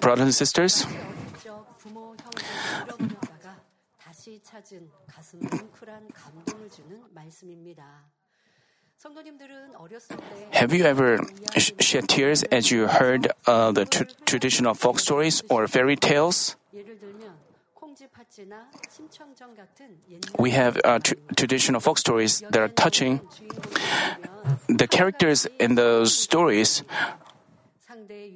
brothers 0.00 0.20
and 0.20 0.32
sisters, 0.34 0.84
어릴 0.86 1.38
적 1.42 1.78
부모 1.78 2.14
형제를 2.16 2.86
잃어버렸다가 2.86 3.60
다시 3.98 4.40
찾은 4.42 4.90
가슴 5.06 5.38
뭉클한 5.40 6.08
감동을 6.08 6.70
주는 6.70 7.02
말씀입니다. 7.14 8.04
성도님들은 8.96 9.76
어렸을 9.76 10.16
때 10.16 10.50
have 10.54 10.72
you 10.76 10.84
ever 10.84 11.18
sh- 11.56 11.72
shed 11.80 12.06
tears 12.08 12.44
as 12.52 12.74
you 12.74 12.88
heard 12.88 13.30
uh, 13.46 13.72
the 13.72 13.84
tr- 13.84 14.10
traditional 14.24 14.74
folk 14.74 14.98
stories 14.98 15.42
or 15.48 15.68
fairy 15.68 15.94
tales? 15.96 16.56
we 20.37 20.51
have 20.51 20.79
uh, 20.83 20.99
traditional 21.35 21.79
folk 21.79 21.97
stories 21.97 22.43
that 22.49 22.61
are 22.61 22.69
touching. 22.69 23.21
The 24.67 24.87
characters 24.87 25.47
in 25.59 25.75
those 25.75 26.17
stories 26.17 26.83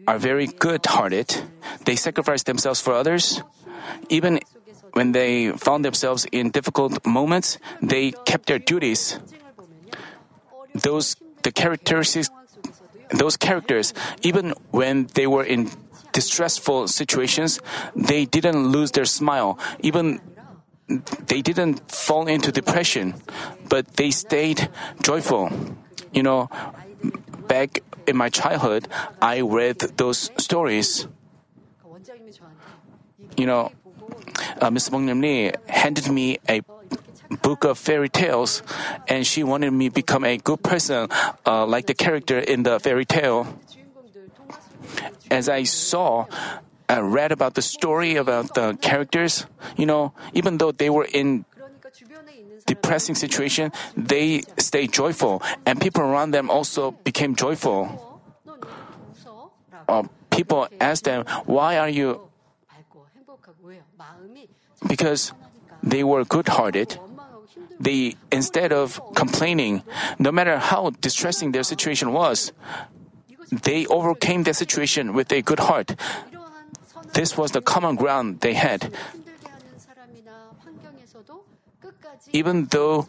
are 0.07 0.17
very 0.17 0.47
good 0.47 0.85
hearted. 0.85 1.35
They 1.85 1.95
sacrifice 1.95 2.43
themselves 2.43 2.81
for 2.81 2.93
others. 2.93 3.41
Even 4.09 4.39
when 4.93 5.11
they 5.11 5.51
found 5.51 5.85
themselves 5.85 6.25
in 6.31 6.51
difficult 6.51 7.05
moments, 7.05 7.57
they 7.81 8.11
kept 8.25 8.47
their 8.47 8.59
duties. 8.59 9.19
Those 10.73 11.15
the 11.43 11.51
characteristics 11.51 12.29
those 13.09 13.37
characters, 13.37 13.93
even 14.21 14.53
when 14.71 15.07
they 15.13 15.27
were 15.27 15.43
in 15.43 15.71
distressful 16.17 16.89
situations, 16.89 17.61
they 17.93 18.25
didn't 18.25 18.73
lose 18.73 18.89
their 18.97 19.05
smile. 19.05 19.53
Even 19.85 20.17
they 21.29 21.45
didn't 21.45 21.85
fall 21.85 22.25
into 22.25 22.49
depression, 22.49 23.13
but 23.69 23.85
they 24.01 24.09
stayed 24.09 24.65
joyful. 25.05 25.53
You 26.09 26.25
know, 26.25 26.49
back 27.45 27.85
in 28.09 28.17
my 28.17 28.33
childhood, 28.33 28.89
I 29.21 29.45
read 29.45 29.77
those 30.01 30.33
stories. 30.41 31.05
You 33.37 33.45
know, 33.45 33.69
uh, 34.57 34.73
Miss 34.73 34.89
Bong 34.89 35.05
Lee 35.05 35.53
handed 35.69 36.09
me 36.09 36.41
a 36.49 36.65
book 37.45 37.61
of 37.61 37.77
fairy 37.77 38.09
tales, 38.09 38.65
and 39.05 39.21
she 39.21 39.45
wanted 39.45 39.69
me 39.69 39.89
to 39.89 39.93
become 39.93 40.25
a 40.25 40.41
good 40.41 40.65
person, 40.65 41.13
uh, 41.45 41.69
like 41.69 41.85
the 41.85 41.93
character 41.93 42.41
in 42.41 42.65
the 42.65 42.81
fairy 42.81 43.05
tale 43.05 43.45
as 45.29 45.49
I 45.49 45.63
saw, 45.63 46.25
I 46.89 46.99
read 46.99 47.31
about 47.31 47.55
the 47.55 47.61
story 47.61 48.15
about 48.15 48.53
the 48.53 48.77
characters, 48.81 49.45
you 49.75 49.85
know, 49.85 50.13
even 50.33 50.57
though 50.57 50.71
they 50.71 50.89
were 50.89 51.05
in 51.05 51.45
depressing 52.65 53.15
situation, 53.15 53.71
they 53.95 54.43
stayed 54.57 54.91
joyful, 54.91 55.41
and 55.65 55.79
people 55.79 56.03
around 56.03 56.31
them 56.31 56.49
also 56.49 56.91
became 57.03 57.35
joyful. 57.35 58.19
Uh, 59.87 60.03
people 60.29 60.67
asked 60.79 61.05
them, 61.05 61.23
"Why 61.45 61.77
are 61.77 61.89
you?" 61.89 62.27
Because 64.87 65.31
they 65.81 66.03
were 66.03 66.23
good-hearted. 66.23 66.99
They, 67.79 68.15
instead 68.31 68.73
of 68.73 68.99
complaining, 69.15 69.83
no 70.19 70.31
matter 70.31 70.57
how 70.57 70.91
distressing 70.99 71.51
their 71.51 71.63
situation 71.63 72.11
was, 72.11 72.51
they 73.51 73.85
overcame 73.87 74.43
their 74.43 74.53
situation 74.53 75.13
with 75.13 75.31
a 75.31 75.41
good 75.41 75.59
heart. 75.59 75.95
This 77.13 77.37
was 77.37 77.51
the 77.51 77.61
common 77.61 77.95
ground 77.95 78.41
they 78.41 78.53
had. 78.53 78.93
Even 82.33 82.65
though 82.67 83.07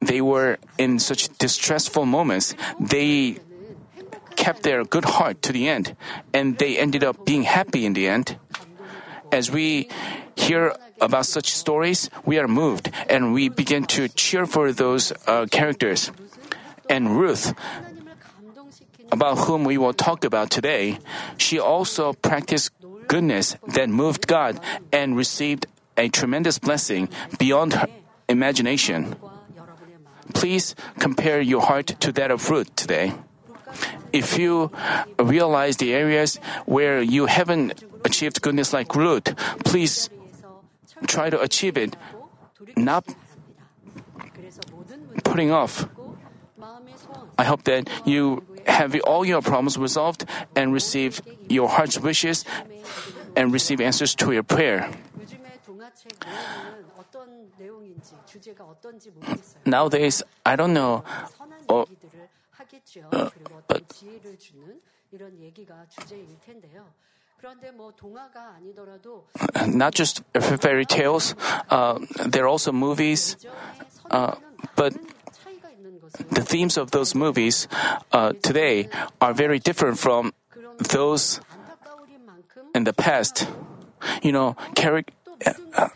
they 0.00 0.20
were 0.20 0.58
in 0.78 0.98
such 0.98 1.28
distressful 1.38 2.06
moments, 2.06 2.54
they 2.80 3.38
kept 4.36 4.62
their 4.62 4.84
good 4.84 5.04
heart 5.04 5.42
to 5.42 5.52
the 5.52 5.68
end, 5.68 5.96
and 6.32 6.58
they 6.58 6.78
ended 6.78 7.02
up 7.02 7.24
being 7.24 7.42
happy 7.42 7.84
in 7.84 7.94
the 7.94 8.08
end. 8.08 8.38
As 9.32 9.50
we 9.50 9.88
hear 10.36 10.76
about 11.00 11.26
such 11.26 11.50
stories, 11.50 12.10
we 12.24 12.38
are 12.38 12.48
moved 12.48 12.90
and 13.08 13.32
we 13.32 13.48
begin 13.48 13.84
to 13.84 14.08
cheer 14.08 14.46
for 14.46 14.72
those 14.72 15.12
uh, 15.26 15.46
characters. 15.50 16.12
And 16.88 17.18
Ruth, 17.18 17.52
about 19.16 19.48
whom 19.48 19.64
we 19.64 19.78
will 19.80 19.96
talk 19.96 20.24
about 20.24 20.50
today, 20.50 20.98
she 21.40 21.58
also 21.58 22.12
practiced 22.12 22.70
goodness 23.08 23.56
that 23.66 23.88
moved 23.88 24.26
God 24.28 24.60
and 24.92 25.16
received 25.16 25.66
a 25.96 26.08
tremendous 26.08 26.58
blessing 26.58 27.08
beyond 27.38 27.72
her 27.72 27.88
imagination. 28.28 29.16
Please 30.34 30.74
compare 30.98 31.40
your 31.40 31.62
heart 31.62 31.96
to 32.00 32.12
that 32.12 32.30
of 32.30 32.50
Ruth 32.50 32.74
today. 32.76 33.14
If 34.12 34.38
you 34.38 34.70
realize 35.18 35.76
the 35.78 35.94
areas 35.94 36.36
where 36.66 37.00
you 37.00 37.26
haven't 37.26 37.84
achieved 38.04 38.42
goodness 38.42 38.72
like 38.72 38.94
Ruth, 38.94 39.32
please 39.64 40.10
try 41.06 41.30
to 41.30 41.40
achieve 41.40 41.76
it, 41.76 41.96
not 42.76 43.04
putting 45.24 45.50
off. 45.50 45.88
I 47.38 47.44
hope 47.44 47.64
that 47.64 47.88
you 48.04 48.42
have 48.66 48.94
all 49.02 49.24
your 49.24 49.40
problems 49.42 49.78
resolved 49.78 50.24
and 50.54 50.72
receive 50.72 51.22
your 51.48 51.68
heart's 51.68 51.98
wishes 51.98 52.44
and 53.34 53.52
receive 53.52 53.80
answers 53.80 54.14
to 54.16 54.32
your 54.32 54.42
prayer. 54.42 54.90
Nowadays, 59.64 60.22
I 60.44 60.56
don't 60.56 60.72
know. 60.72 61.04
Uh, 61.68 61.84
but 63.68 63.82
not 69.66 69.94
just 69.94 70.22
fairy 70.34 70.84
tales, 70.84 71.34
uh, 71.70 71.98
there 72.26 72.44
are 72.44 72.48
also 72.48 72.72
movies. 72.72 73.36
Uh, 74.10 74.34
but 74.74 74.94
the 76.30 76.42
themes 76.42 76.76
of 76.76 76.90
those 76.90 77.14
movies 77.14 77.68
uh, 78.12 78.32
today 78.42 78.88
are 79.20 79.32
very 79.32 79.58
different 79.58 79.98
from 79.98 80.32
those 80.78 81.40
in 82.74 82.84
the 82.84 82.92
past. 82.92 83.48
You 84.22 84.32
know, 84.32 84.56
chari- 84.74 85.08
uh, 85.76 85.88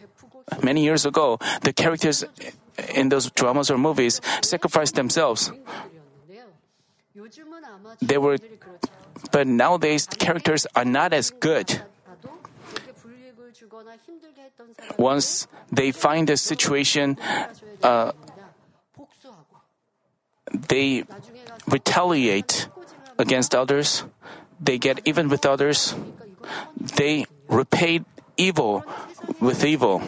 many 0.62 0.82
years 0.82 1.06
ago, 1.06 1.38
the 1.62 1.72
characters 1.72 2.24
in 2.94 3.08
those 3.08 3.30
dramas 3.30 3.70
or 3.70 3.78
movies 3.78 4.20
sacrificed 4.42 4.94
themselves. 4.94 5.52
They 8.00 8.18
were, 8.18 8.38
but 9.30 9.46
nowadays 9.46 10.06
characters 10.06 10.66
are 10.74 10.84
not 10.84 11.12
as 11.12 11.30
good. 11.30 11.82
Once 14.96 15.46
they 15.72 15.92
find 15.92 16.28
a 16.30 16.36
situation 16.36 17.18
uh, 17.82 18.12
they 20.52 21.04
retaliate 21.66 22.68
against 23.18 23.54
others, 23.54 24.04
they 24.60 24.78
get 24.78 25.00
even 25.04 25.28
with 25.28 25.46
others, 25.46 25.94
they 26.96 27.26
repay 27.48 28.00
evil 28.36 28.84
with 29.40 29.64
evil. 29.64 30.02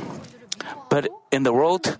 But 0.88 1.08
in 1.30 1.42
the 1.42 1.52
world, 1.52 1.96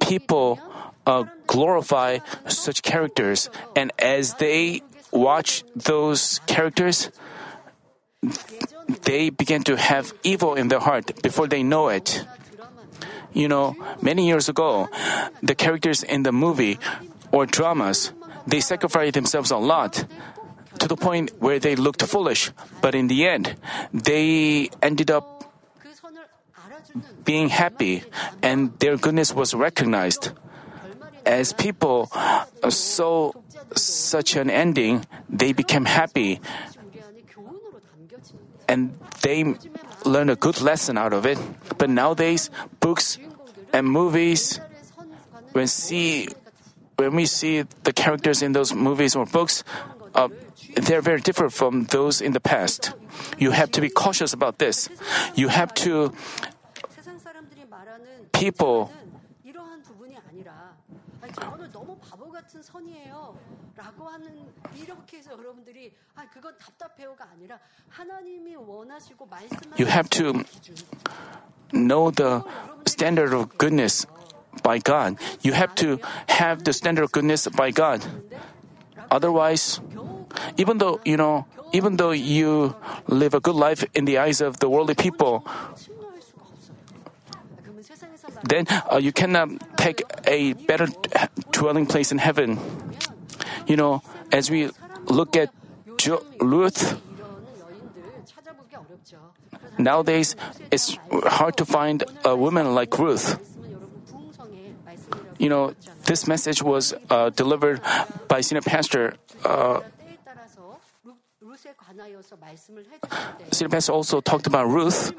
people 0.00 0.60
uh, 1.06 1.24
glorify 1.46 2.18
such 2.48 2.82
characters, 2.82 3.48
and 3.74 3.92
as 3.98 4.34
they 4.34 4.82
watch 5.10 5.64
those 5.74 6.40
characters, 6.46 7.10
they 9.04 9.30
begin 9.30 9.62
to 9.64 9.76
have 9.76 10.12
evil 10.22 10.54
in 10.54 10.68
their 10.68 10.80
heart 10.80 11.22
before 11.22 11.46
they 11.46 11.62
know 11.62 11.88
it. 11.88 12.24
You 13.32 13.48
know, 13.48 13.76
many 14.00 14.26
years 14.26 14.48
ago, 14.48 14.88
the 15.42 15.54
characters 15.54 16.02
in 16.02 16.22
the 16.22 16.32
movie 16.32 16.78
or 17.36 17.44
dramas. 17.44 18.16
They 18.48 18.60
sacrificed 18.60 19.12
themselves 19.12 19.50
a 19.52 19.60
lot 19.60 20.08
to 20.80 20.88
the 20.88 20.96
point 20.96 21.36
where 21.38 21.60
they 21.60 21.76
looked 21.76 22.00
foolish, 22.00 22.50
but 22.80 22.94
in 22.94 23.08
the 23.08 23.28
end, 23.28 23.56
they 23.92 24.70
ended 24.80 25.10
up 25.10 25.44
being 27.24 27.52
happy 27.52 28.04
and 28.40 28.72
their 28.80 28.96
goodness 28.96 29.34
was 29.36 29.52
recognized. 29.52 30.32
As 31.26 31.52
people 31.52 32.08
saw 32.70 33.32
such 33.76 34.36
an 34.36 34.48
ending, 34.48 35.04
they 35.28 35.52
became 35.52 35.84
happy 35.84 36.40
and 38.68 38.96
they 39.20 39.44
learned 40.06 40.30
a 40.30 40.36
good 40.36 40.62
lesson 40.62 40.96
out 40.96 41.12
of 41.12 41.26
it. 41.26 41.36
But 41.76 41.90
nowadays, 41.90 42.48
books 42.80 43.18
and 43.72 43.84
movies, 43.86 44.60
when 45.52 45.66
see 45.66 46.28
when 46.96 47.14
we 47.14 47.26
see 47.26 47.62
the 47.84 47.92
characters 47.92 48.42
in 48.42 48.52
those 48.52 48.74
movies 48.74 49.14
or 49.14 49.26
books, 49.26 49.64
uh, 50.14 50.28
they're 50.76 51.02
very 51.02 51.20
different 51.20 51.52
from 51.52 51.84
those 51.84 52.20
in 52.20 52.32
the 52.32 52.40
past. 52.40 52.92
You 53.38 53.50
have 53.52 53.70
to 53.72 53.80
be 53.80 53.88
cautious 53.88 54.32
about 54.32 54.58
this. 54.58 54.88
You 55.34 55.48
have 55.48 55.72
to. 55.84 56.12
People. 58.32 58.92
You 69.76 69.86
have 69.86 70.10
to 70.10 70.44
know 71.72 72.10
the 72.10 72.44
standard 72.86 73.32
of 73.32 73.58
goodness 73.58 74.06
by 74.62 74.78
God. 74.78 75.16
You 75.42 75.52
have 75.52 75.74
to 75.76 75.98
have 76.28 76.64
the 76.64 76.72
standard 76.72 77.04
of 77.04 77.12
goodness 77.12 77.48
by 77.48 77.70
God. 77.70 78.04
Otherwise, 79.10 79.80
even 80.56 80.78
though, 80.78 81.00
you 81.04 81.16
know, 81.16 81.46
even 81.72 81.96
though 81.96 82.10
you 82.10 82.74
live 83.08 83.34
a 83.34 83.40
good 83.40 83.54
life 83.54 83.84
in 83.94 84.04
the 84.04 84.18
eyes 84.18 84.40
of 84.40 84.58
the 84.58 84.68
worldly 84.68 84.94
people, 84.94 85.44
then 88.44 88.66
uh, 88.90 88.96
you 88.98 89.12
cannot 89.12 89.48
take 89.76 90.02
a 90.26 90.52
better 90.66 90.88
dwelling 91.52 91.86
place 91.86 92.12
in 92.12 92.18
heaven. 92.18 92.58
You 93.66 93.76
know, 93.76 94.02
as 94.32 94.50
we 94.50 94.70
look 95.06 95.36
at 95.36 95.50
jo- 95.96 96.22
Ruth, 96.40 97.00
nowadays 99.78 100.36
it's 100.70 100.96
hard 101.24 101.56
to 101.56 101.64
find 101.64 102.04
a 102.24 102.36
woman 102.36 102.74
like 102.74 102.98
Ruth 102.98 103.38
you 105.38 105.48
know, 105.48 105.74
this 106.04 106.26
message 106.26 106.62
was 106.62 106.94
uh, 107.10 107.30
delivered 107.30 107.80
by 108.28 108.40
senior 108.40 108.62
pastor. 108.62 109.14
Uh, 109.44 109.80
senior 113.52 113.70
pastor 113.70 113.92
also 113.92 114.20
talked 114.20 114.46
about 114.46 114.66
Ruth. 114.68 115.12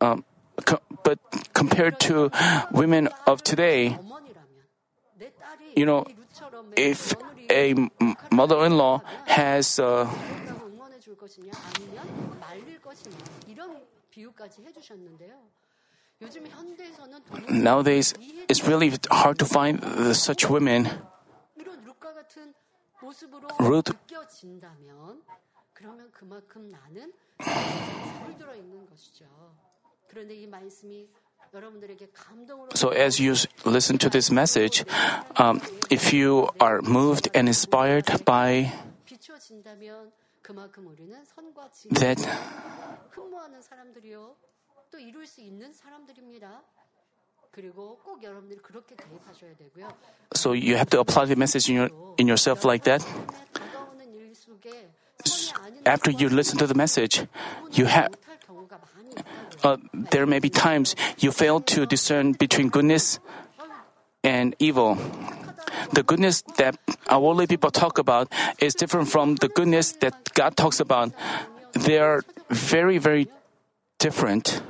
Um, 0.00 0.24
co- 0.64 0.80
but 1.02 1.18
compared 1.52 1.98
to 2.00 2.30
women 2.70 3.08
of 3.26 3.42
today, 3.42 3.98
you 5.76 5.86
know, 5.86 6.04
if 6.76 7.14
a 7.50 7.74
mother 8.30 8.64
in 8.64 8.76
law 8.76 9.02
has. 9.26 9.78
Uh, 9.78 10.08
Nowadays, 17.48 18.14
it's 18.48 18.66
really 18.66 18.92
hard 19.10 19.38
to 19.38 19.44
find 19.44 19.82
such 20.16 20.48
women. 20.48 20.88
Ruth 23.60 23.92
so, 32.74 32.88
as 32.88 33.20
you 33.20 33.34
listen 33.64 33.98
to 33.98 34.08
this 34.08 34.30
message, 34.30 34.84
um, 35.36 35.60
if 35.90 36.12
you 36.12 36.48
are 36.60 36.80
moved 36.82 37.28
and 37.34 37.48
inspired 37.48 38.24
by 38.24 38.72
that, 41.90 42.18
흠모하는 44.93 44.93
사람들이요 44.93 44.93
또 44.93 44.99
이룰 44.99 45.25
수 45.25 45.41
있는 45.41 45.73
사람들입니다. 45.73 46.61
그리고 47.51 47.97
꼭 48.03 48.21
여러분들이 48.23 48.59
그렇게 48.61 48.95
대입하셔야 48.95 49.55
되고요. 49.55 49.91
so 50.35 50.51
you 50.51 50.75
have 50.75 50.89
to 50.89 50.99
apply 50.99 51.25
the 51.25 51.35
message 51.35 51.69
in, 51.69 51.77
your, 51.77 51.89
in 52.19 52.27
yourself 52.27 52.63
like 52.65 52.83
that. 52.83 53.03
삶에 53.03 53.35
다가오는 53.53 54.13
일 54.13 54.35
속에 54.35 54.89
선이 55.25 55.65
아닌 55.65 55.87
After 55.87 56.11
you 56.13 56.29
listen 56.31 56.57
to 56.59 56.67
the 56.67 56.77
message, 56.77 57.25
you 57.73 57.87
have 57.87 58.13
못할 58.13 58.39
경우가 58.45 58.77
많이 58.77 59.09
있다고요. 59.09 59.59
uh, 59.63 59.77
there 60.11 60.27
may 60.27 60.39
be 60.39 60.49
times 60.49 60.95
you 61.17 61.31
fail 61.31 61.59
to 61.59 61.85
discern 61.85 62.33
between 62.37 62.69
goodness 62.69 63.19
and 64.23 64.55
evil. 64.59 64.95
The 65.93 66.03
goodness 66.03 66.43
that 66.57 66.77
our 67.09 67.19
worldly 67.19 67.47
people 67.47 67.71
talk 67.71 67.97
about 67.97 68.29
is 68.59 68.75
different 68.75 69.09
from 69.09 69.35
the 69.35 69.49
goodness 69.49 69.93
that 70.01 70.33
God 70.33 70.55
talks 70.55 70.79
about. 70.79 71.13
They 71.73 71.97
are 71.97 72.21
very, 72.49 72.97
very 72.99 73.27
different. 73.97 74.61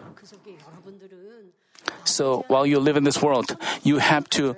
So 2.04 2.44
while 2.48 2.66
you 2.66 2.78
live 2.78 2.96
in 2.96 3.04
this 3.04 3.20
world, 3.22 3.56
you 3.82 3.98
have 3.98 4.28
to 4.30 4.56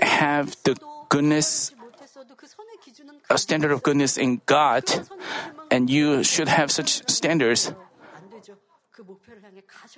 have 0.00 0.56
the 0.64 0.76
goodness, 1.08 1.72
a 3.30 3.38
standard 3.38 3.70
of 3.70 3.82
goodness 3.82 4.16
in 4.16 4.40
God, 4.46 4.84
and 5.70 5.88
you 5.88 6.22
should 6.22 6.48
have 6.48 6.70
such 6.70 7.08
standards. 7.08 7.72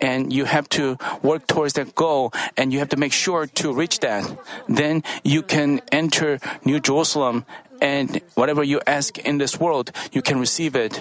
And 0.00 0.32
you 0.32 0.44
have 0.44 0.68
to 0.70 0.96
work 1.22 1.46
towards 1.46 1.74
that 1.74 1.94
goal, 1.94 2.32
and 2.56 2.72
you 2.72 2.78
have 2.78 2.88
to 2.90 2.96
make 2.96 3.12
sure 3.12 3.46
to 3.46 3.72
reach 3.72 4.00
that. 4.00 4.24
Then 4.68 5.02
you 5.22 5.42
can 5.42 5.80
enter 5.92 6.38
New 6.64 6.80
Jerusalem, 6.80 7.44
and 7.82 8.20
whatever 8.34 8.62
you 8.62 8.80
ask 8.86 9.18
in 9.18 9.38
this 9.38 9.60
world, 9.60 9.90
you 10.12 10.22
can 10.22 10.40
receive 10.40 10.74
it. 10.74 11.00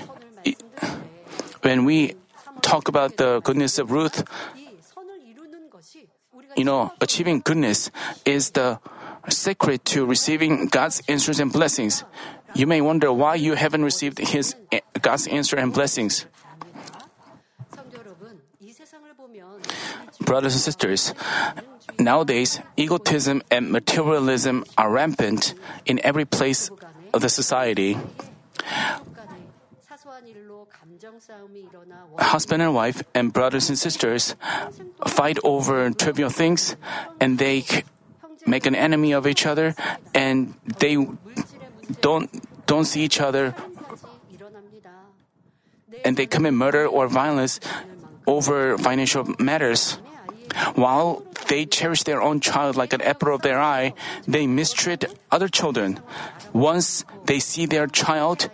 When 1.61 1.85
we 1.85 2.15
talk 2.61 2.87
about 2.87 3.17
the 3.17 3.39
goodness 3.41 3.79
of 3.79 3.91
Ruth, 3.91 4.25
you 6.55 6.63
know, 6.63 6.93
achieving 7.01 7.41
goodness 7.41 7.91
is 8.25 8.51
the 8.51 8.79
secret 9.29 9.85
to 9.85 10.05
receiving 10.05 10.67
God's 10.67 11.01
answers 11.07 11.39
and 11.39 11.51
blessings. 11.51 12.03
You 12.55 12.67
may 12.67 12.81
wonder 12.81 13.11
why 13.11 13.35
you 13.35 13.55
haven't 13.55 13.83
received 13.83 14.19
His 14.19 14.55
God's 15.01 15.27
answer 15.27 15.57
and 15.57 15.73
blessings. 15.73 16.25
Brothers 20.21 20.53
and 20.53 20.61
sisters, 20.61 21.13
nowadays 21.99 22.59
egotism 22.77 23.41
and 23.49 23.71
materialism 23.71 24.63
are 24.77 24.89
rampant 24.89 25.53
in 25.85 25.99
every 26.03 26.25
place 26.25 26.69
of 27.13 27.21
the 27.21 27.29
society 27.29 27.97
husband 32.19 32.61
and 32.61 32.73
wife 32.73 33.03
and 33.13 33.33
brothers 33.33 33.69
and 33.69 33.77
sisters 33.77 34.35
fight 35.07 35.37
over 35.43 35.89
trivial 35.91 36.29
things 36.29 36.75
and 37.19 37.37
they 37.39 37.65
make 38.45 38.65
an 38.65 38.75
enemy 38.75 39.13
of 39.13 39.27
each 39.27 39.45
other 39.45 39.75
and 40.13 40.53
they 40.79 40.97
don't 42.01 42.29
don't 42.65 42.85
see 42.85 43.03
each 43.03 43.19
other 43.19 43.53
and 46.03 46.17
they 46.17 46.25
commit 46.25 46.53
murder 46.53 46.87
or 46.87 47.07
violence 47.07 47.59
over 48.27 48.77
financial 48.77 49.27
matters. 49.39 49.99
While 50.75 51.23
they 51.47 51.65
cherish 51.65 52.03
their 52.03 52.21
own 52.21 52.39
child 52.39 52.75
like 52.75 52.93
an 52.93 53.01
apple 53.01 53.33
of 53.33 53.41
their 53.41 53.59
eye, 53.59 53.93
they 54.27 54.47
mistreat 54.47 55.05
other 55.31 55.47
children. 55.47 55.99
Once 56.53 57.05
they 57.25 57.39
see 57.39 57.65
their 57.65 57.87
child 57.87 58.49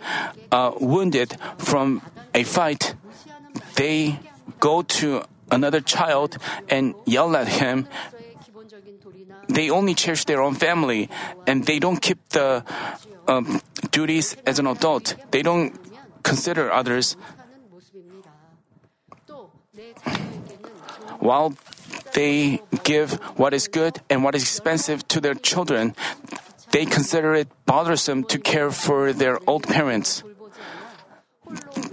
uh, 0.52 0.72
wounded 0.80 1.36
from 1.58 2.02
a 2.34 2.44
fight, 2.44 2.94
they 3.76 4.18
go 4.58 4.82
to 4.82 5.22
another 5.50 5.80
child 5.80 6.38
and 6.68 6.94
yell 7.06 7.36
at 7.36 7.48
him. 7.48 7.88
They 9.48 9.70
only 9.70 9.94
cherish 9.94 10.24
their 10.24 10.42
own 10.42 10.54
family 10.54 11.08
and 11.46 11.66
they 11.66 11.78
don't 11.78 12.00
keep 12.00 12.18
the 12.30 12.64
um, 13.26 13.60
duties 13.90 14.36
as 14.46 14.58
an 14.58 14.66
adult. 14.66 15.16
They 15.30 15.42
don't 15.42 15.74
consider 16.22 16.70
others. 16.70 17.16
While 21.18 21.54
they 22.14 22.62
give 22.82 23.14
what 23.36 23.54
is 23.54 23.68
good 23.68 24.00
and 24.08 24.24
what 24.24 24.34
is 24.34 24.42
expensive 24.42 25.06
to 25.08 25.20
their 25.20 25.34
children, 25.34 25.94
they 26.70 26.84
consider 26.84 27.34
it 27.34 27.48
bothersome 27.66 28.24
to 28.24 28.38
care 28.38 28.70
for 28.70 29.12
their 29.12 29.38
old 29.46 29.64
parents. 29.64 30.22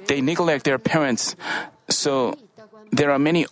They 0.07 0.21
neglect 0.21 0.65
their 0.65 0.77
parents. 0.77 1.35
So 1.89 2.37
there 2.91 3.11
are 3.11 3.19
many 3.19 3.45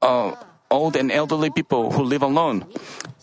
uh, 0.00 0.34
old 0.70 0.96
and 0.96 1.12
elderly 1.12 1.50
people 1.50 1.92
who 1.92 2.02
live 2.02 2.22
alone, 2.22 2.64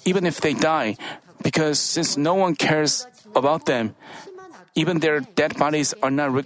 even 0.05 0.25
if 0.25 0.41
they 0.41 0.53
die, 0.53 0.97
because 1.41 1.79
since 1.79 2.17
no 2.17 2.35
one 2.35 2.55
cares 2.55 3.07
about 3.35 3.65
them, 3.65 3.95
even 4.75 4.99
their 4.99 5.21
dead 5.21 5.57
bodies 5.57 5.93
are 6.03 6.11
not 6.11 6.31
re- 6.33 6.43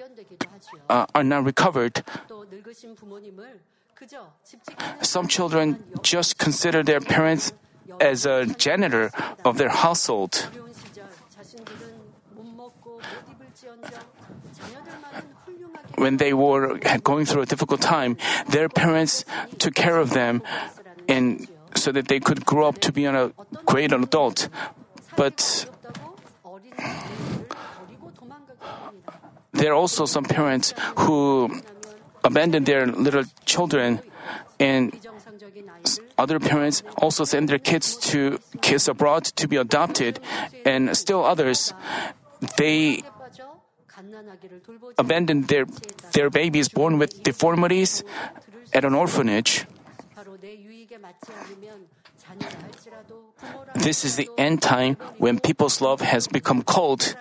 uh, 0.89 1.05
are 1.13 1.23
not 1.23 1.43
recovered. 1.43 2.03
Some 5.01 5.27
children 5.27 5.83
just 6.01 6.37
consider 6.37 6.81
their 6.83 7.01
parents 7.01 7.53
as 7.99 8.25
a 8.25 8.45
janitor 8.45 9.11
of 9.45 9.57
their 9.57 9.69
household. 9.69 10.47
when 15.95 16.17
they 16.17 16.33
were 16.33 16.77
going 17.03 17.25
through 17.25 17.43
a 17.43 17.45
difficult 17.45 17.81
time, 17.81 18.17
their 18.49 18.69
parents 18.69 19.23
took 19.59 19.75
care 19.75 19.97
of 19.97 20.11
them 20.11 20.41
and 21.07 21.47
so 21.75 21.91
that 21.91 22.07
they 22.07 22.19
could 22.19 22.45
grow 22.45 22.67
up 22.67 22.79
to 22.79 22.91
be 22.91 23.05
a 23.05 23.31
great 23.65 23.93
adult. 23.93 24.49
But 25.15 25.69
there 29.53 29.71
are 29.71 29.75
also 29.75 30.05
some 30.05 30.25
parents 30.25 30.73
who 30.97 31.61
abandon 32.23 32.63
their 32.63 32.87
little 32.87 33.23
children 33.45 34.01
and 34.59 34.97
other 36.17 36.39
parents 36.39 36.83
also 36.97 37.23
send 37.23 37.49
their 37.49 37.59
kids 37.59 37.95
to 37.97 38.39
kids 38.61 38.87
abroad 38.87 39.25
to 39.25 39.47
be 39.47 39.57
adopted 39.57 40.19
and 40.65 40.95
still 40.95 41.25
others 41.25 41.73
they 42.57 43.01
abandoned 44.97 45.47
their, 45.47 45.65
their 46.13 46.29
babies 46.29 46.69
born 46.69 46.97
with 46.97 47.23
deformities 47.23 48.03
at 48.73 48.85
an 48.85 48.93
orphanage. 48.93 49.65
This 53.75 54.05
is 54.05 54.15
the 54.15 54.29
end 54.37 54.61
time 54.61 54.95
when 55.17 55.39
people's 55.39 55.81
love 55.81 56.01
has 56.01 56.27
become 56.27 56.61
cold 56.63 57.15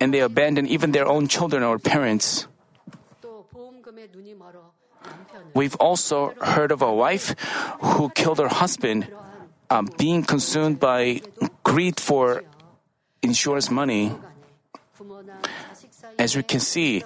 and 0.00 0.12
they 0.12 0.20
abandon 0.20 0.66
even 0.66 0.92
their 0.92 1.06
own 1.06 1.28
children 1.28 1.62
or 1.62 1.78
parents. 1.78 2.46
We've 5.54 5.74
also 5.76 6.34
heard 6.40 6.70
of 6.72 6.82
a 6.82 6.92
wife 6.92 7.34
who 7.80 8.10
killed 8.10 8.38
her 8.38 8.48
husband, 8.48 9.08
uh, 9.68 9.82
being 9.98 10.22
consumed 10.22 10.80
by 10.80 11.20
greed 11.64 12.00
for 12.00 12.44
insurance 13.22 13.70
money. 13.70 14.12
As 16.18 16.36
we 16.36 16.42
can 16.42 16.60
see, 16.60 17.02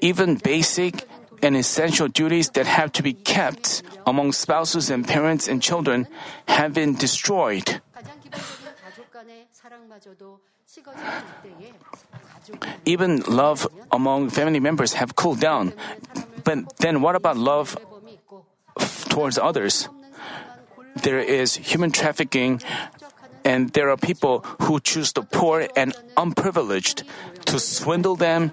even 0.00 0.36
basic 0.36 1.08
and 1.42 1.56
essential 1.56 2.08
duties 2.08 2.50
that 2.50 2.66
have 2.66 2.92
to 2.92 3.02
be 3.02 3.12
kept 3.12 3.82
among 4.06 4.32
spouses 4.32 4.90
and 4.90 5.06
parents 5.06 5.48
and 5.48 5.62
children 5.62 6.06
have 6.48 6.74
been 6.74 6.94
destroyed. 6.94 7.80
Even 12.84 13.20
love 13.26 13.66
among 13.90 14.30
family 14.30 14.60
members 14.60 14.94
have 14.94 15.16
cooled 15.16 15.40
down. 15.40 15.72
But 16.44 16.78
then 16.78 17.02
what 17.02 17.16
about 17.16 17.36
love 17.36 17.76
towards 19.08 19.38
others? 19.38 19.88
There 21.02 21.20
is 21.20 21.56
human 21.56 21.90
trafficking 21.90 22.60
and 23.44 23.70
there 23.70 23.90
are 23.90 23.96
people 23.96 24.44
who 24.62 24.80
choose 24.80 25.12
the 25.12 25.22
poor 25.22 25.66
and 25.76 25.94
unprivileged 26.16 27.04
to 27.46 27.58
swindle 27.58 28.16
them 28.16 28.52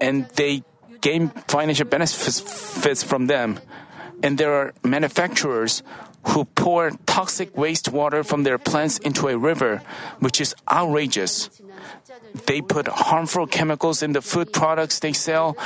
and 0.00 0.28
they 0.36 0.62
gain 1.00 1.28
financial 1.48 1.86
benefits 1.86 3.02
from 3.02 3.26
them. 3.26 3.60
And 4.22 4.38
there 4.38 4.52
are 4.52 4.74
manufacturers 4.82 5.82
who 6.34 6.44
pour 6.44 6.90
toxic 7.06 7.54
wastewater 7.54 8.26
from 8.26 8.42
their 8.42 8.58
plants 8.58 8.98
into 8.98 9.28
a 9.28 9.38
river, 9.38 9.80
which 10.18 10.40
is 10.40 10.54
outrageous. 10.70 11.50
They 12.46 12.60
put 12.60 12.88
harmful 12.88 13.46
chemicals 13.46 14.02
in 14.02 14.12
the 14.12 14.20
food 14.20 14.52
products 14.52 14.98
they 14.98 15.12
sell. 15.12 15.56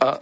Uh, 0.00 0.18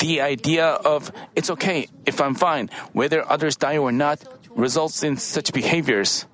the 0.00 0.20
idea 0.20 0.66
of 0.66 1.12
it's 1.34 1.50
okay 1.50 1.86
if 2.04 2.20
I'm 2.20 2.34
fine, 2.34 2.70
whether 2.92 3.22
others 3.30 3.56
die 3.56 3.78
or 3.78 3.92
not, 3.92 4.24
results 4.56 5.02
in 5.02 5.16
such 5.16 5.52
behaviors. 5.52 6.26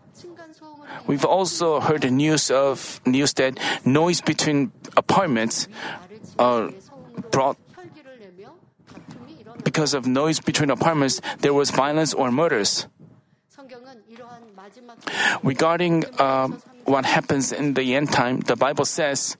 We've 1.07 1.25
also 1.25 1.81
heard 1.81 2.11
news 2.11 2.51
of 2.51 3.01
news 3.07 3.33
that 3.35 3.59
noise 3.85 4.21
between 4.21 4.73
apartments 4.97 5.69
uh, 6.39 6.71
brought 7.31 7.57
because 9.65 9.95
of 9.95 10.07
noise 10.07 10.41
between 10.41 10.71
apartments, 10.71 11.21
there 11.41 11.55
was 11.55 11.71
violence 11.71 12.15
or 12.15 12.31
murders. 12.31 12.87
Regarding 15.43 16.05
uh, 16.19 16.49
what 16.85 17.05
happens 17.05 17.53
in 17.53 17.75
the 17.75 17.95
end 17.95 18.11
time, 18.13 18.41
the 18.41 18.57
Bible 18.57 18.85
says, 18.85 19.37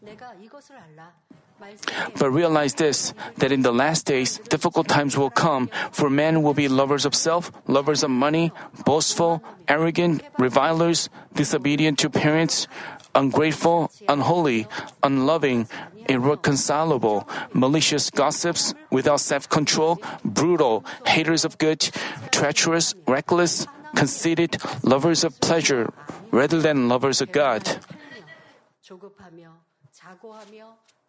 but 2.19 2.31
realize 2.31 2.75
this, 2.75 3.15
that 3.39 3.53
in 3.53 3.63
the 3.63 3.73
last 3.73 4.07
days, 4.07 4.39
difficult 4.49 4.89
times 4.89 5.17
will 5.17 5.31
come, 5.31 5.71
for 5.91 6.11
men 6.11 6.43
will 6.43 6.55
be 6.55 6.69
lovers 6.69 7.05
of 7.05 7.15
self, 7.15 7.51
lovers 7.67 8.03
of 8.03 8.11
money, 8.11 8.53
boastful, 8.85 9.43
arrogant, 9.69 10.23
revilers, 10.39 11.09
disobedient 11.35 11.99
to 11.99 12.11
parents, 12.11 12.67
ungrateful, 13.15 13.91
unholy, 14.09 14.67
unloving, 15.03 15.69
irreconcilable, 16.09 17.29
malicious 17.53 18.11
gossips, 18.11 18.75
without 18.91 19.21
self 19.21 19.49
control, 19.49 20.01
brutal, 20.25 20.85
haters 21.07 21.45
of 21.45 21.59
good, 21.59 21.81
treacherous, 22.31 22.95
reckless, 23.07 23.67
conceited, 23.95 24.57
lovers 24.83 25.25
of 25.25 25.39
pleasure 25.41 25.93
rather 26.31 26.61
than 26.61 26.89
lovers 26.89 27.21
of 27.21 27.31
God. 27.33 27.63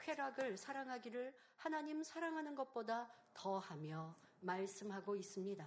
쾌락을 0.03 0.57
사랑하기를 0.57 1.35
하나님 1.57 2.03
사랑하는 2.03 2.55
것보다 2.55 3.09
더하며 3.35 4.15
말씀하고 4.41 5.17
있습니다. 5.17 5.65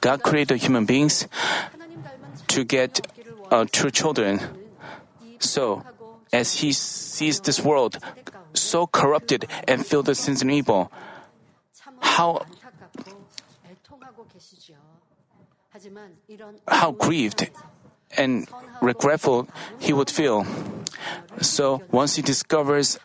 God 0.00 0.22
created 0.22 0.60
human 0.60 0.86
beings 0.86 1.26
to 2.48 2.64
get 2.64 3.00
uh, 3.50 3.64
true 3.72 3.90
children. 3.90 4.38
So, 5.40 5.82
as 6.32 6.62
He 6.62 6.72
sees 6.72 7.40
this 7.40 7.64
world 7.64 7.98
so 8.52 8.86
corrupted 8.86 9.46
and 9.66 9.84
filled 9.86 10.08
with 10.08 10.18
sins 10.18 10.42
and 10.42 10.50
evil, 10.50 10.90
how 12.00 12.44
how 16.68 16.92
grieved 16.92 17.50
and 18.17 18.47
regretful 18.81 19.47
he 19.79 19.93
would 19.93 20.09
feel. 20.09 20.45
So 21.41 21.81
once 21.91 22.15
he 22.15 22.21
discovers 22.21 22.99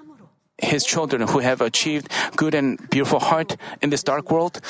his 0.59 0.85
children 0.85 1.29
who 1.29 1.41
have 1.41 1.61
achieved 1.61 2.09
good 2.37 2.55
and 2.55 2.79
beautiful 2.91 3.21
heart 3.21 3.57
in 3.83 3.91
this 3.91 4.03
dark 4.03 4.31
world, 4.31 4.61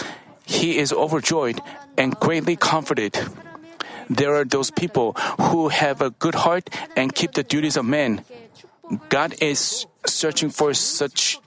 he 0.45 0.79
is 0.79 0.93
overjoyed 0.93 1.61
and 1.97 2.19
greatly 2.19 2.57
comforted. 2.57 3.19
There 4.09 4.35
are 4.35 4.45
those 4.45 4.71
people 4.71 5.15
who 5.51 5.69
have 5.69 6.01
a 6.01 6.11
good 6.11 6.35
heart 6.35 6.71
and 6.97 7.15
keep 7.15 7.33
the 7.33 7.43
duties 7.43 7.77
of 7.77 7.85
men. 7.85 8.25
God 9.09 9.35
is 9.41 9.87
searching 10.07 10.51
for 10.51 10.75
such 10.75 11.39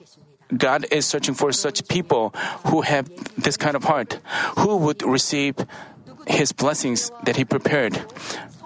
God 0.56 0.84
is 0.90 1.06
searching 1.06 1.34
for 1.34 1.52
such 1.52 1.86
people 1.86 2.30
who 2.66 2.80
have 2.80 3.08
this 3.38 3.56
kind 3.56 3.76
of 3.76 3.84
heart, 3.84 4.18
who 4.58 4.76
would 4.78 5.00
receive 5.02 5.54
his 6.26 6.50
blessings 6.50 7.12
that 7.22 7.36
he 7.36 7.44
prepared. 7.44 8.02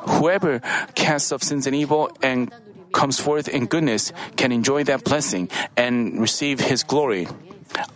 Whoever 0.06 0.60
casts 0.94 1.32
off 1.32 1.42
sins 1.42 1.66
and 1.66 1.74
evil 1.74 2.10
and 2.22 2.52
comes 2.92 3.18
forth 3.18 3.48
in 3.48 3.66
goodness 3.66 4.12
can 4.36 4.52
enjoy 4.52 4.84
that 4.84 5.04
blessing 5.04 5.50
and 5.76 6.20
receive 6.20 6.60
his 6.60 6.82
glory. 6.82 7.26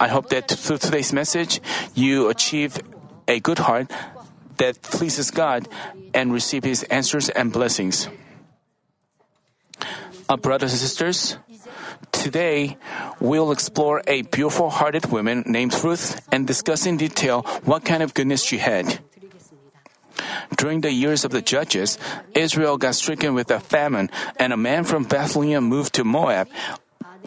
I 0.01 0.09
hope 0.09 0.31
that 0.31 0.49
through 0.49 0.79
today's 0.79 1.13
message, 1.13 1.61
you 1.95 2.29
achieve 2.29 2.79
a 3.29 3.41
good 3.41 3.59
heart 3.59 3.91
that 4.59 4.83
pleases 4.83 5.31
God 5.31 5.69
and 6.13 6.33
receive 6.33 6.65
his 6.65 6.83
answers 6.85 7.29
and 7.29 7.53
blessings. 7.53 8.09
Uh, 10.29 10.37
brothers 10.37 10.73
and 10.73 10.81
sisters, 10.81 11.39
today 12.13 12.77
we'll 13.21 13.53
explore 13.53 14.03
a 14.07 14.23
beautiful 14.23 14.69
hearted 14.69 15.07
woman 15.07 15.45
named 15.47 15.73
Ruth 15.85 16.21
and 16.33 16.47
discuss 16.47 16.87
in 16.87 16.97
detail 16.97 17.43
what 17.65 17.85
kind 17.85 18.03
of 18.03 18.15
goodness 18.15 18.43
she 18.43 18.59
had. 18.59 18.99
During 20.57 20.81
the 20.81 20.93
years 20.93 21.25
of 21.25 21.31
the 21.31 21.43
judges, 21.43 21.99
Israel 22.35 22.77
got 22.77 22.95
stricken 22.95 23.35
with 23.35 23.51
a 23.51 23.61
famine, 23.61 24.11
and 24.39 24.53
a 24.53 24.57
man 24.57 24.85
from 24.85 25.05
Bethlehem 25.05 25.65
moved 25.65 25.95
to 25.95 26.05
Moab, 26.05 26.49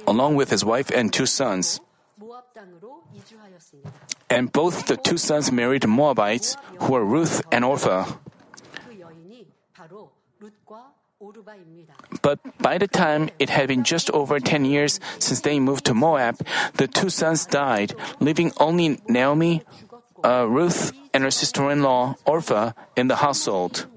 along 0.07 0.35
with 0.35 0.49
his 0.49 0.65
wife 0.65 0.89
and 0.91 1.11
two 1.11 1.25
sons. 1.25 1.79
And 4.29 4.51
both 4.51 4.87
the 4.87 4.97
two 4.97 5.17
sons 5.17 5.51
married 5.51 5.87
Moabites, 5.87 6.55
who 6.79 6.93
were 6.93 7.05
Ruth 7.05 7.41
and 7.51 7.65
Orpah. 7.65 8.07
But 12.21 12.39
by 12.57 12.77
the 12.77 12.87
time 12.87 13.29
it 13.39 13.49
had 13.49 13.67
been 13.67 13.83
just 13.83 14.09
over 14.11 14.39
10 14.39 14.65
years 14.65 14.99
since 15.19 15.41
they 15.41 15.59
moved 15.59 15.85
to 15.85 15.93
Moab, 15.93 16.39
the 16.75 16.87
two 16.87 17.09
sons 17.09 17.45
died, 17.45 17.93
leaving 18.19 18.51
only 18.57 18.99
Naomi, 19.07 19.61
uh, 20.23 20.45
Ruth 20.49 20.93
and 21.13 21.23
her 21.23 21.31
sister-in-law 21.31 22.15
Orpah, 22.25 22.71
in 22.95 23.07
the 23.07 23.17
household. 23.17 23.87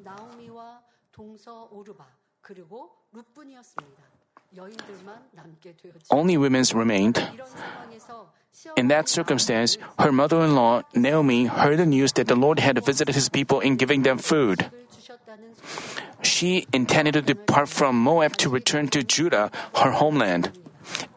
Only 6.11 6.37
women 6.37 6.65
remained. 6.75 7.19
In 8.77 8.89
that 8.89 9.09
circumstance, 9.09 9.79
her 9.99 10.13
mother-in-law 10.13 10.83
Naomi 10.95 11.47
heard 11.47 11.79
the 11.79 11.87
news 11.87 12.13
that 12.13 12.29
the 12.29 12.37
Lord 12.37 12.61
had 12.61 12.85
visited 12.85 13.15
his 13.15 13.29
people 13.29 13.61
in 13.61 13.77
giving 13.77 14.03
them 14.03 14.19
food. 14.19 14.71
She 16.23 16.67
intended 16.73 17.15
to 17.15 17.23
depart 17.23 17.69
from 17.69 17.97
Moab 17.97 18.37
to 18.39 18.49
return 18.49 18.89
to 18.89 19.03
Judah, 19.03 19.51
her 19.77 19.91
homeland. 19.91 20.53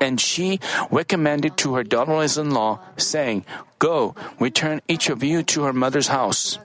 And 0.02 0.20
she 0.20 0.60
recommended 0.92 1.58
to 1.58 1.76
her 1.76 1.84
daughters 1.84 2.38
in 2.38 2.52
law, 2.52 2.80
saying, 2.98 3.46
Go, 3.80 4.16
return 4.40 4.82
each 4.88 5.10
of 5.10 5.24
you 5.24 5.44
to 5.44 5.64
her 5.64 5.74
mother's 5.74 6.08
house. 6.08 6.60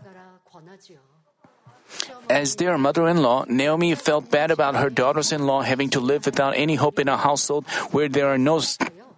As 2.31 2.57
their 2.57 2.78
mother 2.78 3.09
in 3.09 3.21
law, 3.21 3.45
Naomi 3.49 3.95
felt 3.95 4.31
bad 4.31 4.50
about 4.50 4.76
her 4.76 4.88
daughters 4.88 5.33
in 5.33 5.47
law 5.47 5.61
having 5.61 5.90
to 5.90 6.00
live 6.00 6.25
without 6.25 6.57
any 6.57 6.76
hope 6.76 6.99
in 6.99 7.09
a 7.09 7.16
household 7.16 7.69
where 7.90 8.09
there 8.09 8.28
are 8.28 8.38
no 8.38 8.61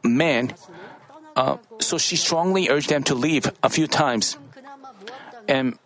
men. 0.02 0.54
Uh, 1.36 1.58
so 1.78 1.98
she 1.98 2.16
strongly 2.16 2.68
urged 2.68 2.90
them 2.90 3.02
to 3.04 3.14
leave 3.14 3.50
a 3.62 3.70
few 3.70 3.86
times. 3.86 4.36
And 5.46 5.78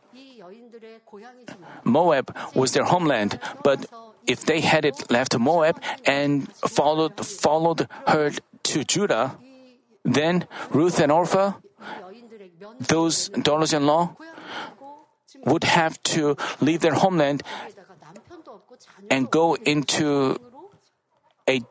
Moab 1.85 2.35
was 2.55 2.73
their 2.73 2.85
homeland, 2.85 3.39
but 3.63 3.87
if 4.27 4.45
they 4.45 4.61
had 4.61 4.85
it 4.85 5.11
left 5.11 5.37
Moab 5.39 5.81
and 6.05 6.53
followed 6.69 7.17
followed 7.25 7.89
her 8.07 8.31
to 8.63 8.85
Judah, 8.85 9.37
then 10.05 10.47
Ruth 10.71 11.01
and 11.01 11.11
Orpah, 11.11 11.55
those 12.81 13.29
daughters-in-law, 13.31 14.17
would 15.45 15.65
have 15.65 16.03
to 16.03 16.37
leave 16.61 16.81
their 16.81 16.95
homeland 16.95 17.43
and 19.11 19.31
go 19.31 19.55
into 19.55 20.37
a 21.49 21.63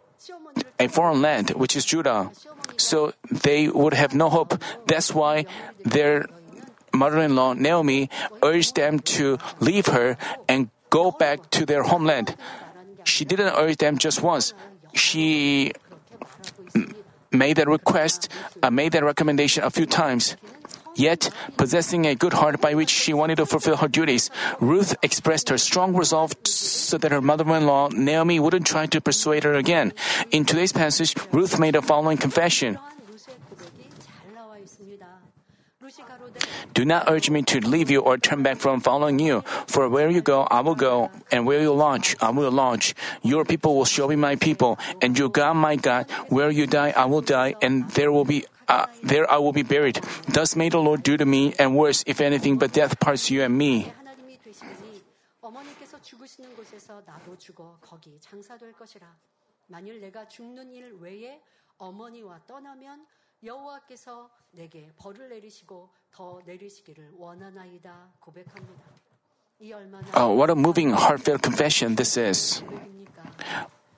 a 0.80 0.88
foreign 0.88 1.22
land, 1.22 1.52
which 1.52 1.76
is 1.76 1.86
Judah. 1.86 2.32
So 2.78 3.14
they 3.30 3.68
would 3.70 3.94
have 3.94 4.14
no 4.14 4.30
hope. 4.30 4.62
That's 4.86 5.14
why 5.14 5.46
their 5.84 6.26
mother-in-law 6.94 7.54
Naomi 7.54 8.10
urged 8.44 8.76
them 8.76 9.00
to 9.18 9.38
leave 9.60 9.88
her 9.88 10.18
and 10.48 10.70
go 10.90 11.12
back 11.12 11.50
to 11.52 11.66
their 11.66 11.84
homeland. 11.84 12.36
She 13.04 13.26
didn't 13.26 13.54
urge 13.56 13.78
them 13.78 13.98
just 13.98 14.22
once. 14.22 14.54
She 14.94 15.74
made 17.32 17.58
that 17.58 17.68
request, 17.68 18.30
uh, 18.62 18.70
made 18.72 18.92
that 18.94 19.04
recommendation 19.04 19.64
a 19.64 19.70
few 19.70 19.86
times. 19.86 20.36
Yet, 20.98 21.30
possessing 21.58 22.08
a 22.08 22.16
good 22.16 22.34
heart 22.34 22.60
by 22.60 22.74
which 22.74 22.90
she 22.90 23.14
wanted 23.14 23.38
to 23.38 23.46
fulfill 23.46 23.78
her 23.78 23.88
duties, 23.88 24.32
Ruth 24.60 24.96
expressed 25.04 25.50
her 25.50 25.58
strong 25.60 25.96
resolve 25.96 26.34
so 26.44 26.98
that 26.98 27.12
her 27.12 27.22
mother-in-law 27.22 27.90
Naomi 27.94 28.40
wouldn't 28.40 28.66
try 28.66 28.88
to 28.88 29.00
persuade 29.00 29.44
her 29.44 29.54
again. 29.54 29.94
In 30.32 30.44
today's 30.44 30.74
passage, 30.74 31.14
Ruth 31.32 31.60
made 31.60 31.76
the 31.76 31.84
following 31.84 32.18
confession. 32.18 32.80
Do 36.74 36.86
not 36.86 37.10
urge 37.10 37.30
me 37.30 37.42
to 37.44 37.60
leave 37.60 37.90
you 37.90 38.02
or 38.02 38.18
turn 38.18 38.44
back 38.44 38.58
from 38.58 38.82
following 38.82 39.20
you. 39.20 39.42
For 39.68 39.90
where 39.90 40.10
you 40.10 40.22
go, 40.22 40.44
I 40.44 40.62
will 40.62 40.76
go, 40.76 41.10
and 41.32 41.46
where 41.46 41.62
you 41.62 41.74
launch, 41.74 42.16
I 42.22 42.30
will 42.30 42.52
launch. 42.52 42.94
Your 43.24 43.46
people 43.46 43.76
will 43.76 43.86
show 43.86 44.08
me 44.08 44.16
my 44.16 44.36
people, 44.36 44.78
and 45.02 45.18
your 45.18 45.30
God 45.30 45.56
my 45.56 45.76
God. 45.76 46.10
Where 46.30 46.50
you 46.50 46.68
die, 46.68 46.94
I 46.96 47.06
will 47.06 47.22
die, 47.22 47.56
and 47.62 47.90
there 47.92 48.12
will 48.12 48.26
be 48.26 48.46
uh, 48.68 48.86
there 49.02 49.30
I 49.32 49.38
will 49.38 49.54
be 49.54 49.64
buried. 49.64 50.02
Thus 50.28 50.56
may 50.56 50.70
the 50.70 50.80
Lord 50.80 51.02
do 51.02 51.16
to 51.18 51.26
me, 51.26 51.54
and 51.58 51.76
worse, 51.76 52.04
if 52.06 52.20
anything, 52.20 52.58
but 52.58 52.74
death 52.74 53.00
parts 53.00 53.32
you 53.32 53.42
and 53.42 53.58
me. 53.58 53.92
하나님이 63.37 63.89
되시니 63.93 63.93
어머니께서 63.93 64.31
죽으시는 64.33 64.33
곳에서 64.33 64.73
나도 64.73 64.73
죽어 64.73 64.73
거기 64.73 64.73
장사될 64.73 64.73
것이라. 64.73 64.73
만일 64.73 64.73
내가 64.73 64.73
죽는 64.73 64.73
일 64.73 64.73
외에 64.73 64.73
어머니와 64.73 64.73
떠나면 64.73 64.83
여호와께서 64.83 64.91
내게 64.91 64.93
벌을 64.97 65.29
내리시고 65.29 65.89
더 66.11 66.41
내리시기를 66.47 67.11
원하나이다 67.17 68.13
고백합니다. 68.21 68.83
이 69.61 69.73
얼마나 69.73 70.07
Oh, 70.17 70.35
what 70.35 70.51
a 70.51 70.57
moving, 70.57 70.95
heartfelt 70.95 71.43
confession 71.43 71.97
this 71.97 72.19
is. 72.19 72.63
고백입니까? 72.65 73.23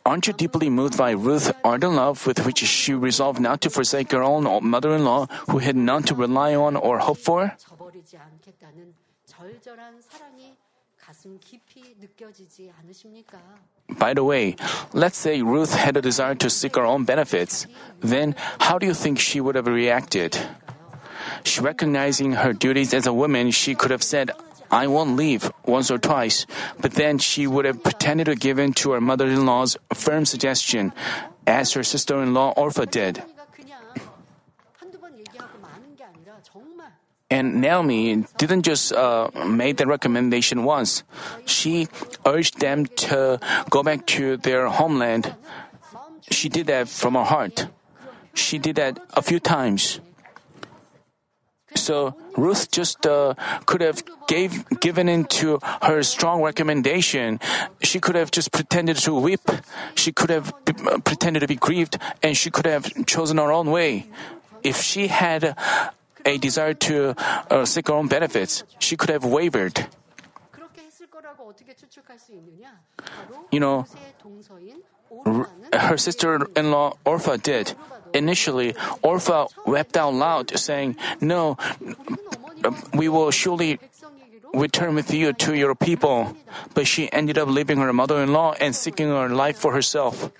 Aren't 0.06 0.28
you 0.28 0.36
deeply 0.36 0.68
moved 0.68 0.98
by 0.98 1.14
Ruth's 1.14 1.50
ardent 1.64 1.94
love 1.96 2.26
with 2.26 2.44
which 2.44 2.60
she 2.62 2.92
resolved 2.92 3.40
not 3.40 3.60
to 3.62 3.70
forsake 3.70 4.12
her 4.12 4.22
own 4.22 4.44
mother-in-law 4.44 5.26
who 5.48 5.58
had 5.58 5.76
none 5.76 6.02
to 6.04 6.14
rely 6.14 6.54
on 6.54 6.76
or 6.76 6.98
hope 7.00 7.18
for? 7.18 7.56
By 13.97 14.13
the 14.13 14.23
way, 14.23 14.55
let's 14.93 15.17
say 15.17 15.41
Ruth 15.41 15.73
had 15.73 15.97
a 15.97 16.01
desire 16.01 16.35
to 16.35 16.49
seek 16.49 16.75
her 16.75 16.85
own 16.85 17.03
benefits. 17.03 17.65
Then, 17.99 18.35
how 18.59 18.77
do 18.77 18.85
you 18.85 18.93
think 18.93 19.17
she 19.17 19.41
would 19.41 19.55
have 19.55 19.65
reacted? 19.65 20.37
She, 21.43 21.61
recognizing 21.61 22.33
her 22.33 22.53
duties 22.53 22.93
as 22.93 23.07
a 23.07 23.13
woman, 23.13 23.51
she 23.51 23.73
could 23.73 23.91
have 23.91 24.03
said, 24.03 24.31
I 24.71 24.85
won't 24.85 25.15
leave 25.15 25.51
once 25.65 25.89
or 25.89 25.97
twice, 25.97 26.45
but 26.79 26.93
then 26.93 27.17
she 27.17 27.47
would 27.47 27.65
have 27.65 27.81
pretended 27.83 28.25
to 28.25 28.35
give 28.35 28.59
in 28.59 28.73
to 28.85 28.91
her 28.91 29.01
mother 29.01 29.25
in 29.25 29.45
law's 29.45 29.77
firm 29.93 30.25
suggestion, 30.25 30.93
as 31.47 31.73
her 31.73 31.83
sister 31.83 32.21
in 32.21 32.35
law 32.35 32.53
Orpah 32.55 32.85
did. 32.85 33.23
And 37.29 37.61
Naomi 37.61 38.25
didn't 38.37 38.63
just 38.63 38.91
uh, 38.91 39.29
make 39.45 39.77
the 39.77 39.85
recommendation 39.85 40.63
once. 40.63 41.03
She 41.45 41.87
urged 42.25 42.59
them 42.59 42.87
to 43.07 43.39
go 43.69 43.83
back 43.83 44.07
to 44.17 44.37
their 44.37 44.67
homeland. 44.67 45.35
She 46.31 46.49
did 46.49 46.67
that 46.67 46.89
from 46.89 47.13
her 47.13 47.23
heart. 47.23 47.67
She 48.33 48.57
did 48.57 48.77
that 48.77 48.99
a 49.13 49.21
few 49.21 49.39
times. 49.39 49.99
So 51.75 52.15
Ruth 52.35 52.71
just 52.71 53.05
uh, 53.05 53.35
could 53.65 53.81
have 53.81 54.01
gave 54.27 54.67
given 54.79 55.07
into 55.07 55.59
her 55.81 56.01
strong 56.03 56.41
recommendation. 56.41 57.39
She 57.83 57.99
could 57.99 58.15
have 58.15 58.31
just 58.31 58.51
pretended 58.51 58.97
to 59.05 59.13
weep. 59.13 59.45
She 59.95 60.11
could 60.11 60.29
have 60.29 60.53
uh, 60.65 60.97
pretended 60.99 61.41
to 61.41 61.47
be 61.47 61.55
grieved, 61.55 61.97
and 62.23 62.35
she 62.35 62.49
could 62.49 62.65
have 62.65 63.05
chosen 63.05 63.37
her 63.37 63.51
own 63.51 63.69
way. 63.69 64.07
If 64.63 64.81
she 64.81 65.07
had 65.07 65.55
a 66.25 66.37
desire 66.37 66.73
to 66.73 67.15
uh, 67.49 67.65
seek 67.65 67.87
her 67.87 67.93
own 67.93 68.07
benefits. 68.07 68.63
She 68.79 68.95
could 68.95 69.09
have 69.09 69.25
wavered. 69.25 69.87
You 73.51 73.59
know, 73.59 73.85
her 75.73 75.97
sister 75.97 76.47
in 76.55 76.71
law 76.71 76.93
Orpah 77.05 77.37
did. 77.37 77.73
Initially, 78.13 78.75
Orpah 79.01 79.47
wept 79.65 79.97
out 79.97 80.13
loud, 80.13 80.57
saying, 80.57 80.97
No, 81.21 81.57
uh, 82.63 82.71
we 82.93 83.09
will 83.09 83.31
surely 83.31 83.79
return 84.53 84.95
with 84.95 85.13
you 85.13 85.33
to 85.33 85.55
your 85.55 85.75
people. 85.75 86.35
But 86.73 86.87
she 86.87 87.11
ended 87.11 87.37
up 87.37 87.47
leaving 87.47 87.77
her 87.77 87.93
mother 87.93 88.21
in 88.21 88.33
law 88.33 88.53
and 88.59 88.75
seeking 88.75 89.09
her 89.09 89.29
life 89.29 89.57
for 89.57 89.73
herself. 89.73 90.31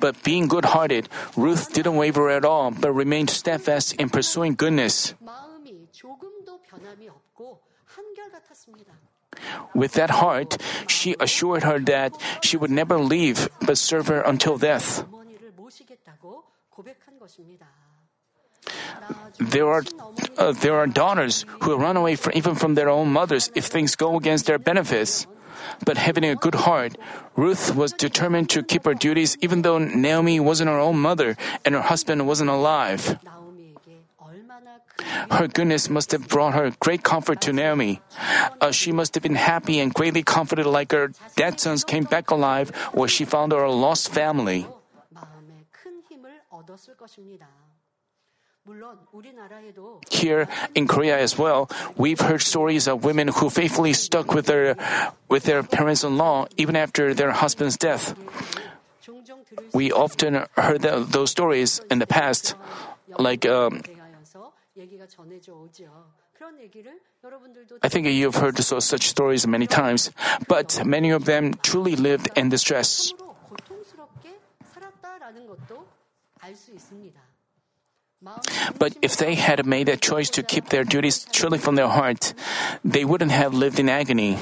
But 0.00 0.22
being 0.22 0.48
good 0.48 0.76
hearted, 0.76 1.08
Ruth 1.36 1.72
didn't 1.72 1.96
waver 1.96 2.30
at 2.30 2.44
all 2.44 2.70
but 2.70 2.92
remained 2.92 3.30
steadfast 3.30 3.94
in 3.94 4.10
pursuing 4.10 4.54
goodness. 4.54 5.14
With 9.74 9.92
that 9.94 10.10
heart, 10.10 10.58
she 10.86 11.16
assured 11.18 11.62
her 11.64 11.78
that 11.90 12.14
she 12.42 12.56
would 12.56 12.70
never 12.70 12.98
leave 12.98 13.48
but 13.66 13.78
serve 13.78 14.08
her 14.08 14.20
until 14.20 14.58
death. 14.58 15.04
There 19.38 19.68
are, 19.68 19.82
uh, 20.38 20.52
there 20.52 20.76
are 20.76 20.86
daughters 20.86 21.44
who 21.62 21.76
run 21.76 21.96
away 21.96 22.16
from, 22.16 22.32
even 22.34 22.54
from 22.54 22.74
their 22.74 22.88
own 22.88 23.12
mothers 23.12 23.50
if 23.54 23.66
things 23.66 23.96
go 23.96 24.16
against 24.16 24.46
their 24.46 24.58
benefits. 24.58 25.26
But 25.84 25.96
having 25.96 26.24
a 26.24 26.34
good 26.34 26.54
heart, 26.54 26.96
Ruth 27.36 27.74
was 27.74 27.92
determined 27.92 28.50
to 28.50 28.62
keep 28.62 28.84
her 28.84 28.94
duties 28.94 29.36
even 29.40 29.62
though 29.62 29.78
Naomi 29.78 30.40
wasn't 30.40 30.70
her 30.70 30.78
own 30.78 30.98
mother 30.98 31.36
and 31.64 31.74
her 31.74 31.82
husband 31.82 32.26
wasn't 32.26 32.50
alive. 32.50 33.18
Her 35.30 35.48
goodness 35.48 35.90
must 35.90 36.12
have 36.12 36.28
brought 36.28 36.54
her 36.54 36.72
great 36.80 37.02
comfort 37.02 37.40
to 37.42 37.52
Naomi. 37.52 38.00
Uh, 38.60 38.70
she 38.70 38.92
must 38.92 39.14
have 39.14 39.22
been 39.22 39.34
happy 39.34 39.80
and 39.80 39.92
greatly 39.92 40.22
comforted, 40.22 40.66
like 40.66 40.92
her 40.92 41.12
dead 41.36 41.60
sons 41.60 41.84
came 41.84 42.04
back 42.04 42.30
alive, 42.30 42.70
or 42.92 43.08
she 43.08 43.24
found 43.24 43.52
her 43.52 43.68
lost 43.68 44.10
family. 44.10 44.66
Here 50.10 50.48
in 50.74 50.88
Korea 50.88 51.18
as 51.18 51.36
well, 51.36 51.68
we've 51.96 52.20
heard 52.20 52.40
stories 52.40 52.88
of 52.88 53.04
women 53.04 53.28
who 53.28 53.50
faithfully 53.50 53.92
stuck 53.92 54.32
with 54.32 54.46
their 54.46 54.76
with 55.28 55.44
their 55.44 55.62
parents-in-law 55.62 56.48
even 56.56 56.74
after 56.74 57.12
their 57.12 57.30
husband's 57.32 57.76
death. 57.76 58.16
We 59.74 59.92
often 59.92 60.46
heard 60.56 60.80
that, 60.80 61.12
those 61.12 61.30
stories 61.30 61.80
in 61.90 61.98
the 61.98 62.06
past, 62.06 62.54
like. 63.18 63.44
Um, 63.44 63.82
I 67.82 67.88
think 67.88 68.06
you've 68.08 68.34
heard 68.36 68.58
so, 68.58 68.80
such 68.80 69.08
stories 69.08 69.46
many 69.46 69.66
times, 69.66 70.10
but 70.48 70.84
many 70.84 71.10
of 71.10 71.26
them 71.26 71.54
truly 71.62 71.96
lived 71.96 72.28
in 72.34 72.48
distress. 72.48 73.12
But 78.78 78.96
if 79.02 79.16
they 79.16 79.34
had 79.34 79.66
made 79.66 79.88
that 79.88 80.00
choice 80.00 80.30
to 80.30 80.42
keep 80.42 80.68
their 80.68 80.84
duties 80.84 81.26
truly 81.32 81.58
from 81.58 81.74
their 81.74 81.88
heart, 81.88 82.34
they 82.84 83.04
wouldn't 83.04 83.32
have 83.32 83.54
lived 83.54 83.78
in 83.78 83.88
agony. 83.88 84.38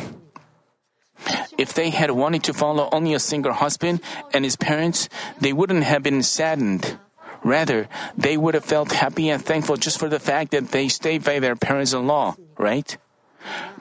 If 1.59 1.75
they 1.75 1.90
had 1.90 2.11
wanted 2.11 2.42
to 2.45 2.55
follow 2.55 2.88
only 2.92 3.14
a 3.14 3.18
single 3.18 3.53
husband 3.53 4.01
and 4.33 4.45
his 4.45 4.57
parents, 4.57 5.09
they 5.40 5.53
wouldn't 5.53 5.85
have 5.85 6.03
been 6.03 6.23
saddened. 6.23 6.99
Rather, 7.45 7.88
they 8.16 8.37
would 8.37 8.55
have 8.55 8.64
felt 8.64 8.92
happy 8.92 9.29
and 9.29 9.45
thankful 9.45 9.77
just 9.77 9.99
for 9.99 10.09
the 10.09 10.21
fact 10.21 10.53
that 10.53 10.71
they 10.71 10.88
stayed 10.88 11.25
by 11.25 11.38
their 11.38 11.57
parents 11.57 11.92
in 11.92 12.07
law, 12.07 12.35
right? 12.57 12.97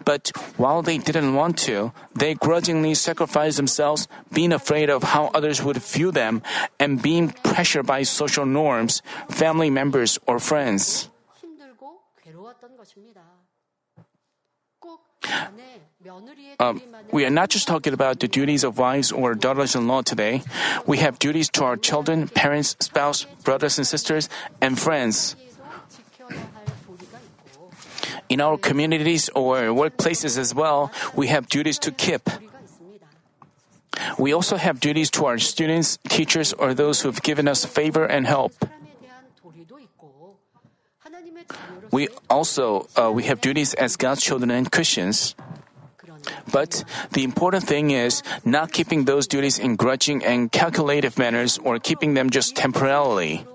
But 0.03 0.31
while 0.57 0.81
they 0.81 0.97
didn't 0.97 1.35
want 1.35 1.57
to, 1.69 1.93
they 2.13 2.33
grudgingly 2.33 2.95
sacrificed 2.95 3.57
themselves, 3.57 4.07
being 4.33 4.51
afraid 4.51 4.89
of 4.89 5.03
how 5.03 5.29
others 5.33 5.61
would 5.61 5.77
view 5.77 6.11
them 6.11 6.41
and 6.79 7.01
being 7.01 7.29
pressured 7.43 7.85
by 7.85 8.03
social 8.03 8.45
norms, 8.45 9.01
family 9.29 9.69
members, 9.69 10.17
or 10.27 10.39
friends. 10.39 11.09
Um, 16.59 16.81
we 17.11 17.25
are 17.25 17.29
not 17.29 17.49
just 17.49 17.67
talking 17.67 17.93
about 17.93 18.19
the 18.19 18.27
duties 18.27 18.63
of 18.63 18.77
wives 18.77 19.11
or 19.11 19.35
daughters 19.35 19.75
in 19.75 19.87
law 19.87 20.01
today. 20.01 20.41
We 20.85 20.97
have 20.97 21.19
duties 21.19 21.49
to 21.51 21.63
our 21.63 21.77
children, 21.77 22.27
parents, 22.27 22.75
spouse, 22.79 23.25
brothers 23.43 23.77
and 23.77 23.85
sisters, 23.85 24.29
and 24.61 24.79
friends. 24.79 25.35
In 28.29 28.41
our 28.41 28.57
communities 28.57 29.29
or 29.35 29.71
workplaces 29.71 30.37
as 30.37 30.53
well, 30.55 30.91
we 31.15 31.27
have 31.27 31.47
duties 31.47 31.79
to 31.79 31.91
keep. 31.91 32.29
We 34.17 34.33
also 34.33 34.57
have 34.57 34.79
duties 34.79 35.09
to 35.11 35.25
our 35.25 35.37
students, 35.37 35.97
teachers, 36.09 36.53
or 36.53 36.73
those 36.73 37.01
who've 37.01 37.21
given 37.21 37.47
us 37.47 37.65
favor 37.65 38.05
and 38.05 38.25
help. 38.25 38.53
We 41.91 42.07
also 42.29 42.87
uh, 42.95 43.11
we 43.11 43.23
have 43.23 43.41
duties 43.41 43.73
as 43.73 43.97
God's 43.97 44.23
children 44.23 44.49
and 44.49 44.71
Christians. 44.71 45.35
But 46.51 46.83
the 47.11 47.23
important 47.23 47.67
thing 47.67 47.91
is 47.91 48.23
not 48.45 48.71
keeping 48.71 49.05
those 49.05 49.27
duties 49.27 49.59
in 49.59 49.75
grudging 49.75 50.23
and 50.23 50.51
calculative 50.51 51.17
manners 51.17 51.57
or 51.57 51.79
keeping 51.79 52.13
them 52.13 52.29
just 52.29 52.55
temporarily 52.55 53.45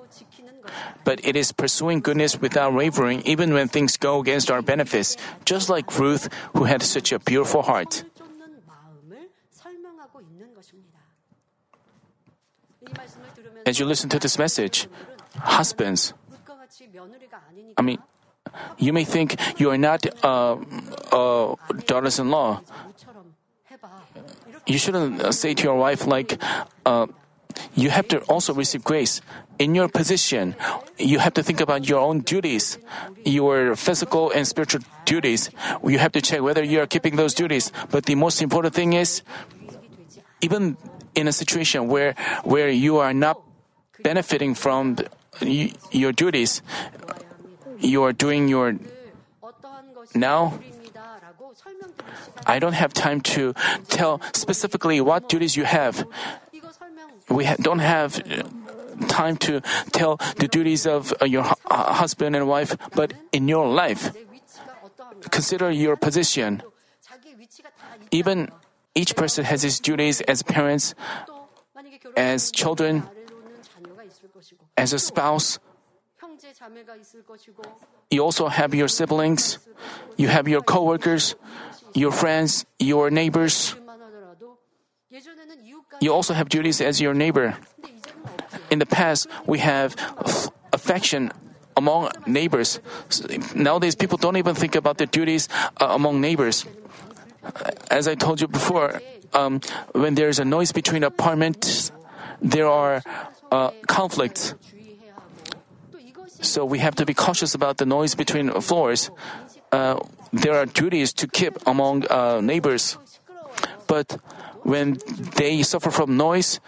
but 1.05 1.21
it 1.25 1.37
is 1.37 1.53
pursuing 1.53 2.01
goodness 2.01 2.41
without 2.41 2.73
wavering 2.73 3.23
even 3.23 3.53
when 3.55 3.69
things 3.69 3.97
go 3.97 4.21
against 4.21 4.51
our 4.51 4.63
benefits, 4.63 5.17
just 5.45 5.69
like 5.69 5.99
Ruth, 5.99 6.29
who 6.55 6.65
had 6.65 6.83
such 6.83 7.13
a 7.13 7.19
beautiful 7.19 7.63
heart. 7.63 8.05
As 13.67 13.81
you 13.81 13.87
listen 13.87 14.09
to 14.11 14.19
this 14.19 14.39
message, 14.39 14.87
husbands, 15.39 16.15
I 17.77 17.83
mean, 17.83 17.99
you 18.79 18.93
may 18.93 19.05
think 19.05 19.37
you 19.59 19.71
are 19.71 19.79
not 19.79 20.07
uh, 20.25 20.57
uh, 21.13 21.55
daughters 21.87 22.19
in 22.19 22.31
law. 22.31 22.61
You 24.67 24.79
shouldn't 24.79 25.21
uh, 25.21 25.33
say 25.33 25.55
to 25.55 25.63
your 25.63 25.77
wife, 25.77 26.07
like, 26.07 26.41
uh, 26.85 27.07
you 27.75 27.91
have 27.91 28.09
to 28.09 28.21
also 28.27 28.55
receive 28.55 28.85
grace 28.85 29.21
in 29.59 29.75
your 29.75 29.89
position, 29.89 30.55
you 30.99 31.19
have 31.19 31.35
to 31.35 31.43
think 31.43 31.61
about 31.61 31.89
your 31.89 32.01
own 32.01 32.21
duties, 32.21 32.79
your 33.25 33.77
physical 33.77 34.31
and 34.31 34.47
spiritual 34.47 34.83
duties. 35.05 35.51
You 35.85 35.99
have 35.99 36.13
to 36.13 36.21
check 36.21 36.43
whether 36.43 36.63
you 36.63 36.81
are 36.81 36.87
keeping 36.87 37.17
those 37.17 37.35
duties. 37.35 37.73
But 37.91 38.07
the 38.07 38.15
most 38.15 38.43
important 38.43 38.75
thing 38.75 38.93
is, 38.93 39.23
even 40.41 40.77
in 41.15 41.29
a 41.29 41.33
situation 41.33 41.89
where 41.89 42.15
where 42.45 42.69
you 42.69 42.99
are 42.99 43.15
not 43.15 43.41
benefiting 44.03 44.55
from 44.55 44.97
the, 45.41 45.73
your 45.91 46.13
duties, 46.13 46.63
you 47.81 48.03
are 48.03 48.13
doing 48.13 48.49
your 48.49 48.77
now. 50.15 50.59
I 52.47 52.59
don't 52.59 52.75
have 52.75 52.93
time 52.93 53.21
to 53.35 53.55
tell 53.89 54.21
specifically 54.33 55.01
what 55.01 55.29
duties 55.29 55.57
you 55.57 55.65
have. 55.65 56.07
We 57.29 57.45
ha- 57.45 57.57
don't 57.59 57.81
have. 57.81 58.21
Uh, 58.21 58.45
time 59.09 59.37
to 59.49 59.61
tell 59.93 60.17
the 60.37 60.49
duties 60.49 60.87
of 60.87 61.13
uh, 61.21 61.25
your 61.25 61.45
uh, 61.67 61.95
husband 61.95 62.37
and 62.37 62.49
wife, 62.49 62.77
but 62.95 63.15
in 63.33 63.49
your 63.49 63.69
life, 63.69 64.13
consider 65.31 65.71
your 65.71 65.97
position. 65.97 66.63
Even 68.11 68.49
each 68.95 69.17
person 69.17 69.45
has 69.45 69.63
his 69.63 69.81
duties 69.81 70.21
as 70.23 70.43
parents, 70.43 70.95
as 72.17 72.51
children, 72.51 73.05
as 74.77 74.93
a 74.93 74.99
spouse. 74.99 75.59
You 78.11 78.21
also 78.23 78.49
have 78.49 78.75
your 78.75 78.89
siblings, 78.89 79.59
you 80.17 80.29
have 80.29 80.49
your 80.49 80.63
coworkers, 80.63 81.35
your 81.95 82.13
friends, 82.13 82.65
your 82.79 83.11
neighbors. 83.11 83.75
You 86.01 86.13
also 86.13 86.35
have 86.35 86.49
duties 86.49 86.81
as 86.81 87.01
your 87.01 87.15
neighbor 87.15 87.57
in 88.71 88.79
the 88.79 88.87
past, 88.87 89.29
we 89.47 89.59
have 89.59 89.97
affection 90.73 91.33
among 91.77 92.11
neighbors. 92.27 92.81
Nowadays, 93.55 93.95
people 93.95 94.19
don't 94.19 94.37
even 94.37 94.55
think 94.55 94.75
about 94.75 94.99
their 94.99 95.07
duties 95.07 95.49
uh, 95.81 95.89
among 95.91 96.21
neighbors. 96.21 96.65
As 97.91 98.09
I 98.09 98.15
told 98.15 98.41
you 98.41 98.49
before, 98.49 99.01
um, 99.33 99.61
when 99.93 100.15
there 100.15 100.29
is 100.29 100.39
a 100.39 100.45
noise 100.45 100.73
between 100.73 101.05
apartments, 101.05 101.93
there 102.41 102.69
are 102.69 103.03
uh, 103.53 103.71
conflicts. 103.87 104.55
So 106.41 106.65
we 106.65 106.79
have 106.81 106.95
to 106.97 107.07
be 107.07 107.15
cautious 107.15 107.55
about 107.55 107.79
the 107.79 107.87
noise 107.87 108.15
between 108.15 108.51
floors. 108.61 109.11
Uh, 109.73 110.01
there 110.33 110.55
are 110.55 110.67
duties 110.67 111.13
to 111.15 111.27
keep 111.29 111.57
among 111.67 112.07
uh, 112.07 112.41
neighbors. 112.41 112.99
But 113.87 114.19
when 114.63 114.99
they 115.37 115.63
suffer 115.63 115.91
from 115.91 116.17
noise, 116.17 116.61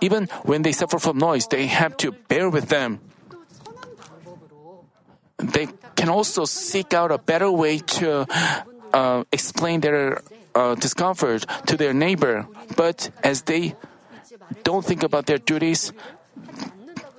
even 0.00 0.28
when 0.44 0.62
they 0.62 0.72
suffer 0.72 0.98
from 0.98 1.18
noise, 1.18 1.46
they 1.48 1.66
have 1.66 1.96
to 1.98 2.12
bear 2.28 2.50
with 2.50 2.68
them. 2.68 3.00
They 5.38 5.68
can 5.94 6.08
also 6.08 6.44
seek 6.44 6.94
out 6.94 7.10
a 7.12 7.18
better 7.18 7.50
way 7.50 7.78
to 8.00 8.26
uh, 8.92 9.24
explain 9.32 9.80
their 9.80 10.20
uh, 10.54 10.74
discomfort 10.74 11.44
to 11.66 11.76
their 11.76 11.92
neighbor. 11.92 12.46
But 12.76 13.10
as 13.22 13.42
they 13.42 13.74
don't 14.64 14.84
think 14.84 15.02
about 15.02 15.26
their 15.26 15.38
duties, 15.38 15.92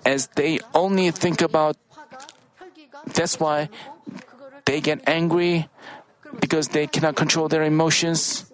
as 0.06 0.28
they 0.36 0.60
only 0.74 1.12
think 1.12 1.42
about, 1.42 1.78
that's 3.13 3.40
why 3.40 3.70
they 4.66 4.82
get 4.82 5.02
angry 5.08 5.70
because 6.40 6.70
they 6.70 6.88
cannot 6.88 7.16
control 7.16 7.48
their 7.48 7.63
emotions. 7.63 8.46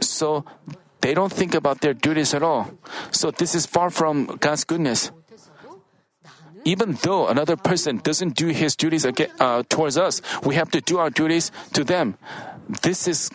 So 0.00 0.44
they 1.00 1.14
don't 1.14 1.32
think 1.32 1.54
about 1.54 1.80
their 1.80 1.94
duties 1.94 2.34
at 2.34 2.42
all. 2.42 2.70
So 3.10 3.30
this 3.30 3.54
is 3.54 3.66
far 3.66 3.90
from 3.90 4.26
God's 4.40 4.64
goodness. 4.64 5.10
Even 6.64 6.98
though 7.02 7.28
another 7.28 7.54
person 7.54 7.98
doesn't 7.98 8.34
do 8.34 8.48
his 8.48 8.74
duties 8.74 9.04
again, 9.04 9.30
uh, 9.38 9.62
towards 9.68 9.96
us, 9.96 10.20
we 10.42 10.56
have 10.56 10.70
to 10.72 10.80
do 10.80 10.98
our 10.98 11.10
duties 11.10 11.52
to 11.74 11.84
them. 11.84 12.18
This 12.82 13.06
is 13.06 13.30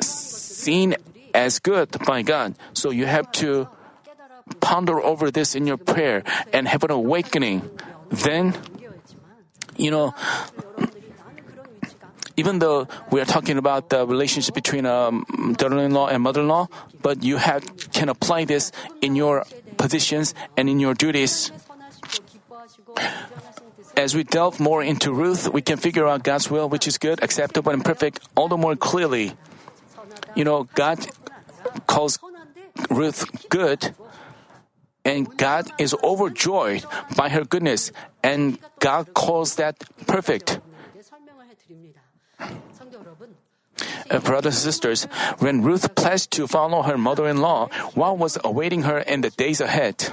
seen 0.00 0.96
as 1.34 1.58
good 1.58 1.92
by 2.06 2.22
God. 2.22 2.56
So 2.72 2.88
you 2.88 3.04
have 3.04 3.30
to 3.44 3.68
ponder 4.60 5.00
over 5.00 5.30
this 5.30 5.54
in 5.54 5.66
your 5.66 5.76
prayer 5.76 6.24
and 6.52 6.66
have 6.66 6.82
an 6.84 6.90
awakening. 6.90 7.68
Then, 8.08 8.56
you 9.76 9.90
know, 9.90 10.14
even 12.36 12.58
though 12.58 12.88
we 13.10 13.20
are 13.20 13.24
talking 13.24 13.58
about 13.58 13.90
the 13.90 14.06
relationship 14.06 14.54
between 14.54 14.86
a 14.86 15.10
daughter-in-law 15.56 16.08
and 16.08 16.22
mother-in-law, 16.22 16.68
but 17.02 17.22
you 17.22 17.36
have, 17.36 17.64
can 17.92 18.08
apply 18.08 18.44
this 18.44 18.72
in 19.00 19.16
your 19.16 19.44
positions 19.76 20.34
and 20.56 20.68
in 20.68 20.80
your 20.80 20.94
duties. 20.94 21.52
As 23.96 24.14
we 24.14 24.24
delve 24.24 24.60
more 24.60 24.82
into 24.82 25.12
Ruth, 25.12 25.48
we 25.52 25.60
can 25.60 25.76
figure 25.76 26.06
out 26.06 26.22
God's 26.22 26.50
will, 26.50 26.68
which 26.68 26.86
is 26.86 26.96
good, 26.96 27.22
acceptable, 27.22 27.72
and 27.72 27.84
perfect, 27.84 28.20
all 28.34 28.48
the 28.48 28.56
more 28.56 28.76
clearly. 28.76 29.32
You 30.34 30.44
know, 30.44 30.68
God 30.74 31.06
calls 31.86 32.18
Ruth 32.88 33.48
good, 33.48 33.94
and 35.04 35.36
God 35.36 35.70
is 35.78 35.94
overjoyed 36.02 36.84
by 37.16 37.28
her 37.28 37.44
goodness, 37.44 37.92
and 38.22 38.58
God 38.78 39.12
calls 39.12 39.56
that 39.56 39.84
perfect. 40.06 40.60
Uh, 44.10 44.18
brothers 44.18 44.56
and 44.56 44.64
sisters, 44.64 45.04
when 45.38 45.62
Ruth 45.62 45.94
pledged 45.94 46.32
to 46.32 46.46
follow 46.46 46.82
her 46.82 46.98
mother 46.98 47.28
in 47.28 47.38
law, 47.38 47.68
what 47.94 48.18
was 48.18 48.38
awaiting 48.42 48.82
her 48.82 48.98
in 48.98 49.20
the 49.20 49.30
days 49.30 49.60
ahead? 49.60 50.10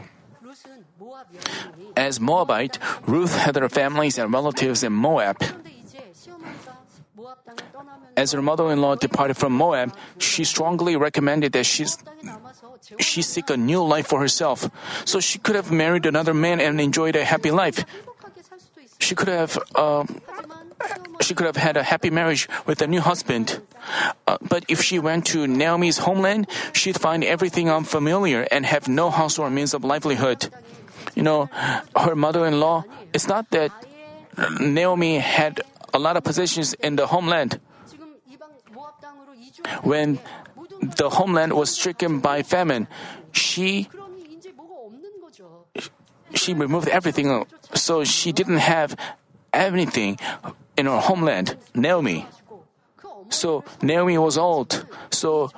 As 1.95 2.19
Moabite, 2.19 2.77
Ruth 3.07 3.35
had 3.35 3.55
her 3.55 3.69
families 3.69 4.19
and 4.19 4.31
relatives 4.31 4.83
in 4.83 4.93
Moab. 4.93 5.41
As 8.15 8.31
her 8.31 8.41
mother 8.41 8.71
in 8.71 8.81
law 8.81 8.95
departed 8.95 9.37
from 9.37 9.53
Moab, 9.53 9.95
she 10.17 10.43
strongly 10.43 10.95
recommended 10.95 11.53
that 11.53 11.65
she's, 11.65 11.97
she 12.99 13.21
seek 13.21 13.49
a 13.49 13.57
new 13.57 13.83
life 13.83 14.07
for 14.07 14.19
herself, 14.19 14.69
so 15.05 15.19
she 15.19 15.39
could 15.39 15.55
have 15.55 15.71
married 15.71 16.05
another 16.05 16.33
man 16.33 16.61
and 16.61 16.79
enjoyed 16.79 17.15
a 17.15 17.25
happy 17.25 17.51
life. 17.51 17.85
She 18.99 19.13
could 19.13 19.27
have 19.27 19.57
uh, 19.75 20.05
she 21.21 21.33
could 21.33 21.45
have 21.45 21.57
had 21.57 21.77
a 21.77 21.83
happy 21.83 22.09
marriage 22.09 22.47
with 22.65 22.81
a 22.81 22.87
new 22.87 23.01
husband. 23.01 23.61
Uh, 24.27 24.37
but 24.41 24.63
if 24.67 24.81
she 24.81 24.99
went 24.99 25.25
to 25.27 25.47
Naomi's 25.47 25.99
homeland, 25.99 26.47
she'd 26.73 26.99
find 26.99 27.23
everything 27.23 27.69
unfamiliar 27.69 28.47
and 28.51 28.65
have 28.65 28.87
no 28.87 29.09
house 29.09 29.37
or 29.39 29.49
means 29.49 29.73
of 29.73 29.83
livelihood. 29.83 30.49
You 31.15 31.23
know, 31.23 31.49
her 31.95 32.15
mother 32.15 32.45
in 32.45 32.59
law, 32.59 32.85
it's 33.13 33.27
not 33.27 33.49
that 33.51 33.71
Naomi 34.59 35.17
had 35.17 35.61
a 35.93 35.99
lot 35.99 36.17
of 36.17 36.23
possessions 36.23 36.73
in 36.75 36.95
the 36.95 37.07
homeland. 37.07 37.59
When 39.83 40.19
the 40.81 41.09
homeland 41.09 41.53
was 41.53 41.71
stricken 41.71 42.19
by 42.19 42.43
famine, 42.43 42.87
she 43.31 43.89
she 46.35 46.53
removed 46.53 46.87
everything, 46.87 47.45
so 47.73 48.03
she 48.03 48.31
didn't 48.31 48.59
have 48.59 48.95
anything 49.53 50.19
in 50.77 50.85
her 50.85 50.99
homeland, 50.99 51.57
Naomi. 51.73 52.27
So 53.29 53.65
Naomi 53.81 54.17
was 54.17 54.37
old. 54.37 54.85
So 55.11 55.51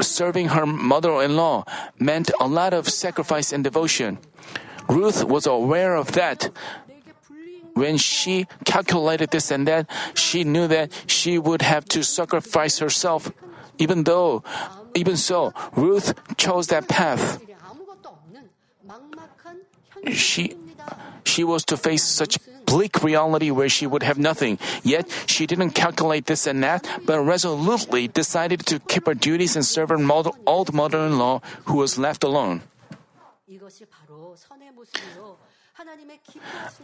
serving 0.00 0.48
her 0.48 0.66
mother-in-law 0.66 1.64
meant 1.98 2.30
a 2.40 2.46
lot 2.46 2.72
of 2.72 2.88
sacrifice 2.88 3.52
and 3.52 3.64
devotion. 3.64 4.18
Ruth 4.88 5.24
was 5.24 5.46
aware 5.46 5.96
of 5.96 6.12
that. 6.12 6.50
When 7.74 7.96
she 7.96 8.46
calculated 8.64 9.30
this 9.30 9.50
and 9.50 9.66
that, 9.66 9.88
she 10.14 10.44
knew 10.44 10.68
that 10.68 10.92
she 11.06 11.38
would 11.38 11.62
have 11.62 11.86
to 11.96 12.04
sacrifice 12.04 12.78
herself. 12.78 13.32
Even 13.78 14.04
though, 14.04 14.44
even 14.94 15.16
so, 15.16 15.54
Ruth 15.74 16.12
chose 16.36 16.66
that 16.68 16.88
path. 16.88 17.40
She, 20.12 20.56
she 21.24 21.44
was 21.44 21.64
to 21.66 21.76
face 21.76 22.04
such 22.04 22.38
bleak 22.72 23.04
reality 23.04 23.52
where 23.52 23.68
she 23.68 23.84
would 23.84 24.02
have 24.02 24.16
nothing. 24.16 24.56
Yet 24.80 25.04
she 25.28 25.44
didn't 25.44 25.76
calculate 25.76 26.24
this 26.24 26.48
and 26.48 26.64
that, 26.64 26.88
but 27.04 27.20
resolutely 27.20 28.08
decided 28.08 28.64
to 28.72 28.80
keep 28.88 29.04
her 29.04 29.14
duties 29.14 29.56
and 29.56 29.64
serve 29.64 29.92
her 29.92 30.00
old 30.48 30.72
mother-in-law 30.72 31.44
who 31.68 31.76
was 31.76 32.00
left 32.00 32.24
alone. 32.24 32.64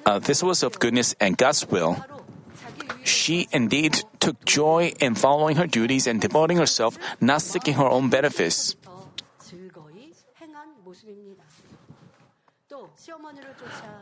Uh, 0.05 0.19
this 0.19 0.43
was 0.43 0.63
of 0.63 0.79
goodness 0.79 1.17
and 1.21 1.37
God's 1.37 1.65
will. 1.65 1.97
She 3.05 3.49
indeed 3.53 4.05
took 4.21 4.45
joy 4.45 4.93
in 5.01 5.15
following 5.15 5.57
her 5.57 5.67
duties 5.67 6.07
and 6.07 6.21
devoting 6.21 6.59
herself, 6.59 6.99
not 7.21 7.41
seeking 7.41 7.75
her 7.75 7.89
own 7.89 8.11
benefits. 8.11 8.77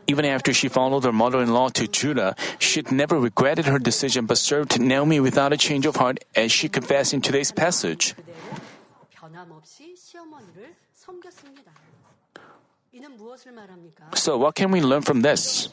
Even 0.07 0.25
after 0.25 0.53
she 0.53 0.67
followed 0.67 1.03
her 1.03 1.11
mother 1.11 1.41
in 1.41 1.51
law 1.53 1.69
to 1.69 1.87
Judah, 1.87 2.35
she 2.59 2.81
never 2.91 3.19
regretted 3.19 3.65
her 3.65 3.79
decision 3.79 4.25
but 4.25 4.37
served 4.37 4.79
Naomi 4.79 5.19
without 5.19 5.51
a 5.51 5.57
change 5.57 5.85
of 5.85 5.97
heart, 5.97 6.23
as 6.35 6.51
she 6.51 6.69
confessed 6.69 7.13
in 7.13 7.21
today's 7.21 7.51
passage. 7.51 8.15
So, 14.15 14.37
what 14.37 14.55
can 14.55 14.71
we 14.71 14.81
learn 14.81 15.01
from 15.01 15.21
this? 15.21 15.69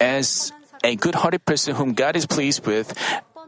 As 0.00 0.52
a 0.84 0.96
good 0.96 1.14
hearted 1.14 1.44
person 1.46 1.74
whom 1.76 1.94
God 1.94 2.16
is 2.16 2.26
pleased 2.26 2.66
with 2.66 2.92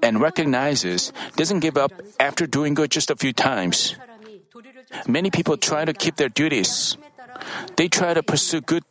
and 0.02 0.20
recognizes, 0.20 1.12
doesn't 1.36 1.60
give 1.60 1.76
up 1.76 1.92
after 2.20 2.46
doing 2.46 2.74
good 2.74 2.90
just 2.90 3.10
a 3.10 3.16
few 3.16 3.32
times. 3.32 3.96
Many 5.06 5.30
people 5.30 5.56
try 5.56 5.84
to 5.84 5.92
keep 5.92 6.16
their 6.16 6.28
duties, 6.28 6.96
they 7.76 7.88
try 7.88 8.14
to 8.14 8.22
pursue 8.22 8.60
good 8.60 8.84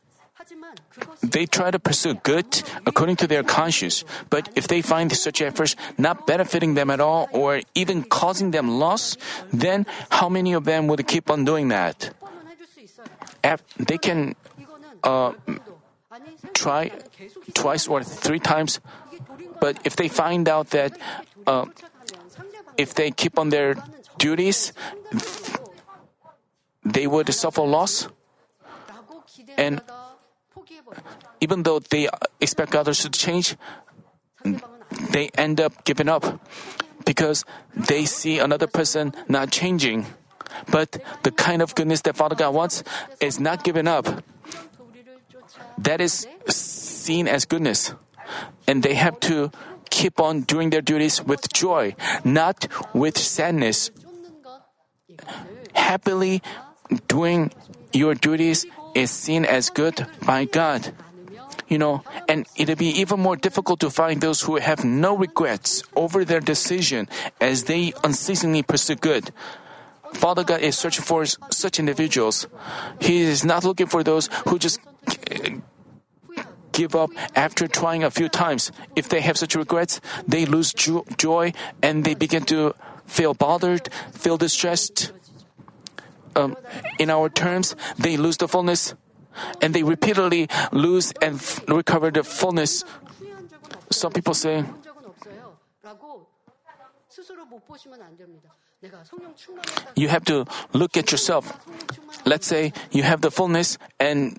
they 1.22 1.46
try 1.46 1.72
to 1.72 1.80
pursue 1.80 2.16
good 2.16 2.64
according 2.86 3.16
to 3.18 3.28
their 3.28 3.44
conscience, 3.44 4.04
but 4.30 4.50
if 4.56 4.68
they 4.68 4.82
find 4.82 5.12
such 5.12 5.42
efforts 5.42 5.76
not 5.98 6.28
benefiting 6.28 6.74
them 6.74 6.90
at 6.90 7.00
all 7.00 7.30
or 7.32 7.62
even 7.74 8.04
causing 8.04 8.52
them 8.52 8.80
loss, 8.80 9.18
then 9.52 9.86
how 10.10 10.30
many 10.30 10.54
of 10.54 10.66
them 10.66 10.88
would 10.88 11.08
keep 11.08 11.30
on 11.30 11.46
doing 11.46 11.70
that? 11.70 12.14
They 13.78 13.98
can 13.98 14.36
uh, 15.04 15.34
try 16.54 16.92
twice 17.54 17.88
or 17.88 18.04
three 18.04 18.40
times, 18.40 18.80
but 19.60 19.80
if 19.84 19.96
they 19.96 20.08
find 20.08 20.48
out 20.48 20.70
that 20.72 20.98
uh, 21.48 21.66
if 22.78 22.94
they 22.94 23.12
keep 23.12 23.40
on 23.40 23.50
their 23.50 23.76
duties, 24.18 24.74
they 26.84 27.08
would 27.08 27.34
suffer 27.34 27.64
loss. 27.64 28.08
And 29.58 29.82
even 31.42 31.64
though 31.64 31.80
they 31.80 32.10
expect 32.40 32.76
others 32.76 33.02
to 33.02 33.10
change, 33.10 33.56
they 35.12 35.30
end 35.38 35.60
up 35.60 35.84
giving 35.84 36.10
up 36.10 36.40
because 37.06 37.46
they 37.76 38.06
see 38.06 38.40
another 38.40 38.68
person 38.68 39.14
not 39.28 39.52
changing. 39.52 40.06
But 40.70 41.02
the 41.24 41.32
kind 41.32 41.62
of 41.62 41.76
goodness 41.76 42.02
that 42.02 42.16
Father 42.16 42.36
God 42.36 42.54
wants 42.54 42.84
is 43.20 43.40
not 43.40 43.64
giving 43.64 43.88
up. 43.88 44.08
That 45.78 46.00
is 46.00 46.28
seen 46.48 47.28
as 47.28 47.46
goodness. 47.46 47.94
And 48.68 48.84
they 48.84 48.94
have 48.94 49.20
to 49.22 49.52
keep 49.90 50.20
on 50.20 50.42
doing 50.42 50.70
their 50.70 50.82
duties 50.82 51.22
with 51.24 51.52
joy, 51.52 51.96
not 52.24 52.68
with 52.94 53.18
sadness. 53.18 53.92
Happily 55.74 56.42
doing 57.08 57.52
your 57.92 58.16
duties 58.16 58.66
is 58.94 59.12
seen 59.12 59.46
as 59.46 59.70
good 59.70 60.08
by 60.26 60.46
God. 60.46 60.94
You 61.68 61.78
know, 61.78 62.04
and 62.28 62.46
it'll 62.56 62.76
be 62.76 63.00
even 63.00 63.20
more 63.20 63.36
difficult 63.36 63.80
to 63.80 63.90
find 63.90 64.22
those 64.22 64.42
who 64.42 64.58
have 64.58 64.84
no 64.84 65.16
regrets 65.18 65.84
over 65.96 66.26
their 66.26 66.40
decision 66.40 67.08
as 67.42 67.64
they 67.64 67.94
unceasingly 68.04 68.62
pursue 68.64 68.96
good. 68.96 69.32
Father 70.14 70.44
God 70.44 70.62
is 70.62 70.78
searching 70.78 71.04
for 71.04 71.26
such 71.26 71.80
individuals. 71.80 72.48
He 73.02 73.22
is 73.22 73.44
not 73.44 73.64
looking 73.64 73.88
for 73.88 74.04
those 74.04 74.30
who 74.48 74.60
just 74.60 74.80
give 76.72 76.96
up 76.96 77.10
after 77.36 77.68
trying 77.68 78.04
a 78.04 78.12
few 78.12 78.30
times. 78.30 78.72
If 78.96 79.10
they 79.10 79.22
have 79.22 79.38
such 79.38 79.56
regrets, 79.56 80.02
they 80.28 80.46
lose 80.46 80.74
joy 80.74 81.54
and 81.82 82.04
they 82.04 82.14
begin 82.14 82.44
to 82.46 82.76
feel 83.06 83.34
bothered, 83.34 83.90
feel 84.12 84.38
distressed 84.38 85.12
um, 86.36 86.56
in 87.00 87.10
our 87.10 87.30
terms, 87.30 87.76
they 87.98 88.17
lose 88.17 88.38
the 88.38 88.48
fullness, 88.48 88.93
and 89.62 89.74
they 89.74 89.84
repeatedly 89.84 90.48
lose 90.72 91.13
and 91.22 91.36
f- 91.36 91.63
recover 91.67 92.12
the 92.12 92.24
fullness. 92.24 92.84
Some 93.91 94.12
people 94.12 94.34
say, 94.34 94.65
you 99.96 100.08
have 100.08 100.26
to 100.26 100.46
look 100.74 100.98
at 100.98 101.12
yourself. 101.12 101.54
Let's 102.26 102.48
say 102.48 102.74
you 102.91 103.04
have 103.04 103.22
the 103.22 103.32
fullness 103.32 103.78
and 104.00 104.38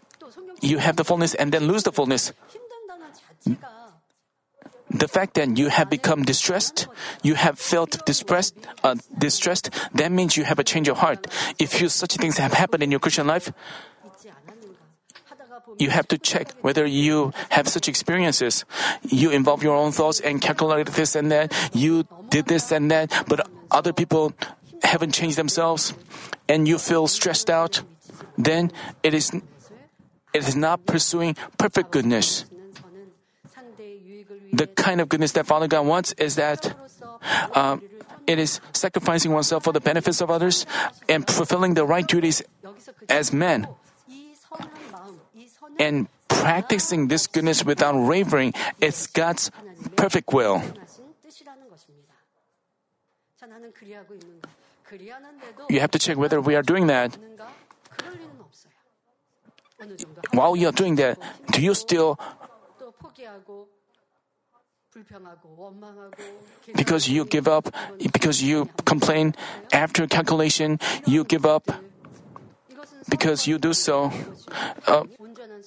you 0.61 0.79
have 0.79 0.97
the 0.97 1.05
fullness 1.05 1.35
and 1.35 1.53
then 1.53 1.67
lose 1.67 1.83
the 1.85 1.93
fullness 1.93 2.33
the 4.95 5.09
fact 5.09 5.35
that 5.35 5.59
you 5.59 5.69
have 5.69 5.91
become 5.91 6.23
distressed, 6.23 6.87
you 7.23 7.35
have 7.35 7.59
felt 7.59 8.07
distressed, 8.07 8.55
uh, 8.85 8.95
distressed, 9.19 9.71
that 9.93 10.13
means 10.13 10.37
you 10.37 10.45
have 10.45 10.59
a 10.59 10.65
change 10.65 10.87
of 10.87 10.99
heart. 10.99 11.27
If 11.59 11.81
you 11.81 11.89
such 11.89 12.15
things 12.15 12.39
have 12.39 12.55
happened 12.55 12.83
in 12.83 12.91
your 12.91 13.01
Christian 13.01 13.27
life, 13.27 13.53
you 15.79 15.91
have 15.91 16.07
to 16.09 16.19
check 16.19 16.55
whether 16.63 16.87
you 16.87 17.33
have 17.51 17.67
such 17.67 17.89
experiences. 17.89 18.65
You 19.03 19.31
involve 19.31 19.63
your 19.63 19.75
own 19.75 19.91
thoughts 19.91 20.21
and 20.21 20.41
calculate 20.41 20.87
this 20.95 21.17
and 21.17 21.33
that. 21.33 21.53
You 21.73 22.07
did 22.31 22.47
this 22.47 22.71
and 22.71 22.91
that, 22.91 23.11
but 23.27 23.49
other 23.71 23.93
people 23.93 24.33
haven't 24.85 25.13
changed 25.13 25.37
themselves, 25.37 25.95
and 26.49 26.69
you 26.69 26.79
feel 26.79 27.09
stressed 27.09 27.51
out. 27.51 27.83
Then 28.39 28.71
it 29.03 29.15
is, 29.15 29.35
it 30.33 30.47
is 30.47 30.55
not 30.55 30.87
pursuing 30.87 31.35
perfect 31.59 31.91
goodness 31.91 32.45
the 34.59 34.67
kind 34.67 35.01
of 35.01 35.09
goodness 35.09 35.33
that 35.33 35.47
Father 35.47 35.69
God 35.69 35.87
wants 35.87 36.13
is 36.13 36.37
that 36.37 36.75
um, 37.55 37.83
it 38.27 38.39
is 38.39 38.61
sacrificing 38.73 39.33
oneself 39.33 39.65
for 39.65 39.73
the 39.73 39.81
benefits 39.81 40.21
of 40.21 40.31
others 40.31 40.67
and 41.09 41.27
fulfilling 41.27 41.75
the 41.75 41.85
right 41.85 42.07
duties 42.07 42.43
as 43.09 43.33
men. 43.33 43.69
And 45.79 46.09
practicing 46.29 47.09
this 47.09 47.27
goodness 47.27 47.65
without 47.65 47.97
wavering, 47.97 48.55
it's 48.81 49.07
God's 49.07 49.51
perfect 49.97 50.33
will. 50.33 50.63
You 55.69 55.81
have 55.81 55.91
to 55.91 55.99
check 55.99 56.17
whether 56.17 56.41
we 56.41 56.55
are 56.55 56.63
doing 56.63 56.87
that. 56.87 57.17
While 60.33 60.57
you 60.57 60.69
are 60.69 60.73
doing 60.73 60.95
that, 60.97 61.19
do 61.51 61.61
you 61.61 61.75
still 61.75 62.19
because 66.75 67.09
you 67.09 67.25
give 67.25 67.49
up, 67.49 67.69
because 68.13 68.43
you 68.43 68.69
complain 68.85 69.35
after 69.73 70.07
calculation, 70.07 70.79
you 71.07 71.25
give 71.25 71.47
up. 71.47 71.71
Because 73.09 73.47
you 73.47 73.59
do 73.59 73.75
so, 73.75 74.13
uh, 74.87 75.05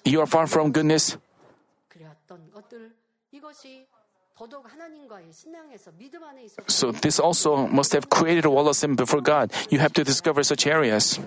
you 0.05 0.21
are 0.21 0.25
far 0.25 0.47
from 0.47 0.71
goodness. 0.71 1.17
So, 6.67 6.91
this 6.91 7.19
also 7.19 7.67
must 7.67 7.93
have 7.93 8.09
created 8.09 8.45
a 8.45 8.49
wall 8.49 8.67
of 8.69 8.75
sin 8.75 8.95
before 8.95 9.21
God. 9.21 9.51
You 9.69 9.79
have 9.79 9.93
to 9.93 10.03
discover 10.03 10.43
such 10.43 10.67
areas. 10.67 11.19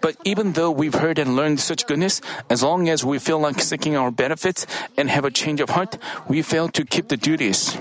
But 0.00 0.16
even 0.24 0.52
though 0.52 0.70
we've 0.70 0.94
heard 0.94 1.18
and 1.18 1.34
learned 1.36 1.60
such 1.60 1.86
goodness, 1.86 2.20
as 2.50 2.62
long 2.62 2.88
as 2.88 3.04
we 3.04 3.18
feel 3.18 3.38
like 3.38 3.60
seeking 3.60 3.96
our 3.96 4.10
benefits 4.10 4.66
and 4.96 5.10
have 5.10 5.24
a 5.24 5.30
change 5.30 5.60
of 5.60 5.70
heart, 5.70 5.98
we 6.28 6.42
fail 6.42 6.68
to 6.68 6.84
keep 6.84 7.08
the 7.08 7.16
duties. 7.16 7.76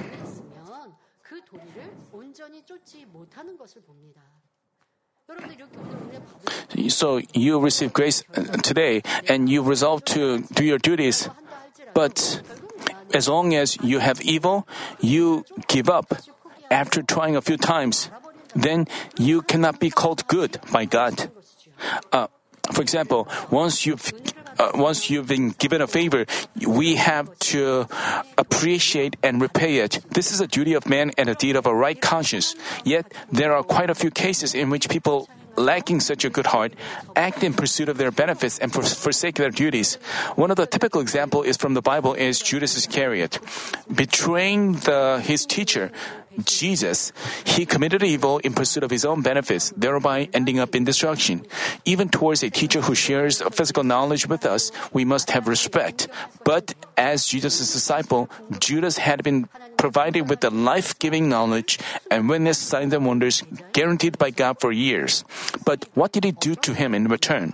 So 6.90 7.22
you 7.34 7.60
receive 7.60 7.94
grace 7.94 8.24
uh, 8.36 8.44
today 8.62 9.02
and 9.28 9.50
you 9.50 9.62
resolve 9.64 10.06
to 10.16 10.44
do 10.54 10.64
your 10.64 10.78
duties. 10.78 11.30
But 11.94 12.42
as 13.14 13.28
long 13.28 13.54
as 13.54 13.78
you 13.82 14.00
have 14.00 14.22
evil, 14.22 14.68
you 15.00 15.46
give 15.68 15.90
up 15.90 16.14
after 16.70 17.02
trying 17.02 17.36
a 17.36 17.42
few 17.42 17.58
times. 17.58 18.10
Then 18.56 18.88
you 19.18 19.42
cannot 19.42 19.80
be 19.80 19.90
called 19.90 20.28
good 20.28 20.60
by 20.72 20.86
God. 20.86 21.30
Uh, 22.12 22.28
for 22.74 22.82
example, 22.82 23.28
once 23.52 23.86
you've 23.86 24.12
uh, 24.58 24.72
once 24.76 25.10
you've 25.10 25.28
been 25.28 25.52
given 25.52 25.82
a 25.82 25.88
favor, 25.88 26.26
we 26.66 26.96
have 26.96 27.38
to 27.40 27.88
appreciate 28.38 29.18
and 29.22 29.42
repay 29.42 29.78
it. 29.78 30.00
This 30.10 30.32
is 30.32 30.40
a 30.40 30.48
duty 30.48 30.74
of 30.74 30.88
man 30.88 31.12
and 31.18 31.30
a 31.30 31.36
deed 31.36 31.56
of 31.56 31.66
a 31.66 31.76
right 31.76 32.00
conscience. 32.00 32.56
Yet 32.84 33.14
there 33.32 33.54
are 33.54 33.64
quite 33.64 33.90
a 33.90 33.96
few 33.96 34.12
cases 34.12 34.56
in 34.56 34.70
which 34.70 34.88
people 34.90 35.28
lacking 35.58 36.00
such 36.00 36.26
a 36.26 36.30
good 36.30 36.48
heart 36.48 36.74
act 37.16 37.44
in 37.44 37.54
pursuit 37.54 37.90
of 37.90 37.98
their 37.98 38.12
benefits 38.12 38.60
and 38.60 38.74
for, 38.74 38.84
forsake 38.84 39.36
their 39.36 39.50
duties. 39.50 39.96
One 40.36 40.52
of 40.52 40.58
the 40.58 40.66
typical 40.66 41.02
example 41.02 41.44
is 41.44 41.58
from 41.58 41.74
the 41.74 41.82
Bible 41.82 42.14
is 42.14 42.40
Judas 42.40 42.76
Iscariot, 42.78 43.40
betraying 43.94 44.74
the, 44.74 45.22
his 45.24 45.46
teacher. 45.46 45.92
Jesus, 46.44 47.14
he 47.46 47.66
committed 47.66 48.04
evil 48.04 48.40
in 48.40 48.54
pursuit 48.54 48.84
of 48.84 48.92
his 48.92 49.06
own 49.06 49.22
benefits, 49.22 49.72
thereby 49.78 50.30
ending 50.34 50.60
up 50.60 50.76
in 50.76 50.84
destruction. 50.84 51.46
Even 51.86 52.10
towards 52.10 52.44
a 52.44 52.50
teacher 52.50 52.82
who 52.82 52.96
shares 52.96 53.42
physical 53.52 53.84
knowledge 53.84 54.28
with 54.28 54.46
us, 54.46 54.72
we 54.92 55.06
must 55.06 55.32
have 55.32 55.48
respect. 55.48 56.08
But 56.44 56.76
as 56.98 57.26
Jesus' 57.26 57.72
disciple, 57.72 58.30
Judas 58.60 58.98
had 58.98 59.24
been 59.24 59.48
provided 59.78 60.30
with 60.30 60.42
the 60.42 60.50
life-giving 60.50 61.30
knowledge 61.30 61.80
and 62.10 62.28
witnessed 62.28 62.64
signs 62.64 62.94
and 62.94 63.06
wonders 63.06 63.44
guaranteed 63.74 64.18
by 64.18 64.32
God 64.32 64.60
for 64.60 64.72
years. 64.72 65.24
But 65.66 65.86
what 65.94 66.12
did 66.12 66.24
he 66.24 66.32
do 66.32 66.56
to 66.56 66.74
him 66.74 66.94
in 66.94 67.08
return? 67.08 67.54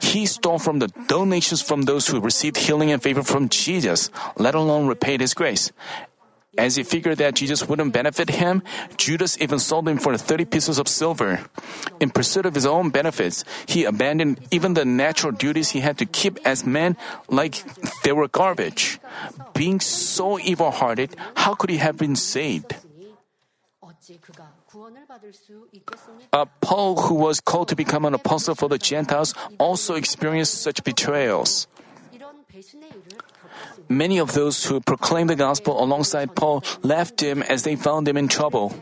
He 0.00 0.26
stole 0.26 0.58
from 0.58 0.80
the 0.80 0.88
donations 1.06 1.62
from 1.62 1.82
those 1.82 2.08
who 2.08 2.20
received 2.20 2.56
healing 2.56 2.90
and 2.90 3.02
favor 3.02 3.22
from 3.22 3.48
Jesus, 3.48 4.10
let 4.36 4.54
alone 4.54 4.88
repaid 4.88 5.20
his 5.20 5.34
grace. 5.34 5.70
As 6.58 6.74
he 6.74 6.82
figured 6.82 7.18
that 7.18 7.34
Jesus 7.34 7.68
wouldn't 7.68 7.92
benefit 7.92 8.28
him, 8.28 8.62
Judas 8.96 9.38
even 9.40 9.58
sold 9.58 9.88
him 9.88 9.98
for 9.98 10.16
30 10.16 10.46
pieces 10.46 10.78
of 10.78 10.88
silver. 10.88 11.40
In 12.00 12.10
pursuit 12.10 12.44
of 12.44 12.54
his 12.54 12.66
own 12.66 12.90
benefits, 12.90 13.44
he 13.66 13.84
abandoned 13.84 14.40
even 14.50 14.74
the 14.74 14.84
natural 14.84 15.32
duties 15.32 15.70
he 15.70 15.80
had 15.80 15.96
to 15.98 16.06
keep 16.06 16.38
as 16.44 16.66
men 16.66 16.96
like 17.28 17.62
they 18.02 18.12
were 18.12 18.26
garbage. 18.26 18.98
Being 19.54 19.78
so 19.78 20.40
evil 20.40 20.72
hearted, 20.72 21.14
how 21.36 21.54
could 21.54 21.70
he 21.70 21.78
have 21.78 21.96
been 21.96 22.16
saved? 22.16 22.74
Uh, 26.32 26.46
Paul, 26.60 26.96
who 26.96 27.14
was 27.14 27.40
called 27.40 27.68
to 27.68 27.76
become 27.76 28.04
an 28.04 28.14
apostle 28.14 28.54
for 28.56 28.68
the 28.68 28.78
Gentiles, 28.78 29.34
also 29.58 29.94
experienced 29.94 30.62
such 30.62 30.82
betrayals 30.82 31.68
many 33.90 34.18
of 34.18 34.32
those 34.32 34.64
who 34.64 34.80
proclaimed 34.80 35.28
the 35.28 35.36
gospel 35.36 35.82
alongside 35.82 36.34
Paul 36.34 36.62
left 36.82 37.20
him 37.20 37.42
as 37.42 37.64
they 37.64 37.76
found 37.76 38.08
him 38.08 38.16
in 38.16 38.28
trouble. 38.28 38.72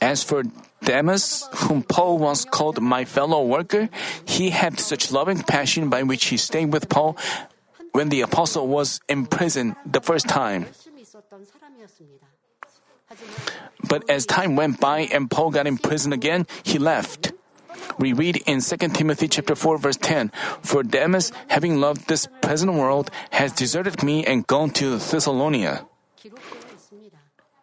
As 0.00 0.22
for 0.22 0.42
Demas, 0.82 1.48
whom 1.66 1.82
Paul 1.82 2.18
once 2.18 2.44
called 2.44 2.80
my 2.80 3.04
fellow 3.04 3.44
worker, 3.44 3.88
he 4.24 4.50
had 4.50 4.78
such 4.80 5.12
loving 5.12 5.42
passion 5.42 5.90
by 5.90 6.02
which 6.02 6.26
he 6.26 6.36
stayed 6.36 6.72
with 6.72 6.88
Paul 6.88 7.16
when 7.92 8.08
the 8.08 8.22
apostle 8.22 8.66
was 8.66 9.00
imprisoned 9.08 9.76
the 9.84 10.00
first 10.00 10.28
time. 10.28 10.66
But 13.88 14.10
as 14.10 14.26
time 14.26 14.56
went 14.56 14.80
by 14.80 15.08
and 15.12 15.30
Paul 15.30 15.50
got 15.50 15.66
imprisoned 15.66 16.12
again, 16.12 16.46
he 16.64 16.78
left 16.78 17.32
we 17.98 18.12
read 18.12 18.36
in 18.46 18.60
2 18.60 18.76
Timothy 18.88 19.28
chapter 19.28 19.54
4 19.54 19.78
verse 19.78 19.96
10, 19.96 20.30
For 20.62 20.82
Demas, 20.82 21.32
having 21.48 21.80
loved 21.80 22.08
this 22.08 22.28
present 22.42 22.74
world, 22.74 23.10
has 23.30 23.52
deserted 23.52 24.02
me 24.02 24.24
and 24.24 24.46
gone 24.46 24.70
to 24.80 24.98
Thessalonica. 24.98 25.86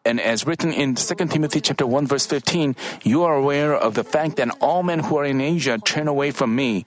And 0.06 0.19
as 0.19 0.46
written 0.46 0.74
in 0.74 0.96
2 0.96 1.15
Timothy 1.28 1.62
chapter 1.62 1.88
1 1.88 2.08
verse 2.08 2.26
15, 2.26 2.76
you 3.04 3.24
are 3.24 3.36
aware 3.36 3.74
of 3.74 3.93
the 3.93 4.04
fact 4.04 4.36
that 4.36 4.50
all 4.60 4.84
men 4.84 5.00
who 5.00 5.17
are 5.17 5.26
in 5.26 5.39
Asia 5.39 5.78
turn 5.78 6.08
away 6.08 6.32
from 6.32 6.56
me. 6.56 6.86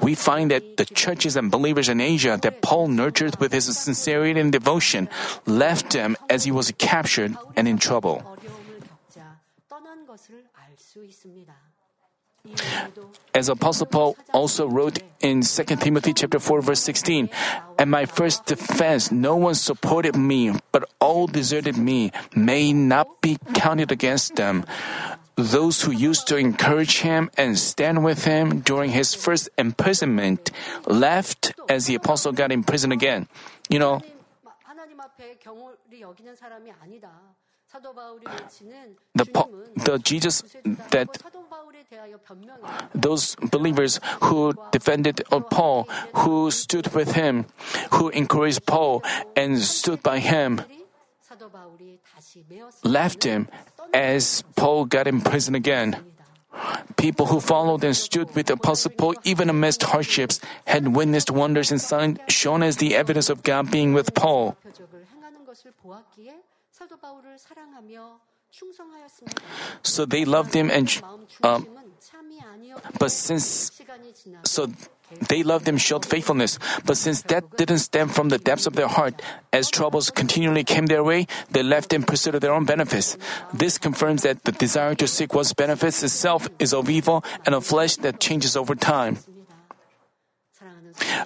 We 0.00 0.14
find 0.14 0.50
that 0.50 0.76
the 0.76 0.84
churches 0.84 1.36
and 1.36 1.50
believers 1.50 1.88
in 1.88 2.00
Asia 2.00 2.38
that 2.42 2.62
Paul 2.62 2.88
nurtured 2.88 3.38
with 3.40 3.52
his 3.52 3.66
sincerity 3.76 4.38
and 4.38 4.52
devotion 4.52 5.08
left 5.46 5.92
him 5.92 6.16
as 6.30 6.44
he 6.44 6.52
was 6.52 6.72
captured 6.78 7.36
and 7.56 7.66
in 7.66 7.78
trouble. 7.78 8.22
As 13.34 13.48
Apostle 13.48 13.86
Paul 13.86 14.16
also 14.32 14.66
wrote 14.66 14.98
in 15.20 15.42
2 15.42 15.64
Timothy 15.76 16.12
chapter 16.12 16.38
4 16.38 16.60
verse 16.60 16.80
16, 16.80 17.30
At 17.78 17.86
my 17.86 18.06
first 18.06 18.46
defense 18.46 19.12
no 19.12 19.36
one 19.36 19.54
supported 19.54 20.16
me, 20.16 20.54
but 20.72 20.88
all 21.00 21.26
deserted 21.26 21.76
me, 21.76 22.10
may 22.34 22.72
not 22.72 23.20
be 23.20 23.38
counted 23.54 23.92
against 23.92 24.36
them. 24.36 24.64
Those 25.36 25.82
who 25.82 25.92
used 25.92 26.26
to 26.28 26.36
encourage 26.36 26.98
him 26.98 27.30
and 27.38 27.56
stand 27.56 28.02
with 28.02 28.24
him 28.24 28.58
during 28.58 28.90
his 28.90 29.14
first 29.14 29.48
imprisonment 29.56 30.50
left 30.86 31.54
as 31.68 31.86
the 31.86 31.94
apostle 31.94 32.32
got 32.32 32.50
in 32.50 32.64
prison 32.64 32.90
again. 32.90 33.28
You 33.70 33.78
know, 33.78 34.02
the, 39.14 39.26
the 39.76 39.98
Jesus 39.98 40.42
that 40.90 41.08
those 42.94 43.36
believers 43.36 44.00
who 44.22 44.54
defended 44.70 45.22
uh, 45.30 45.40
Paul, 45.40 45.88
who 46.14 46.50
stood 46.50 46.94
with 46.94 47.12
him, 47.12 47.46
who 47.92 48.08
encouraged 48.08 48.64
Paul 48.66 49.02
and 49.36 49.58
stood 49.58 50.02
by 50.02 50.18
him, 50.18 50.62
left 52.84 53.24
him 53.24 53.48
as 53.92 54.42
Paul 54.56 54.84
got 54.86 55.06
in 55.06 55.20
prison 55.20 55.54
again. 55.54 55.96
People 56.96 57.26
who 57.26 57.40
followed 57.40 57.84
and 57.84 57.96
stood 57.96 58.34
with 58.34 58.50
Apostle 58.50 58.90
Paul 58.96 59.14
even 59.22 59.48
amidst 59.48 59.82
hardships 59.84 60.40
had 60.66 60.96
witnessed 60.96 61.30
wonders 61.30 61.70
and 61.70 61.80
signs 61.80 62.18
shown 62.28 62.62
as 62.62 62.78
the 62.78 62.96
evidence 62.96 63.30
of 63.30 63.42
God 63.42 63.70
being 63.70 63.92
with 63.92 64.14
Paul. 64.14 64.56
So 69.82 70.06
they 70.06 70.24
loved 70.24 70.54
him 70.54 70.70
and 70.70 71.02
um, 71.42 71.66
but 72.98 73.12
since 73.12 73.72
so 74.44 74.68
they 75.28 75.42
loved 75.42 75.66
him 75.66 75.78
showed 75.78 76.04
faithfulness, 76.04 76.58
but 76.84 76.96
since 76.96 77.22
that 77.22 77.56
didn't 77.56 77.78
stem 77.78 78.08
from 78.08 78.28
the 78.28 78.38
depths 78.38 78.66
of 78.66 78.74
their 78.74 78.88
heart, 78.88 79.20
as 79.52 79.70
troubles 79.70 80.10
continually 80.10 80.64
came 80.64 80.86
their 80.86 81.02
way, 81.02 81.26
they 81.50 81.62
left 81.62 81.92
in 81.92 82.02
pursuit 82.02 82.34
of 82.34 82.40
their 82.42 82.52
own 82.52 82.64
benefits. 82.66 83.16
This 83.54 83.78
confirms 83.78 84.22
that 84.22 84.44
the 84.44 84.52
desire 84.52 84.94
to 84.96 85.06
seek 85.08 85.34
what 85.34 85.50
benefits 85.56 86.02
itself 86.02 86.48
is 86.58 86.74
of 86.74 86.90
evil 86.90 87.24
and 87.46 87.54
of 87.54 87.64
flesh 87.64 87.96
that 87.96 88.20
changes 88.20 88.56
over 88.56 88.74
time. 88.74 89.18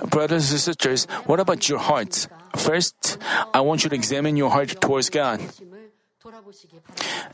Brothers 0.09 0.51
and 0.51 0.61
sisters, 0.61 1.05
what 1.27 1.41
about 1.41 1.69
your 1.69 1.79
hearts? 1.79 2.29
First, 2.57 3.19
I 3.55 3.61
want 3.61 3.85
you 3.85 3.91
to 3.91 3.97
examine 3.97 4.37
your 4.37 4.51
heart 4.51 4.81
towards 4.81 5.11
God. 5.11 5.41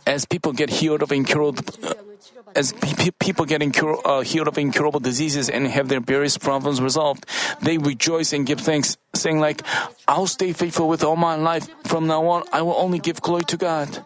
As 0.07 0.25
people 0.25 0.53
get 0.53 0.71
healed 0.71 1.03
of 1.03 1.13
incurable, 1.13 1.63
uh, 1.83 1.93
as 2.57 2.73
pe- 2.73 3.13
people 3.19 3.45
get 3.45 3.61
incur- 3.61 4.01
uh, 4.05 4.23
healed 4.23 4.49
of 4.49 4.57
incurable 4.57 5.01
diseases 5.01 5.51
and 5.51 5.67
have 5.69 5.89
their 5.89 6.01
various 6.01 6.39
problems 6.39 6.81
resolved, 6.81 7.27
they 7.61 7.77
rejoice 7.77 8.33
and 8.33 8.47
give 8.47 8.61
thanks, 8.61 8.97
saying 9.13 9.41
like, 9.41 9.61
"I'll 10.09 10.27
stay 10.27 10.53
faithful 10.55 10.89
with 10.89 11.05
all 11.05 11.17
my 11.17 11.37
life. 11.37 11.69
From 11.85 12.07
now 12.07 12.25
on, 12.29 12.45
I 12.53 12.63
will 12.63 12.79
only 12.79 12.99
give 12.99 13.21
glory 13.21 13.45
to 13.53 13.59
God." 13.59 14.05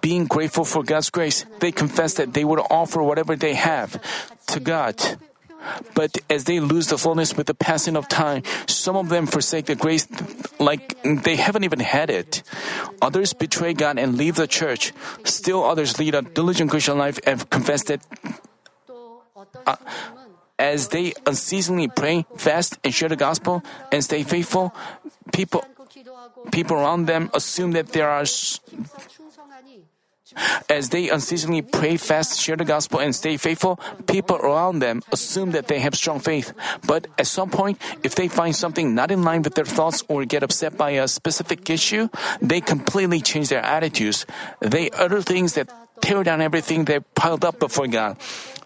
Being 0.00 0.26
grateful 0.26 0.64
for 0.64 0.82
God's 0.82 1.10
grace, 1.10 1.44
they 1.60 1.70
confess 1.70 2.14
that 2.14 2.32
they 2.32 2.42
would 2.42 2.60
offer 2.70 3.02
whatever 3.04 3.36
they 3.36 3.54
have 3.54 4.00
to 4.48 4.58
God. 4.58 4.96
But 5.94 6.18
as 6.28 6.44
they 6.44 6.60
lose 6.60 6.88
the 6.88 6.98
fullness 6.98 7.36
with 7.36 7.46
the 7.46 7.54
passing 7.54 7.96
of 7.96 8.08
time, 8.08 8.42
some 8.66 8.96
of 8.96 9.08
them 9.08 9.26
forsake 9.26 9.66
the 9.66 9.74
grace 9.74 10.06
like 10.58 10.96
they 11.02 11.36
haven't 11.36 11.64
even 11.64 11.80
had 11.80 12.10
it. 12.10 12.42
Others 13.02 13.34
betray 13.34 13.74
God 13.74 13.98
and 13.98 14.16
leave 14.16 14.36
the 14.36 14.46
church. 14.46 14.92
Still 15.24 15.64
others 15.64 15.98
lead 15.98 16.14
a 16.14 16.22
diligent 16.22 16.70
Christian 16.70 16.98
life 16.98 17.18
and 17.26 17.48
confess 17.50 17.84
that 17.84 18.00
uh, 19.66 19.76
as 20.58 20.88
they 20.88 21.14
unceasingly 21.26 21.88
pray, 21.88 22.26
fast, 22.36 22.78
and 22.84 22.92
share 22.92 23.08
the 23.08 23.16
gospel 23.16 23.62
and 23.90 24.04
stay 24.04 24.22
faithful, 24.22 24.74
people 25.32 25.64
people 26.52 26.76
around 26.76 27.06
them 27.06 27.30
assume 27.34 27.72
that 27.72 27.88
there 27.92 28.08
are 28.08 28.24
as 30.68 30.90
they 30.90 31.08
unceasingly 31.08 31.62
pray, 31.62 31.96
fast, 31.96 32.40
share 32.40 32.56
the 32.56 32.64
gospel, 32.64 33.00
and 33.00 33.14
stay 33.14 33.36
faithful, 33.36 33.78
people 34.06 34.36
around 34.36 34.78
them 34.80 35.02
assume 35.12 35.52
that 35.52 35.68
they 35.68 35.80
have 35.80 35.94
strong 35.94 36.20
faith. 36.20 36.52
But 36.86 37.06
at 37.18 37.26
some 37.26 37.50
point, 37.50 37.80
if 38.02 38.14
they 38.14 38.28
find 38.28 38.54
something 38.54 38.94
not 38.94 39.10
in 39.10 39.22
line 39.22 39.42
with 39.42 39.54
their 39.54 39.64
thoughts 39.64 40.02
or 40.08 40.24
get 40.24 40.42
upset 40.42 40.76
by 40.76 40.90
a 40.90 41.08
specific 41.08 41.68
issue, 41.68 42.08
they 42.40 42.60
completely 42.60 43.20
change 43.20 43.48
their 43.48 43.62
attitudes. 43.62 44.26
They 44.60 44.90
utter 44.90 45.22
things 45.22 45.54
that 45.54 45.70
tear 46.00 46.22
down 46.24 46.40
everything 46.40 46.84
they 46.84 47.00
piled 47.00 47.44
up 47.44 47.58
before 47.58 47.86
God. 47.86 48.16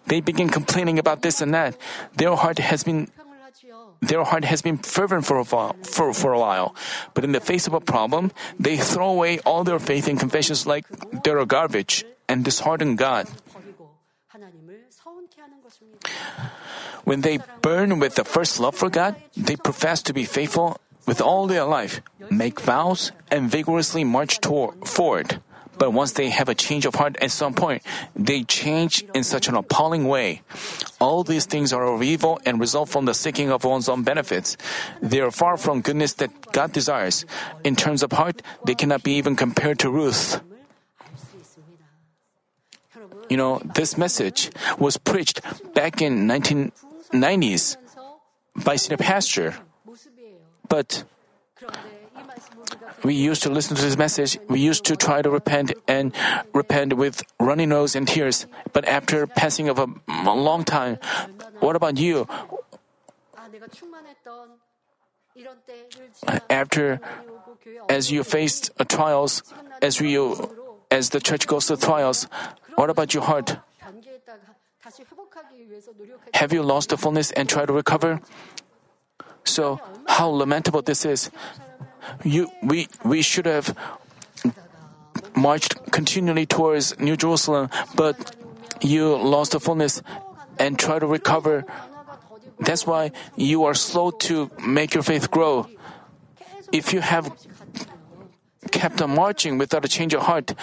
They 0.06 0.20
begin 0.20 0.48
complaining 0.48 0.98
about 0.98 1.22
this 1.22 1.40
and 1.40 1.54
that. 1.54 1.76
Their 2.16 2.36
heart 2.36 2.58
has 2.58 2.84
been 2.84 3.08
their 4.08 4.24
heart 4.24 4.44
has 4.44 4.62
been 4.62 4.78
fervent 4.78 5.26
for 5.26 5.38
a, 5.38 5.44
while, 5.44 5.76
for, 5.82 6.12
for 6.12 6.32
a 6.32 6.38
while. 6.38 6.74
But 7.14 7.24
in 7.24 7.32
the 7.32 7.40
face 7.40 7.66
of 7.66 7.74
a 7.74 7.80
problem, 7.80 8.32
they 8.58 8.76
throw 8.76 9.10
away 9.10 9.38
all 9.40 9.64
their 9.64 9.78
faith 9.78 10.08
and 10.08 10.18
confessions 10.18 10.66
like 10.66 10.86
they're 11.22 11.44
garbage 11.46 12.04
and 12.28 12.44
dishearten 12.44 12.96
God. 12.96 13.28
When 17.04 17.20
they 17.20 17.38
burn 17.60 17.98
with 18.00 18.14
the 18.14 18.24
first 18.24 18.58
love 18.58 18.74
for 18.74 18.88
God, 18.88 19.16
they 19.36 19.56
profess 19.56 20.02
to 20.02 20.12
be 20.12 20.24
faithful 20.24 20.80
with 21.06 21.20
all 21.20 21.46
their 21.46 21.64
life, 21.64 22.00
make 22.30 22.60
vows, 22.60 23.12
and 23.30 23.50
vigorously 23.50 24.04
march 24.04 24.40
toward, 24.40 24.88
forward. 24.88 25.40
But 25.78 25.92
once 25.92 26.12
they 26.12 26.30
have 26.30 26.48
a 26.48 26.54
change 26.54 26.86
of 26.86 26.94
heart 26.94 27.16
at 27.20 27.30
some 27.30 27.54
point, 27.54 27.82
they 28.14 28.44
change 28.44 29.04
in 29.14 29.24
such 29.24 29.48
an 29.48 29.54
appalling 29.54 30.06
way. 30.06 30.42
All 31.00 31.24
these 31.24 31.46
things 31.46 31.72
are 31.72 31.84
of 31.84 32.02
evil 32.02 32.40
and 32.46 32.60
result 32.60 32.88
from 32.88 33.04
the 33.04 33.14
seeking 33.14 33.50
of 33.50 33.64
one's 33.64 33.88
own 33.88 34.02
benefits. 34.02 34.56
They 35.02 35.20
are 35.20 35.30
far 35.30 35.56
from 35.56 35.80
goodness 35.80 36.14
that 36.14 36.30
God 36.52 36.72
desires. 36.72 37.26
In 37.64 37.76
terms 37.76 38.02
of 38.02 38.12
heart, 38.12 38.42
they 38.64 38.74
cannot 38.74 39.02
be 39.02 39.12
even 39.14 39.36
compared 39.36 39.78
to 39.80 39.90
Ruth. 39.90 40.40
You 43.28 43.36
know, 43.36 43.60
this 43.64 43.96
message 43.96 44.50
was 44.78 44.96
preached 44.96 45.40
back 45.74 46.02
in 46.02 46.28
1990s 46.28 47.76
by 48.64 48.76
senior 48.76 48.98
pastor. 48.98 49.54
But 50.68 51.04
we 53.04 53.14
used 53.14 53.42
to 53.42 53.50
listen 53.50 53.76
to 53.76 53.82
this 53.82 53.96
message. 53.96 54.38
We 54.48 54.60
used 54.60 54.84
to 54.86 54.96
try 54.96 55.20
to 55.20 55.28
repent 55.28 55.72
and 55.86 56.12
repent 56.54 56.96
with 56.96 57.22
runny 57.38 57.66
nose 57.66 57.94
and 57.94 58.08
tears. 58.08 58.46
But 58.72 58.88
after 58.88 59.26
passing 59.26 59.68
of 59.68 59.78
a 59.78 59.86
long 60.08 60.64
time, 60.64 60.98
what 61.60 61.76
about 61.76 61.98
you? 61.98 62.26
After, 66.48 67.00
as 67.88 68.10
you 68.10 68.24
faced 68.24 68.70
uh, 68.78 68.84
trials, 68.84 69.42
as 69.82 70.00
you, 70.00 70.32
uh, 70.32 70.94
as 70.94 71.10
the 71.10 71.20
church 71.20 71.46
goes 71.46 71.66
through 71.66 71.78
trials, 71.78 72.26
what 72.76 72.88
about 72.88 73.12
your 73.12 73.24
heart? 73.24 73.58
Have 76.34 76.52
you 76.52 76.62
lost 76.62 76.90
the 76.90 76.96
fullness 76.96 77.32
and 77.32 77.48
try 77.48 77.66
to 77.66 77.72
recover? 77.72 78.20
So, 79.44 79.80
how 80.06 80.28
lamentable 80.28 80.82
this 80.82 81.04
is 81.04 81.30
you, 82.24 82.50
we, 82.62 82.88
we 83.04 83.22
should 83.22 83.46
have 83.46 83.76
marched 85.36 85.90
continually 85.90 86.46
towards 86.46 86.98
New 86.98 87.16
Jerusalem, 87.16 87.70
but 87.94 88.36
you 88.80 89.16
lost 89.16 89.52
the 89.52 89.60
fullness 89.60 90.02
and 90.58 90.78
try 90.78 90.98
to 90.98 91.06
recover. 91.06 91.64
That's 92.60 92.86
why 92.86 93.12
you 93.36 93.64
are 93.64 93.74
slow 93.74 94.10
to 94.28 94.50
make 94.66 94.94
your 94.94 95.02
faith 95.02 95.30
grow. 95.30 95.68
If 96.72 96.92
you 96.92 97.00
have 97.00 97.30
kept 98.70 99.02
on 99.02 99.14
marching 99.14 99.58
without 99.58 99.84
a 99.84 99.88
change 99.88 100.14
of 100.14 100.22
heart, 100.22 100.54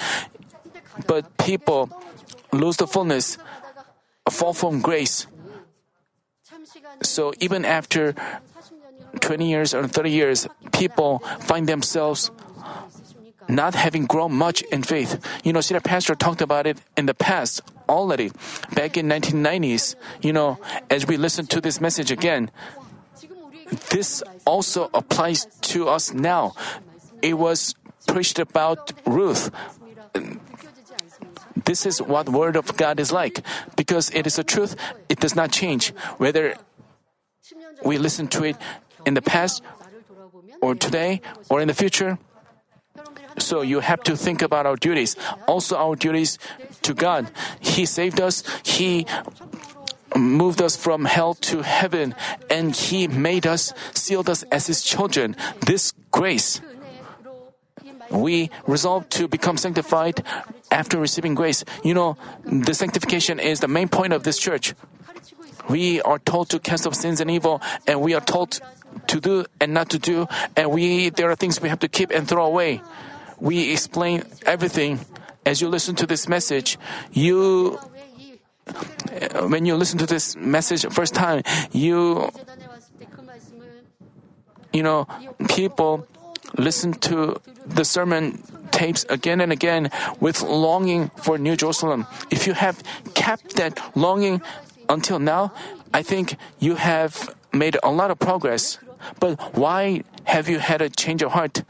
but 1.07 1.37
people 1.37 1.89
lose 2.51 2.77
the 2.77 2.87
fullness, 2.87 3.37
fall 4.29 4.53
from 4.53 4.81
grace. 4.81 5.27
So 7.01 7.33
even 7.39 7.65
after 7.65 8.15
20 9.21 9.49
years 9.49 9.73
or 9.73 9.87
30 9.87 10.09
years, 10.11 10.47
people 10.71 11.19
find 11.39 11.67
themselves 11.67 12.31
not 13.47 13.75
having 13.75 14.05
grown 14.05 14.33
much 14.33 14.61
in 14.63 14.83
faith. 14.83 15.19
You 15.43 15.53
know, 15.53 15.61
Senior 15.61 15.81
Pastor 15.81 16.15
talked 16.15 16.41
about 16.41 16.67
it 16.67 16.79
in 16.95 17.05
the 17.05 17.13
past 17.13 17.61
already. 17.89 18.31
Back 18.73 18.97
in 18.97 19.07
1990s, 19.07 19.95
you 20.21 20.33
know, 20.33 20.59
as 20.89 21.05
we 21.05 21.17
listen 21.17 21.45
to 21.47 21.61
this 21.61 21.81
message 21.81 22.11
again, 22.11 22.49
this 23.89 24.23
also 24.45 24.89
applies 24.93 25.45
to 25.73 25.87
us 25.87 26.13
now. 26.13 26.53
It 27.21 27.37
was 27.37 27.75
preached 28.07 28.39
about 28.39 28.91
Ruth. 29.05 29.51
This 31.65 31.85
is 31.85 32.01
what 32.01 32.29
Word 32.29 32.55
of 32.55 32.75
God 32.77 32.99
is 32.99 33.11
like. 33.11 33.45
Because 33.75 34.09
it 34.11 34.25
is 34.25 34.39
a 34.39 34.43
truth, 34.43 34.75
it 35.09 35.19
does 35.19 35.35
not 35.35 35.51
change. 35.51 35.89
Whether 36.17 36.55
we 37.83 37.97
listen 37.97 38.27
to 38.29 38.43
it 38.43 38.57
in 39.05 39.13
the 39.13 39.21
past 39.21 39.63
or 40.61 40.75
today 40.75 41.21
or 41.49 41.61
in 41.61 41.67
the 41.67 41.73
future. 41.73 42.17
So 43.37 43.61
you 43.61 43.79
have 43.79 44.03
to 44.03 44.17
think 44.17 44.41
about 44.41 44.65
our 44.65 44.75
duties. 44.75 45.15
Also 45.47 45.77
our 45.77 45.95
duties 45.95 46.37
to 46.83 46.93
God. 46.93 47.31
He 47.59 47.85
saved 47.85 48.19
us. 48.19 48.43
He 48.63 49.05
moved 50.15 50.61
us 50.61 50.75
from 50.75 51.05
hell 51.05 51.33
to 51.35 51.61
heaven 51.61 52.15
and 52.49 52.75
He 52.75 53.07
made 53.07 53.47
us, 53.47 53.73
sealed 53.93 54.29
us 54.29 54.43
as 54.51 54.67
His 54.67 54.83
children. 54.83 55.35
This 55.65 55.93
grace. 56.11 56.61
We 58.09 58.51
resolve 58.67 59.07
to 59.15 59.27
become 59.29 59.55
sanctified 59.55 60.23
after 60.69 60.99
receiving 60.99 61.33
grace. 61.33 61.63
You 61.83 61.93
know, 61.93 62.17
the 62.43 62.73
sanctification 62.73 63.39
is 63.39 63.61
the 63.61 63.69
main 63.69 63.87
point 63.87 64.11
of 64.11 64.23
this 64.23 64.37
church. 64.37 64.73
We 65.69 66.01
are 66.01 66.19
told 66.19 66.49
to 66.49 66.59
cast 66.59 66.87
off 66.87 66.95
sins 66.95 67.21
and 67.21 67.29
evil, 67.29 67.61
and 67.87 68.01
we 68.01 68.13
are 68.13 68.21
told 68.21 68.59
to 69.07 69.19
do 69.19 69.45
and 69.59 69.73
not 69.73 69.89
to 69.91 69.99
do, 69.99 70.27
and 70.55 70.71
we 70.71 71.09
there 71.09 71.29
are 71.29 71.35
things 71.35 71.61
we 71.61 71.69
have 71.69 71.79
to 71.79 71.87
keep 71.87 72.11
and 72.11 72.27
throw 72.27 72.45
away. 72.45 72.81
We 73.39 73.71
explain 73.71 74.23
everything. 74.45 74.99
As 75.45 75.59
you 75.59 75.69
listen 75.69 75.95
to 75.95 76.05
this 76.05 76.27
message, 76.27 76.77
you 77.11 77.79
uh, 78.67 79.47
when 79.47 79.65
you 79.65 79.75
listen 79.75 79.97
to 79.99 80.05
this 80.05 80.35
message 80.35 80.85
first 80.93 81.15
time, 81.15 81.43
you 81.71 82.29
you 84.71 84.83
know 84.83 85.07
people 85.49 86.07
listen 86.57 86.93
to 86.93 87.41
the 87.65 87.85
sermon 87.85 88.43
tapes 88.71 89.05
again 89.09 89.41
and 89.41 89.51
again 89.51 89.89
with 90.19 90.41
longing 90.41 91.09
for 91.17 91.37
New 91.37 91.55
Jerusalem. 91.55 92.05
If 92.29 92.47
you 92.47 92.53
have 92.53 92.81
kept 93.13 93.55
that 93.55 93.79
longing 93.95 94.41
until 94.91 95.19
now, 95.19 95.51
I 95.93 96.03
think 96.03 96.35
you 96.59 96.75
have 96.75 97.33
made 97.53 97.77
a 97.81 97.89
lot 97.91 98.11
of 98.11 98.19
progress. 98.19 98.77
But 99.19 99.39
why 99.55 100.03
have 100.25 100.47
you 100.47 100.59
had 100.59 100.81
a 100.81 100.89
change 100.89 101.23
of 101.23 101.31
heart? 101.31 101.63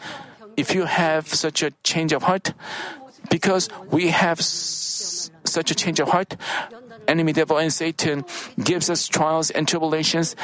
If 0.57 0.75
you 0.75 0.85
have 0.85 1.27
such 1.29 1.63
a 1.63 1.71
change 1.83 2.11
of 2.11 2.23
heart, 2.23 2.53
because 3.29 3.69
we 3.89 4.09
have 4.11 4.39
s- 4.39 5.31
such 5.45 5.71
a 5.71 5.75
change 5.75 5.99
of 5.99 6.09
heart, 6.09 6.35
enemy 7.07 7.31
devil 7.31 7.57
and 7.57 7.71
Satan 7.71 8.25
gives 8.61 8.89
us 8.89 9.07
trials 9.07 9.49
and 9.49 9.67
tribulations, 9.67 10.35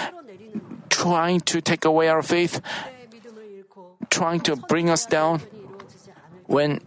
trying 0.90 1.42
to 1.52 1.62
take 1.62 1.84
away 1.84 2.08
our 2.08 2.24
faith, 2.24 2.62
trying 4.10 4.40
to 4.48 4.56
bring 4.56 4.90
us 4.90 5.06
down. 5.06 5.42
When 6.48 6.80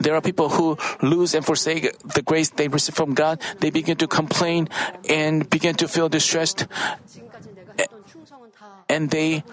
there 0.00 0.16
are 0.16 0.20
people 0.20 0.48
who 0.48 0.76
lose 1.02 1.34
and 1.34 1.44
forsake 1.44 1.92
the 2.02 2.22
grace 2.22 2.50
they 2.50 2.66
receive 2.66 2.96
from 2.96 3.14
God, 3.14 3.40
they 3.60 3.70
begin 3.70 3.96
to 3.98 4.08
complain 4.08 4.68
and 5.08 5.48
begin 5.48 5.76
to 5.76 5.86
feel 5.86 6.08
distressed 6.08 6.66
and 8.90 9.10
they 9.10 9.44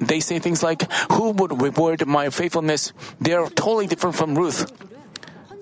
they 0.00 0.18
say 0.18 0.38
things 0.40 0.62
like, 0.62 0.90
"Who 1.12 1.30
would 1.38 1.62
reward 1.62 2.04
my 2.06 2.28
faithfulness?" 2.30 2.92
They 3.20 3.32
are 3.32 3.46
totally 3.48 3.86
different 3.86 4.16
from 4.16 4.34
Ruth. 4.34 4.66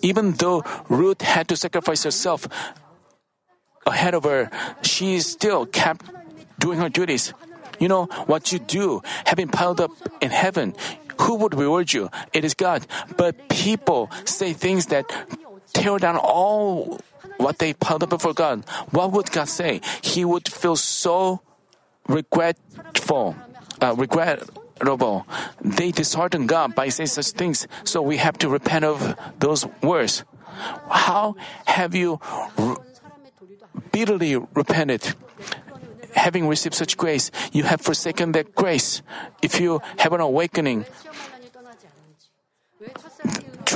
Even 0.01 0.39
though 0.39 0.65
Ruth 0.89 1.21
had 1.23 1.51
to 1.51 1.57
sacrifice 1.59 2.07
herself 2.07 2.47
ahead 3.85 4.15
of 4.15 4.25
her, 4.25 4.49
she 4.81 5.19
still 5.21 5.67
kept 5.67 6.07
doing 6.59 6.79
her 6.79 6.89
duties. 6.89 7.35
You 7.83 7.91
know 7.91 8.07
what 8.31 8.51
you 8.55 8.59
do, 8.59 9.03
having 9.27 9.51
piled 9.51 9.83
up 9.83 9.91
in 10.23 10.31
heaven. 10.31 10.75
Who 11.23 11.35
would 11.37 11.55
reward 11.55 11.93
you? 11.93 12.11
It 12.33 12.45
is 12.45 12.55
God. 12.55 12.87
But 13.17 13.49
people 13.49 14.11
say 14.25 14.53
things 14.53 14.87
that 14.87 15.05
tear 15.73 15.99
down 15.99 16.17
all 16.17 17.01
what 17.39 17.59
they 17.59 17.73
piled 17.73 18.03
up 18.03 18.11
before 18.11 18.35
God. 18.35 18.65
What 18.91 19.13
would 19.13 19.31
God 19.31 19.49
say? 19.49 19.81
He 20.03 20.25
would 20.25 20.49
feel 20.49 20.77
so 20.77 21.41
regretful, 22.09 23.37
uh, 23.81 23.95
regrettable. 23.97 25.27
They 25.61 25.91
dishearten 25.93 26.47
God 26.47 26.75
by 26.75 26.89
saying 26.89 27.09
such 27.09 27.31
things. 27.31 27.67
So 27.85 28.03
we 28.03 28.17
have 28.19 28.39
to 28.39 28.49
repent 28.49 28.85
of 28.85 29.15
those 29.39 29.67
words. 29.83 30.25
How 30.91 31.37
have 31.67 31.95
you 31.95 32.19
r- 32.57 32.79
bitterly 33.93 34.37
repented? 34.37 35.15
Having 36.15 36.49
received 36.49 36.75
such 36.75 36.97
grace, 36.97 37.31
you 37.53 37.63
have 37.63 37.81
forsaken 37.81 38.33
that 38.33 38.55
grace. 38.55 39.03
If 39.43 39.61
you 39.61 39.81
have 39.99 40.13
an 40.13 40.21
awakening, 40.21 40.87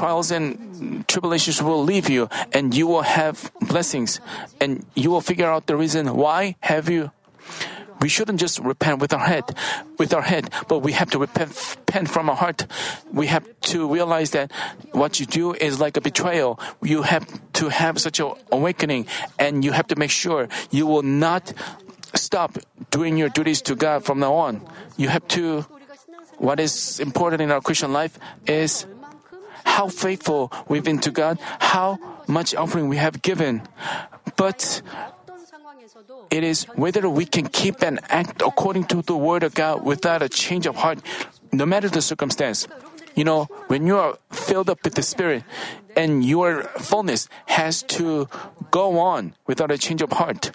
trials 0.03 0.32
and 0.32 1.07
tribulations 1.07 1.62
will 1.62 1.78
leave 1.78 2.11
you 2.11 2.28
and 2.50 2.74
you 2.74 2.88
will 2.88 3.07
have 3.07 3.53
blessings 3.70 4.18
and 4.59 4.84
you 4.98 5.14
will 5.14 5.20
figure 5.20 5.46
out 5.46 5.70
the 5.70 5.76
reason 5.78 6.18
why 6.18 6.57
have 6.59 6.90
you 6.90 7.14
we 8.03 8.09
shouldn't 8.11 8.40
just 8.40 8.59
repent 8.59 8.98
with 8.98 9.14
our 9.14 9.22
head, 9.22 9.44
with 10.03 10.11
our 10.12 10.26
head, 10.26 10.50
but 10.66 10.80
we 10.80 10.90
have 10.90 11.09
to 11.14 11.22
repent, 11.22 11.55
repent 11.78 12.11
from 12.11 12.26
our 12.28 12.34
heart. 12.34 12.66
We 13.12 13.28
have 13.28 13.46
to 13.70 13.86
realize 13.86 14.34
that 14.34 14.50
what 14.90 15.20
you 15.20 15.26
do 15.26 15.55
is 15.55 15.78
like 15.78 15.96
a 15.96 16.00
betrayal. 16.00 16.59
You 16.82 17.07
have 17.07 17.22
to 17.62 17.70
have 17.70 18.03
such 18.03 18.18
an 18.18 18.34
awakening, 18.50 19.07
and 19.38 19.62
you 19.62 19.70
have 19.70 19.86
to 19.86 19.94
make 19.94 20.11
sure 20.11 20.48
you 20.74 20.90
will 20.90 21.07
not 21.07 21.55
stop 22.18 22.59
doing 22.90 23.14
your 23.16 23.30
duties 23.30 23.62
to 23.70 23.78
God 23.78 24.03
from 24.03 24.18
now 24.18 24.34
on. 24.34 24.66
You 24.98 25.07
have 25.07 25.22
to. 25.38 25.62
What 26.42 26.59
is 26.59 26.98
important 26.98 27.38
in 27.38 27.55
our 27.55 27.62
Christian 27.62 27.92
life 27.94 28.18
is 28.50 28.82
how 29.64 29.88
faithful 29.88 30.52
we've 30.68 30.84
been 30.84 30.98
to 31.00 31.10
God, 31.10 31.38
how 31.58 31.98
much 32.26 32.54
offering 32.54 32.88
we 32.88 32.96
have 32.96 33.22
given. 33.22 33.62
But 34.36 34.82
it 36.30 36.44
is 36.44 36.64
whether 36.74 37.08
we 37.08 37.26
can 37.26 37.46
keep 37.48 37.82
and 37.82 38.00
act 38.08 38.42
according 38.42 38.84
to 38.86 39.02
the 39.02 39.16
word 39.16 39.42
of 39.42 39.54
God 39.54 39.84
without 39.84 40.22
a 40.22 40.28
change 40.28 40.66
of 40.66 40.76
heart, 40.76 40.98
no 41.52 41.66
matter 41.66 41.88
the 41.88 42.02
circumstance. 42.02 42.66
You 43.14 43.24
know, 43.24 43.44
when 43.68 43.86
you 43.86 43.98
are 43.98 44.16
filled 44.30 44.70
up 44.70 44.82
with 44.84 44.94
the 44.94 45.02
Spirit 45.02 45.44
and 45.96 46.24
your 46.24 46.64
fullness 46.80 47.28
has 47.46 47.82
to 48.00 48.28
go 48.70 48.98
on 48.98 49.34
without 49.46 49.70
a 49.70 49.76
change 49.76 50.00
of 50.00 50.12
heart, 50.12 50.50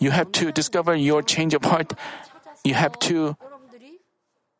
you 0.00 0.10
have 0.10 0.32
to 0.32 0.50
discover 0.50 0.96
your 0.96 1.22
change 1.22 1.54
of 1.54 1.62
heart. 1.62 1.94
You 2.64 2.74
have 2.74 2.98
to 3.06 3.36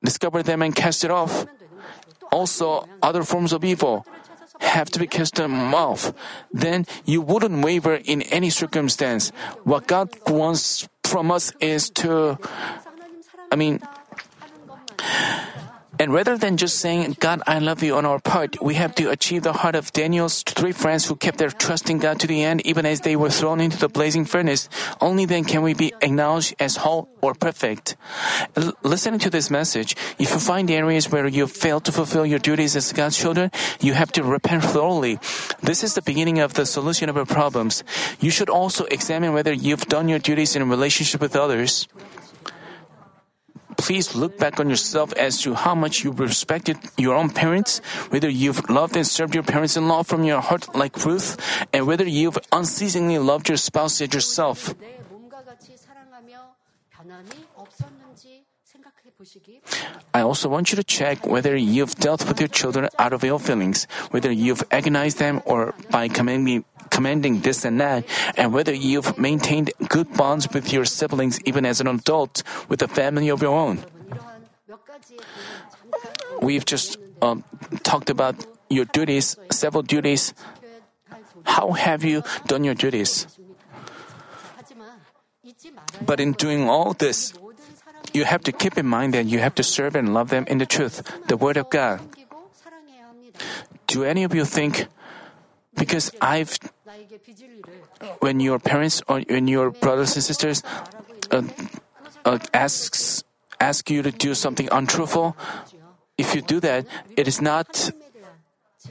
discover 0.05 0.43
them 0.43 0.63
and 0.63 0.75
cast 0.75 1.03
it 1.03 1.11
off. 1.11 1.47
Also, 2.33 2.89
other 3.03 3.23
forms 3.23 3.53
of 3.53 3.63
evil 3.63 4.07
have 4.61 4.89
to 4.91 4.99
be 4.99 5.07
cast 5.07 5.39
off. 5.39 6.13
Then 6.51 6.87
you 7.05 7.21
wouldn't 7.21 7.63
waver 7.63 7.95
in 7.95 8.23
any 8.33 8.49
circumstance. 8.49 9.31
What 9.65 9.87
God 9.87 10.09
wants 10.27 10.89
from 11.05 11.31
us 11.31 11.53
is 11.61 11.91
to, 12.01 12.39
I 13.51 13.57
mean, 13.57 13.81
and 16.03 16.13
rather 16.13 16.37
than 16.37 16.57
just 16.57 16.81
saying, 16.81 17.15
God, 17.21 17.43
I 17.47 17.61
love 17.61 17.81
you 17.81 17.95
on 17.95 18.05
our 18.05 18.19
part, 18.19 18.61
we 18.61 18.75
have 18.75 18.93
to 18.97 19.09
achieve 19.11 19.45
the 19.45 19.53
heart 19.53 19.77
of 19.77 19.93
Daniel's 19.93 20.43
three 20.43 20.73
friends 20.73 21.07
who 21.07 21.15
kept 21.15 21.39
their 21.39 21.51
trust 21.51 21.89
in 21.89 22.01
God 22.01 22.19
to 22.19 22.27
the 22.27 22.43
end, 22.43 22.67
even 22.67 22.85
as 22.85 23.03
they 23.03 23.15
were 23.15 23.31
thrown 23.31 23.61
into 23.61 23.79
the 23.79 23.89
blazing 23.89 24.25
furnace. 24.25 24.69
Only 25.01 25.27
then 25.27 25.45
can 25.45 25.63
we 25.63 25.75
be 25.75 25.95
acknowledged 26.03 26.57
as 26.59 26.75
whole 26.83 27.09
or 27.21 27.35
perfect. 27.35 27.95
L- 28.57 28.75
listening 28.83 29.21
to 29.21 29.31
this 29.31 29.49
message, 29.49 29.95
if 30.19 30.33
you 30.33 30.41
find 30.41 30.69
areas 30.73 31.09
where 31.09 31.29
you 31.29 31.47
fail 31.47 31.79
to 31.79 31.93
fulfill 31.93 32.27
your 32.27 32.41
duties 32.41 32.75
as 32.75 32.93
God's 32.93 33.17
children, 33.17 33.53
you 33.79 33.93
have 33.93 34.11
to 34.19 34.25
repent 34.25 34.65
thoroughly. 34.65 35.21
This 35.63 35.85
is 35.85 35.95
the 35.95 36.03
beginning 36.03 36.41
of 36.41 36.55
the 36.55 36.67
solution 36.67 37.11
of 37.11 37.15
your 37.15 37.27
problems. 37.27 37.85
You 38.19 38.33
should 38.33 38.51
also 38.51 38.87
examine 38.87 39.35
whether 39.35 39.53
you've 39.53 39.87
done 39.87 40.09
your 40.09 40.19
duties 40.19 40.57
in 40.57 40.69
relationship 40.69 41.21
with 41.21 41.37
others 41.37 41.87
please 43.77 44.15
look 44.15 44.39
back 44.39 44.61
on 44.61 44.69
yourself 44.69 45.13
as 45.15 45.41
to 45.43 45.55
how 45.55 45.75
much 45.75 46.05
you 46.05 46.13
respected 46.13 46.79
your 46.97 47.15
own 47.15 47.31
parents, 47.31 47.79
whether 48.11 48.29
you've 48.29 48.69
loved 48.71 48.97
and 48.97 49.07
served 49.07 49.35
your 49.35 49.43
parents 49.43 49.77
in 49.77 49.89
law 49.89 50.03
from 50.03 50.25
your 50.25 50.41
heart 50.41 50.75
like 50.75 51.05
Ruth, 51.05 51.37
and 51.73 51.87
whether 51.87 52.07
you've 52.07 52.39
unceasingly 52.53 53.19
loved 53.19 53.49
your 53.49 53.59
spouse 53.59 54.01
as 54.01 54.13
yourself. 54.13 54.75
I 60.15 60.21
also 60.21 60.49
want 60.49 60.73
you 60.73 60.77
to 60.77 60.85
check 60.85 61.27
whether 61.27 61.57
you've 61.57 61.95
dealt 61.97 62.27
with 62.27 62.41
your 62.41 62.49
children 62.49 62.89
out 62.99 63.13
of 63.13 63.25
ill 63.25 63.39
feelings, 63.39 63.87
whether 64.11 64.31
you've 64.31 64.63
agonized 64.71 65.19
them 65.19 65.43
or 65.45 65.75
by 65.91 66.09
commanding, 66.09 66.65
commanding 66.93 67.41
this 67.41 67.65
and 67.65 67.81
that, 67.81 68.05
and 68.37 68.53
whether 68.53 68.77
you've 68.77 69.17
maintained 69.17 69.73
good 69.89 70.13
bonds 70.13 70.45
with 70.53 70.69
your 70.69 70.85
siblings 70.85 71.41
even 71.49 71.65
as 71.65 71.81
an 71.81 71.89
adult 71.89 72.45
with 72.69 72.85
a 72.85 72.89
family 72.89 73.33
of 73.33 73.41
your 73.41 73.57
own. 73.57 73.81
We've 76.45 76.69
just 76.69 77.01
um, 77.25 77.45
talked 77.83 78.11
about 78.13 78.37
your 78.69 78.85
duties, 78.85 79.37
several 79.51 79.83
duties. 79.83 80.35
How 81.45 81.73
have 81.73 82.05
you 82.05 82.23
done 82.47 82.65
your 82.65 82.75
duties? 82.75 83.27
But 86.05 86.21
in 86.21 86.33
doing 86.33 86.69
all 86.69 86.93
this, 86.93 87.33
you 88.13 88.25
have 88.25 88.43
to 88.45 88.53
keep 88.53 88.77
in 88.77 88.87
mind 88.87 89.15
that 89.15 89.27
you 89.27 89.39
have 89.39 89.55
to 89.57 89.63
serve 89.63 89.97
and 89.97 90.15
love 90.15 90.29
them 90.29 90.45
in 90.47 90.59
the 90.59 90.67
truth, 90.67 91.03
the 91.29 91.37
Word 91.37 91.57
of 91.57 91.71
God. 91.71 92.01
Do 93.87 94.05
any 94.05 94.25
of 94.25 94.35
you 94.35 94.45
think, 94.45 94.87
because 95.75 96.11
I've, 96.21 96.59
when 98.21 98.41
your 98.41 98.59
parents 98.59 99.03
or 99.09 99.21
when 99.29 99.49
your 99.49 99.71
brothers 99.71 100.15
and 100.15 100.25
sisters 100.25 100.63
uh, 101.31 101.43
uh, 102.25 102.39
asks 102.55 103.25
ask 103.61 103.91
you 103.91 104.03
to 104.03 104.11
do 104.11 104.35
something 104.35 104.69
untruthful, 104.73 105.37
if 106.19 106.35
you 106.35 106.43
do 106.43 106.61
that, 106.61 106.87
it 107.17 107.29
is 107.29 107.41
not. 107.41 107.91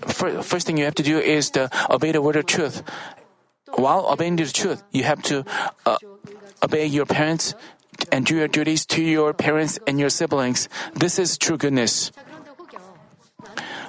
First 0.08 0.68
thing 0.68 0.78
you 0.78 0.86
have 0.86 0.96
to 0.96 1.04
do 1.04 1.20
is 1.20 1.50
to 1.52 1.70
obey 1.90 2.12
the 2.12 2.22
word 2.22 2.38
of 2.38 2.46
truth. 2.46 2.84
While 3.76 4.08
obeying 4.08 4.38
the 4.38 4.46
truth, 4.46 4.84
you 4.92 5.04
have 5.04 5.22
to 5.24 5.44
uh, 5.86 5.98
obey 6.64 6.86
your 6.86 7.06
parents 7.06 7.56
and 8.12 8.26
do 8.26 8.36
your 8.36 8.48
duties 8.48 8.86
to 8.96 9.04
your 9.04 9.34
parents 9.34 9.80
and 9.88 10.00
your 10.00 10.10
siblings. 10.10 10.70
This 10.96 11.20
is 11.20 11.38
true 11.38 11.58
goodness. 11.58 12.12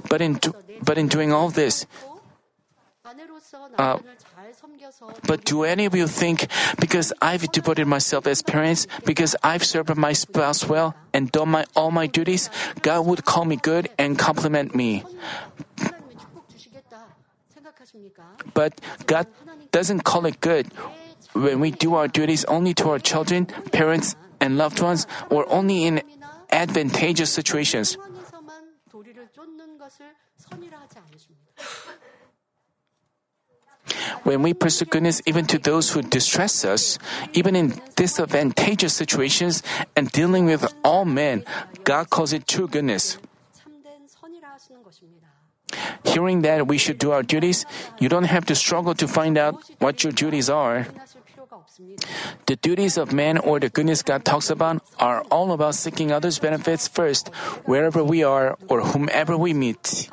But 0.08 0.20
in, 0.20 0.40
but 0.82 0.98
in 0.98 1.06
doing 1.06 1.32
all 1.32 1.50
this, 1.50 1.86
uh, 3.78 3.98
but 5.26 5.44
do 5.44 5.64
any 5.64 5.84
of 5.84 5.94
you 5.94 6.06
think 6.06 6.48
because 6.80 7.12
I've 7.20 7.50
devoted 7.52 7.86
myself 7.86 8.26
as 8.26 8.42
parents, 8.42 8.86
because 9.04 9.36
I've 9.42 9.64
served 9.64 9.94
my 9.96 10.12
spouse 10.12 10.66
well 10.66 10.94
and 11.12 11.30
done 11.30 11.50
my, 11.50 11.64
all 11.76 11.90
my 11.90 12.06
duties, 12.06 12.50
God 12.82 13.06
would 13.06 13.24
call 13.24 13.44
me 13.44 13.56
good 13.56 13.90
and 13.98 14.18
compliment 14.18 14.74
me? 14.74 15.04
But 18.54 18.80
God 19.06 19.26
doesn't 19.70 20.04
call 20.04 20.26
it 20.26 20.40
good 20.40 20.72
when 21.32 21.60
we 21.60 21.70
do 21.70 21.94
our 21.94 22.08
duties 22.08 22.44
only 22.46 22.74
to 22.74 22.90
our 22.90 22.98
children, 22.98 23.46
parents, 23.72 24.16
and 24.40 24.58
loved 24.58 24.80
ones, 24.80 25.06
or 25.30 25.48
only 25.50 25.84
in 25.84 26.02
advantageous 26.50 27.32
situations. 27.32 27.96
When 34.22 34.42
we 34.42 34.54
pursue 34.54 34.84
goodness 34.86 35.22
even 35.26 35.46
to 35.46 35.58
those 35.58 35.90
who 35.90 36.02
distress 36.02 36.64
us, 36.64 36.98
even 37.32 37.56
in 37.56 37.80
disadvantageous 37.96 38.94
situations 38.94 39.62
and 39.96 40.10
dealing 40.10 40.46
with 40.46 40.72
all 40.84 41.04
men, 41.04 41.44
God 41.84 42.10
calls 42.10 42.32
it 42.32 42.46
true 42.46 42.68
goodness. 42.68 43.18
Hearing 46.04 46.42
that 46.42 46.66
we 46.66 46.76
should 46.76 46.98
do 46.98 47.12
our 47.12 47.22
duties, 47.22 47.64
you 47.98 48.08
don't 48.08 48.28
have 48.28 48.44
to 48.46 48.54
struggle 48.54 48.94
to 48.94 49.08
find 49.08 49.38
out 49.38 49.56
what 49.78 50.04
your 50.04 50.12
duties 50.12 50.50
are. 50.50 50.86
The 52.46 52.56
duties 52.56 52.98
of 52.98 53.12
man 53.12 53.38
or 53.38 53.60
the 53.60 53.68
goodness 53.68 54.02
God 54.02 54.24
talks 54.24 54.50
about 54.50 54.82
are 54.98 55.22
all 55.30 55.52
about 55.52 55.74
seeking 55.74 56.12
others' 56.12 56.38
benefits 56.38 56.88
first, 56.88 57.28
wherever 57.64 58.04
we 58.04 58.22
are 58.24 58.58
or 58.68 58.82
whomever 58.82 59.36
we 59.36 59.54
meet. 59.54 60.10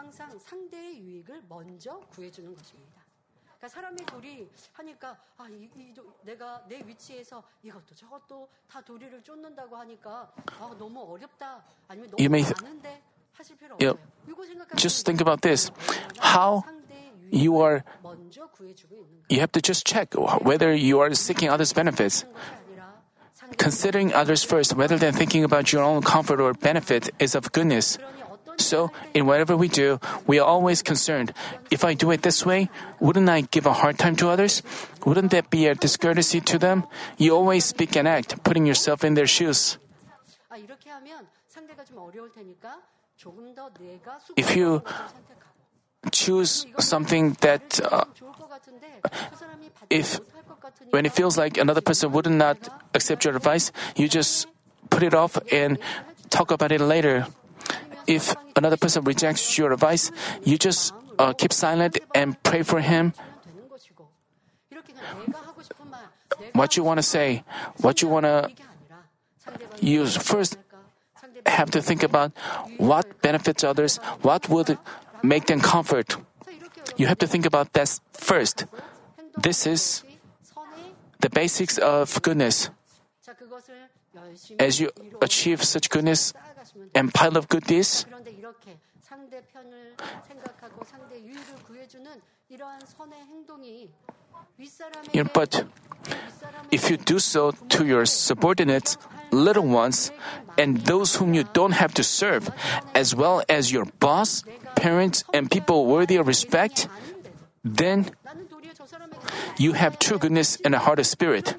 사람이 3.79 4.05
도리 4.07 4.51
하니까 4.73 5.17
아, 5.37 5.49
이, 5.49 5.69
이, 5.77 5.95
내가 6.23 6.63
내 6.69 6.83
위치에서 6.85 7.43
이것도 7.63 7.95
저것도 7.95 8.49
다 8.69 8.81
도리를 8.81 9.23
쫓는다고 9.23 9.77
하니까 9.77 10.33
아, 10.59 10.75
너무 10.79 11.01
어렵다 11.03 11.65
아니면 11.89 12.11
너무 12.11 12.29
많은데 12.29 13.03
하실 13.33 13.57
필요 13.57 13.75
없어요. 13.75 13.97
Just 14.77 15.05
think 15.05 15.21
about 15.21 15.43
this. 15.43 15.71
How 16.19 16.63
you 17.33 17.61
are 17.61 17.83
you 19.29 19.41
have 19.41 19.53
to 19.53 19.61
just 19.61 19.87
check 19.87 20.15
whether 20.43 20.73
you 20.73 21.01
are 21.01 21.11
seeking 21.15 21.49
others' 21.49 21.73
benefits. 21.73 22.25
Considering 23.59 24.13
others 24.15 24.43
first 24.43 24.73
rather 24.77 24.97
than 24.99 25.13
thinking 25.13 25.45
about 25.45 25.73
your 25.73 25.83
own 25.83 26.03
comfort 26.03 26.41
or 26.41 26.55
benefit 26.55 27.11
is 27.19 27.35
of 27.35 27.53
goodness. 27.53 27.99
So, 28.60 28.92
in 29.14 29.26
whatever 29.26 29.56
we 29.56 29.68
do, 29.68 30.00
we 30.28 30.38
are 30.40 30.46
always 30.46 30.84
concerned. 30.84 31.34
If 31.72 31.84
I 31.84 31.94
do 31.94 32.12
it 32.12 32.22
this 32.22 32.46
way, 32.46 32.70
wouldn't 33.00 33.30
I 33.30 33.42
give 33.42 33.66
a 33.66 33.74
hard 33.74 33.98
time 33.98 34.16
to 34.18 34.30
others? 34.30 34.62
Wouldn't 35.06 35.32
that 35.32 35.50
be 35.50 35.68
a 35.68 35.76
discourtesy 35.76 36.42
to 36.42 36.60
them? 36.60 36.84
You 37.18 37.36
always 37.36 37.66
speak 37.66 37.96
and 37.96 38.08
act, 38.08 38.44
putting 38.44 38.66
yourself 38.66 39.04
in 39.04 39.14
their 39.16 39.28
shoes. 39.28 39.78
If 44.38 44.56
you 44.56 44.84
choose 46.12 46.66
something 46.80 47.36
that 47.42 47.80
uh, 47.84 48.06
if 49.90 50.20
when 50.92 51.06
it 51.06 51.14
feels 51.14 51.38
like 51.38 51.58
another 51.58 51.82
person 51.82 52.12
would 52.12 52.30
not 52.30 52.58
accept 52.94 53.26
your 53.26 53.36
advice, 53.36 53.72
you 53.96 54.08
just 54.08 54.48
put 54.90 55.04
it 55.04 55.14
off 55.14 55.38
and 55.52 55.78
talk 56.30 56.52
about 56.52 56.72
it 56.72 56.82
later 56.82 57.28
if 58.10 58.36
another 58.56 58.76
person 58.76 59.04
rejects 59.06 59.58
your 59.58 59.72
advice, 59.72 60.12
you 60.44 60.58
just 60.58 60.94
uh, 61.20 61.32
keep 61.34 61.54
silent 61.54 62.00
and 62.16 62.42
pray 62.42 62.64
for 62.64 62.82
him. 62.82 63.14
What 66.54 66.76
you 66.76 66.84
want 66.84 66.98
to 66.98 67.04
say, 67.04 67.44
what 67.78 68.02
you 68.02 68.08
want 68.08 68.26
to 68.26 68.50
use 69.80 70.18
first, 70.18 70.58
have 71.46 71.72
to 71.72 71.82
think 71.82 72.04
about 72.04 72.32
what 72.78 73.22
benefits 73.22 73.64
others, 73.64 73.98
what 74.22 74.50
would 74.50 74.78
make 75.24 75.46
them 75.46 75.62
comfort. 75.62 76.18
You 76.98 77.08
have 77.08 77.20
to 77.20 77.28
think 77.28 77.46
about 77.46 77.74
that 77.74 78.00
first. 78.14 78.66
This 79.38 79.68
is 79.68 80.04
the 81.20 81.30
basics 81.30 81.78
of 81.78 82.22
goodness. 82.22 82.70
As 84.60 84.80
you 84.80 84.90
achieve 85.22 85.64
such 85.64 85.90
goodness, 85.90 86.34
and 86.96 87.14
pile 87.14 87.38
of 87.38 87.48
good 87.48 87.64
deeds. 87.66 88.06
But 95.34 95.66
if 96.72 96.90
you 96.90 96.98
do 96.98 97.20
so 97.20 97.52
to 97.52 97.86
your 97.86 98.06
subordinates, 98.06 98.98
little 99.32 99.66
ones, 99.66 100.12
and 100.58 100.78
those 100.86 101.16
whom 101.16 101.34
you 101.34 101.44
don't 101.54 101.74
have 101.74 101.94
to 101.96 102.04
serve, 102.04 102.50
as 102.94 103.16
well 103.16 103.44
as 103.50 103.72
your 103.72 103.86
boss, 104.00 104.44
parents, 104.76 105.24
and 105.34 105.50
people 105.50 105.86
worthy 105.86 106.16
of 106.16 106.28
respect, 106.28 106.88
then 107.64 108.12
you 109.58 109.74
have 109.74 110.00
true 110.00 110.18
goodness 110.18 110.58
and 110.64 110.74
a 110.74 110.80
heart 110.80 111.00
of 111.00 111.06
spirit. 111.06 111.56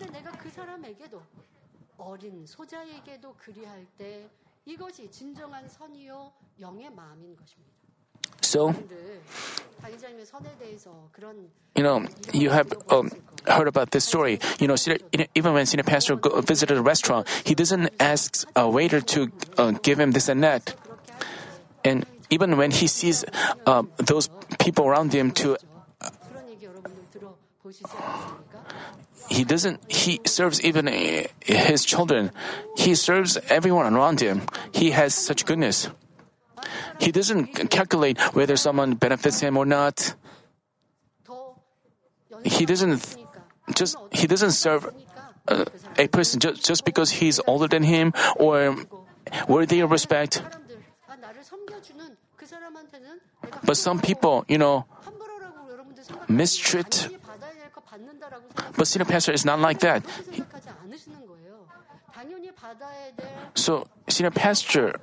So, 8.42 8.74
you 11.76 11.82
know, 11.82 12.06
you 12.32 12.50
have 12.50 12.72
um, 12.90 13.10
heard 13.46 13.68
about 13.68 13.90
this 13.90 14.04
story. 14.04 14.38
You 14.58 14.68
know, 14.68 14.76
even 15.34 15.54
when 15.54 15.66
senior 15.66 15.84
pastor 15.84 16.16
go, 16.16 16.40
visited 16.40 16.76
a 16.76 16.82
restaurant, 16.82 17.28
he 17.44 17.54
doesn't 17.54 17.90
ask 18.00 18.46
a 18.56 18.68
waiter 18.68 19.00
to 19.00 19.30
uh, 19.56 19.72
give 19.82 19.98
him 20.00 20.12
this 20.12 20.28
and 20.28 20.42
that. 20.42 20.74
And 21.84 22.04
even 22.28 22.56
when 22.56 22.70
he 22.70 22.86
sees 22.86 23.24
uh, 23.66 23.84
those 23.96 24.28
people 24.58 24.86
around 24.86 25.12
him 25.12 25.30
to 25.32 25.56
uh, 26.00 26.10
he 29.30 29.44
doesn't 29.44 29.80
he 29.90 30.20
serves 30.26 30.60
even 30.62 30.88
eh, 30.88 31.28
his 31.46 31.84
children. 31.84 32.32
He 32.76 32.94
serves 32.94 33.38
everyone 33.48 33.94
around 33.94 34.20
him. 34.20 34.42
He 34.74 34.90
has 34.90 35.14
such 35.14 35.46
goodness. 35.46 35.88
He 36.98 37.12
doesn't 37.12 37.70
calculate 37.70 38.20
whether 38.34 38.56
someone 38.56 38.94
benefits 38.94 39.40
him 39.40 39.56
or 39.56 39.64
not. 39.64 40.14
He 42.44 42.66
doesn't 42.66 43.16
just 43.74 43.96
he 44.10 44.26
doesn't 44.26 44.52
serve 44.52 44.90
uh, 45.46 45.64
a 45.96 46.08
person 46.08 46.40
just, 46.40 46.66
just 46.66 46.84
because 46.84 47.10
he's 47.10 47.40
older 47.46 47.68
than 47.68 47.84
him 47.84 48.12
or 48.36 48.76
worthy 49.48 49.80
of 49.80 49.90
respect. 49.90 50.42
But 53.62 53.76
some 53.76 54.00
people, 54.00 54.44
you 54.48 54.58
know, 54.58 54.86
mistreat 56.28 57.08
but 58.76 58.86
senior 58.86 59.04
pastor 59.04 59.32
is 59.32 59.44
not 59.44 59.60
like 59.60 59.80
that. 59.80 60.04
So 63.54 63.86
senior 64.08 64.30
pastor 64.30 64.94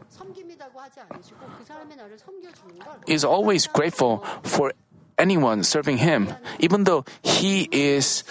is 3.07 3.23
always 3.23 3.67
grateful 3.67 4.23
for 4.43 4.73
anyone 5.17 5.63
serving 5.63 5.97
him, 5.97 6.33
even 6.59 6.83
though 6.83 7.05
he 7.23 7.67
is 7.71 8.23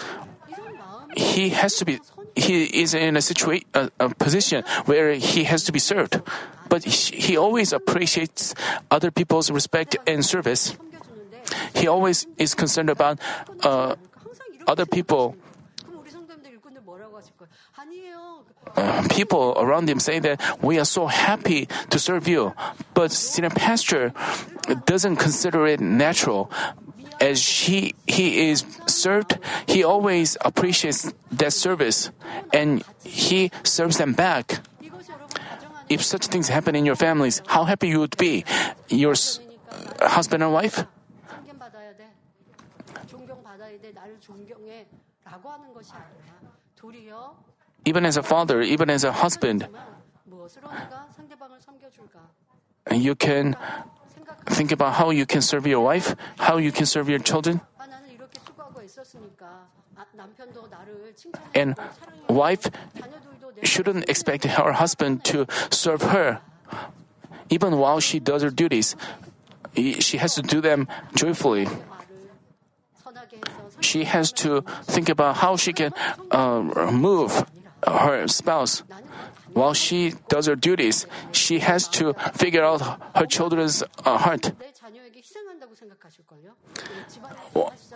he 1.15 1.49
has 1.49 1.75
to 1.77 1.85
be 1.85 1.99
he 2.35 2.65
is 2.81 2.93
in 2.93 3.17
a 3.17 3.21
situation 3.21 3.67
a, 3.73 3.89
a, 3.99 4.13
position 4.15 4.63
where 4.85 5.13
he 5.13 5.43
has 5.43 5.63
to 5.63 5.71
be 5.71 5.79
served. 5.79 6.21
But 6.69 6.83
he, 6.83 7.17
he 7.17 7.37
always 7.37 7.73
appreciates 7.73 8.53
other 8.91 9.09
people's 9.09 9.49
respect 9.49 9.97
and 10.05 10.23
service. 10.23 10.77
He 11.73 11.87
always 11.87 12.27
is 12.37 12.53
concerned 12.53 12.89
about 12.89 13.19
uh, 13.63 13.95
other 14.67 14.85
people 14.85 15.35
uh, 18.75 19.07
people 19.09 19.53
around 19.57 19.89
him 19.89 19.99
saying 19.99 20.21
that 20.21 20.41
we 20.61 20.79
are 20.79 20.85
so 20.85 21.07
happy 21.07 21.67
to 21.89 21.99
serve 21.99 22.27
you. 22.27 22.53
But 22.93 23.11
senior 23.11 23.49
pastor 23.49 24.13
doesn't 24.85 25.17
consider 25.17 25.65
it 25.67 25.79
natural. 25.79 26.51
As 27.19 27.41
he, 27.47 27.95
he 28.05 28.49
is 28.49 28.63
served, 28.85 29.39
he 29.65 29.83
always 29.83 30.37
appreciates 30.41 31.11
that 31.31 31.53
service 31.53 32.11
and 32.53 32.83
he 33.03 33.51
serves 33.63 33.97
them 33.97 34.13
back. 34.13 34.59
If 35.89 36.03
such 36.03 36.27
things 36.27 36.49
happen 36.49 36.75
in 36.75 36.85
your 36.85 36.95
families, 36.95 37.41
how 37.47 37.63
happy 37.63 37.87
you 37.87 37.99
would 37.99 38.17
be, 38.17 38.45
your 38.89 39.15
husband 40.01 40.43
and 40.43 40.53
wife? 40.53 40.85
Even 47.85 48.05
as 48.05 48.17
a 48.17 48.23
father, 48.23 48.61
even 48.61 48.89
as 48.89 49.03
a 49.03 49.11
husband, 49.11 49.67
you 52.91 53.15
can 53.15 53.55
think 54.47 54.71
about 54.71 54.93
how 54.93 55.09
you 55.09 55.25
can 55.25 55.41
serve 55.41 55.67
your 55.67 55.81
wife, 55.81 56.15
how 56.37 56.57
you 56.57 56.71
can 56.71 56.85
serve 56.85 57.09
your 57.09 57.19
children. 57.19 57.61
And 61.53 61.75
wife 62.29 62.69
shouldn't 63.63 64.09
expect 64.09 64.43
her 64.45 64.71
husband 64.73 65.23
to 65.25 65.45
serve 65.69 66.01
her, 66.13 66.41
even 67.49 67.77
while 67.77 67.99
she 67.99 68.19
does 68.19 68.43
her 68.43 68.49
duties. 68.49 68.95
She 69.75 70.17
has 70.17 70.35
to 70.35 70.41
do 70.41 70.61
them 70.61 70.87
joyfully 71.15 71.67
she 73.81 74.03
has 74.05 74.31
to 74.43 74.61
think 74.83 75.09
about 75.09 75.37
how 75.37 75.55
she 75.55 75.73
can 75.73 75.93
uh, 76.31 76.61
move 76.91 77.45
her 77.85 78.27
spouse. 78.27 78.83
While 79.53 79.73
she 79.73 80.13
does 80.29 80.45
her 80.45 80.55
duties, 80.55 81.07
she 81.31 81.59
has 81.59 81.87
to 81.97 82.13
figure 82.33 82.63
out 82.63 82.81
her 83.15 83.25
children's 83.25 83.83
uh, 84.05 84.17
heart. 84.17 84.51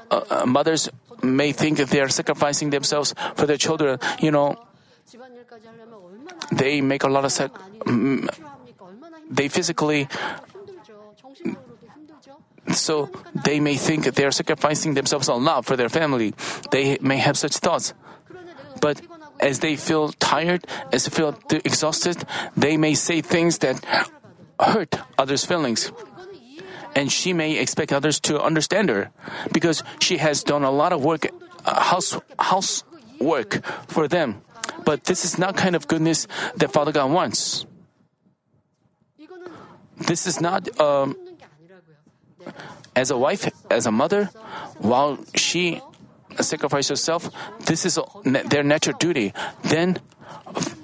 Uh, 0.10 0.22
uh 0.30 0.46
mothers 0.46 0.90
may 1.22 1.52
think 1.52 1.78
they 1.78 2.02
are 2.02 2.10
sacrificing 2.10 2.70
themselves 2.72 3.14
for 3.36 3.46
their 3.46 3.58
children. 3.58 4.00
You 4.20 4.32
know, 4.32 4.58
they 6.52 6.82
make 6.82 7.04
a 7.04 7.10
lot 7.10 7.26
of 7.26 7.32
sac- 7.32 7.54
they 9.30 9.48
physically 9.48 10.08
so 12.70 13.10
they 13.44 13.60
may 13.60 13.76
think 13.76 14.06
they 14.06 14.26
are 14.26 14.32
sacrificing 14.32 14.94
themselves 14.94 15.28
a 15.28 15.34
love 15.34 15.66
for 15.66 15.76
their 15.76 15.90
family. 15.90 16.34
They 16.70 16.98
may 17.02 17.18
have 17.18 17.38
such 17.38 17.58
thoughts. 17.58 17.94
But 18.80 19.02
as 19.40 19.60
they 19.60 19.76
feel 19.76 20.10
tired, 20.14 20.66
as 20.94 21.06
they 21.06 21.12
feel 21.12 21.38
exhausted, 21.50 22.24
they 22.56 22.78
may 22.78 22.94
say 22.94 23.22
things 23.22 23.58
that 23.60 23.84
hurt 24.60 24.96
others' 25.18 25.46
feelings. 25.46 25.92
And 26.96 27.12
she 27.12 27.34
may 27.34 27.58
expect 27.58 27.92
others 27.94 28.20
to 28.22 28.42
understand 28.42 28.90
her 28.90 29.12
because 29.52 29.84
she 30.00 30.18
has 30.18 30.44
done 30.44 30.64
a 30.64 30.72
lot 30.72 30.94
of 30.94 31.04
work, 31.04 31.28
uh, 31.66 31.82
house, 31.82 32.20
house 32.38 32.84
work 33.20 33.66
for 33.88 34.08
them. 34.08 34.42
But 34.84 35.06
this 35.06 35.26
is 35.26 35.38
not 35.38 35.56
kind 35.56 35.76
of 35.76 35.88
goodness 35.88 36.28
that 36.58 36.74
Father 36.74 36.92
God 36.92 37.12
wants. 37.12 37.66
This 39.98 40.28
is 40.28 40.42
not 40.42 40.68
um, 40.80 41.16
as 42.96 43.12
a 43.12 43.18
wife, 43.18 43.50
as 43.70 43.86
a 43.86 43.92
mother, 43.92 44.26
while 44.80 45.18
she 45.36 45.82
sacrifices 46.40 46.90
herself, 46.90 47.30
this 47.66 47.86
is 47.86 48.00
their 48.24 48.64
natural 48.64 48.98
duty. 48.98 49.34
Then, 49.64 49.98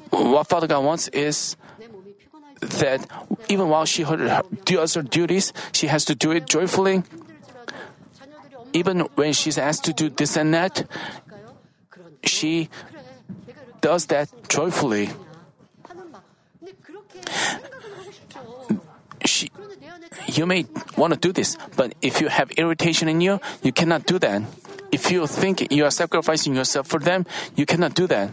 what 0.09 0.47
Father 0.47 0.67
God 0.67 0.83
wants 0.83 1.07
is 1.09 1.55
that 2.59 3.05
even 3.49 3.69
while 3.69 3.85
she 3.85 4.03
does 4.65 4.93
her 4.95 5.01
duties, 5.01 5.53
she 5.71 5.87
has 5.87 6.05
to 6.05 6.15
do 6.15 6.31
it 6.31 6.47
joyfully. 6.47 7.03
Even 8.73 9.01
when 9.15 9.33
she's 9.33 9.57
asked 9.57 9.85
to 9.85 9.93
do 9.93 10.09
this 10.09 10.35
and 10.37 10.53
that, 10.53 10.87
she 12.23 12.69
does 13.81 14.07
that 14.07 14.29
joyfully. 14.49 15.09
You 20.27 20.45
may 20.45 20.65
want 20.95 21.13
to 21.13 21.19
do 21.19 21.31
this, 21.31 21.57
but 21.75 21.95
if 22.01 22.21
you 22.21 22.27
have 22.27 22.51
irritation 22.51 23.07
in 23.07 23.21
you, 23.21 23.39
you 23.63 23.71
cannot 23.71 24.05
do 24.05 24.19
that. 24.19 24.43
If 24.91 25.11
you 25.11 25.25
think 25.27 25.71
you 25.71 25.85
are 25.85 25.91
sacrificing 25.91 26.55
yourself 26.55 26.87
for 26.87 26.99
them, 26.99 27.25
you 27.55 27.65
cannot 27.65 27.95
do 27.95 28.07
that. 28.07 28.31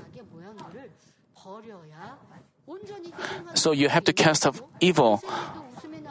So 3.54 3.72
you 3.72 3.88
have 3.88 4.04
to 4.04 4.12
cast 4.12 4.46
off 4.46 4.62
evil. 4.80 5.22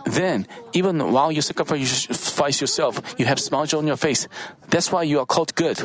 Then, 0.05 0.47
even 0.73 0.99
while 1.11 1.31
you 1.31 1.41
sacrifice 1.41 2.59
yourself, 2.61 2.99
you 3.17 3.25
have 3.25 3.39
smiles 3.39 3.73
on 3.73 3.87
your 3.87 3.97
face. 3.97 4.27
That's 4.69 4.91
why 4.91 5.03
you 5.03 5.19
are 5.19 5.25
called 5.25 5.55
good. 5.55 5.79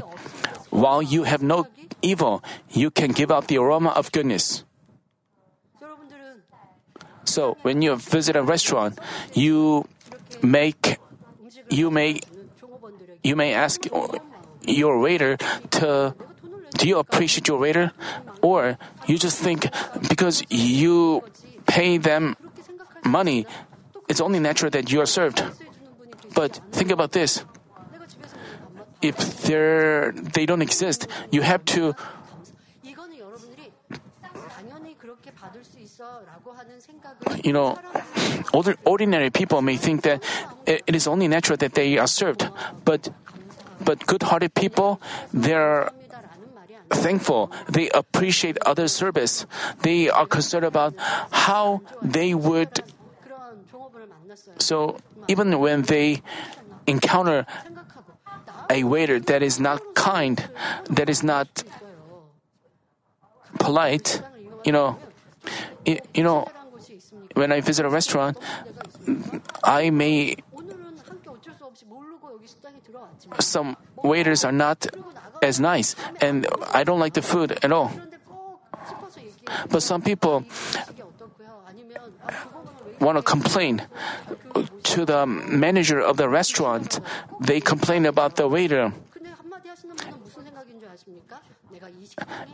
While 0.71 1.03
you 1.03 1.23
have 1.23 1.43
no 1.43 1.67
evil, 2.03 2.43
you 2.71 2.91
can 2.91 3.13
give 3.13 3.31
out 3.31 3.49
the 3.49 3.59
aroma 3.59 3.91
of 3.91 4.11
goodness. 4.13 4.65
So 7.29 7.59
when 7.63 7.83
you 7.83 7.95
visit 7.97 8.37
a 8.37 8.43
restaurant, 8.43 8.99
you 9.35 9.85
make 10.43 10.97
you 11.69 11.91
may 11.91 12.21
you 13.23 13.37
may 13.37 13.53
ask 13.53 13.85
your 14.63 14.99
waiter 14.99 15.37
to 15.77 16.15
do 16.79 16.89
you 16.89 16.99
appreciate 16.99 17.47
your 17.49 17.59
waiter? 17.59 17.93
Or 18.41 18.79
you 19.07 19.19
just 19.19 19.39
think 19.39 19.69
because 20.09 20.43
you 20.49 21.23
pay 21.67 21.99
them 21.99 22.37
money 23.05 23.47
it's 24.09 24.21
only 24.21 24.41
natural 24.41 24.71
that 24.71 24.91
you 24.91 25.03
are 25.03 25.07
served. 25.07 25.45
But 26.35 26.61
think 26.73 26.91
about 26.91 27.13
this. 27.13 27.45
If 29.03 29.17
they 29.45 30.11
they 30.17 30.47
don't 30.47 30.63
exist 30.63 31.07
you 31.31 31.43
have 31.43 31.65
to 31.77 31.95
you 37.43 37.53
know, 37.53 37.79
ordinary 38.85 39.31
people 39.31 39.63
may 39.63 39.77
think 39.77 40.03
that 40.03 40.23
it 40.67 40.95
is 40.95 41.07
only 41.07 41.29
natural 41.29 41.57
that 41.59 41.75
they 41.75 41.99
are 41.99 42.07
served, 42.07 42.49
but 42.85 43.11
but 43.81 44.05
good-hearted 44.07 44.55
people, 44.55 45.01
they 45.33 45.55
are 45.55 45.93
thankful. 46.91 47.51
They 47.69 47.89
appreciate 47.91 48.59
other 48.67 48.89
service. 48.89 49.47
They 49.83 50.11
are 50.11 50.27
concerned 50.27 50.65
about 50.65 50.95
how 51.31 51.83
they 52.03 52.35
would. 52.35 52.83
So 54.59 54.99
even 55.29 55.59
when 55.59 55.83
they 55.83 56.23
encounter 56.87 57.47
a 58.71 58.85
waiter 58.85 59.21
that 59.21 59.43
is 59.43 59.61
not 59.61 59.81
kind, 59.95 60.43
that 60.91 61.09
is 61.09 61.23
not 61.23 61.65
polite, 63.59 64.21
you 64.65 64.73
know, 64.73 64.99
you 65.87 66.23
know, 66.23 66.49
when 67.39 67.53
I 67.53 67.61
visit 67.61 67.87
a 67.87 67.89
restaurant, 67.89 68.37
I 69.63 69.91
may. 69.91 70.37
Some 73.39 73.77
waiters 74.03 74.45
are 74.45 74.53
not 74.53 74.87
as 75.41 75.61
nice, 75.61 75.95
and 76.21 76.47
I 76.75 76.83
don't 76.83 76.99
like 76.99 77.15
the 77.15 77.23
food 77.23 77.55
at 77.63 77.71
all. 77.71 77.93
But 79.71 79.83
some 79.83 80.03
people 80.03 80.45
want 83.01 83.17
to 83.17 83.23
complain 83.23 83.87
to 84.83 85.05
the 85.07 85.25
manager 85.27 86.01
of 86.01 86.17
the 86.17 86.29
restaurant. 86.29 87.01
They 87.41 87.61
complain 87.61 88.05
about 88.05 88.37
the 88.37 88.49
waiter. 88.49 88.93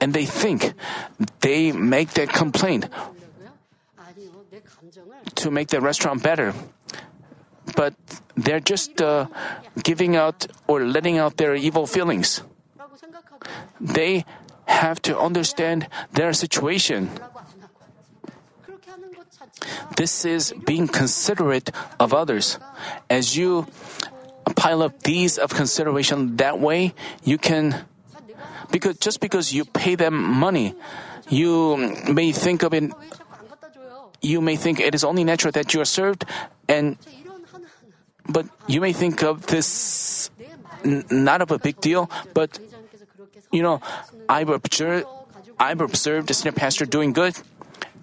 And 0.01 0.12
they 0.12 0.26
think 0.26 0.74
they 1.41 1.72
make 1.72 2.12
that 2.14 2.28
complaint 2.28 2.87
to 5.34 5.51
make 5.51 5.68
the 5.68 5.80
restaurant 5.80 6.22
better. 6.22 6.55
But 7.76 7.95
they're 8.36 8.61
just 8.61 9.01
uh, 9.01 9.26
giving 9.82 10.16
out 10.16 10.47
or 10.66 10.84
letting 10.84 11.18
out 11.18 11.36
their 11.36 11.55
evil 11.55 11.86
feelings. 11.86 12.42
They 13.80 14.24
have 14.66 15.01
to 15.03 15.18
understand 15.18 15.88
their 16.12 16.32
situation. 16.32 17.11
This 19.97 20.24
is 20.24 20.53
being 20.66 20.88
considerate 20.88 21.70
of 22.01 22.12
others. 22.12 22.59
As 23.09 23.36
you 23.36 23.66
pile 24.57 24.82
up 24.82 25.03
these 25.03 25.38
of 25.38 25.51
consideration 25.51 26.36
that 26.36 26.59
way, 26.59 26.95
you 27.22 27.38
can 27.38 27.84
because 28.70 28.99
just 28.99 29.20
because 29.20 29.53
you 29.53 29.64
pay 29.64 29.95
them 29.95 30.14
money, 30.14 30.74
you 31.28 31.76
may 32.11 32.32
think 32.32 32.62
of 32.62 32.74
it 32.74 32.92
you 34.25 34.41
may 34.41 34.57
think 34.57 34.81
it 34.81 34.95
is 34.95 35.05
only 35.05 35.22
natural 35.22 35.53
that 35.53 35.75
you 35.75 35.81
are 35.81 35.89
served, 35.89 36.25
and 36.68 36.97
but 38.27 38.47
you 38.66 38.81
may 38.81 38.93
think 38.93 39.22
of 39.22 39.47
this 39.47 40.31
n- 40.83 41.05
not 41.11 41.43
of 41.43 41.51
a 41.51 41.59
big 41.59 41.81
deal, 41.81 42.11
but 42.33 42.59
you 43.53 43.62
know, 43.62 43.81
I've 44.29 44.49
observed, 44.49 45.07
I've 45.61 45.81
observed 45.81 46.29
the 46.29 46.35
senior 46.35 46.53
pastor 46.53 46.87
doing 46.87 47.12
good. 47.12 47.37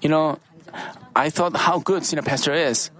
You 0.01 0.09
know, 0.09 0.37
I 1.15 1.29
thought 1.29 1.57
how 1.57 1.79
good 1.79 2.05
senior 2.05 2.23
pastor 2.23 2.53
is, 2.53 2.91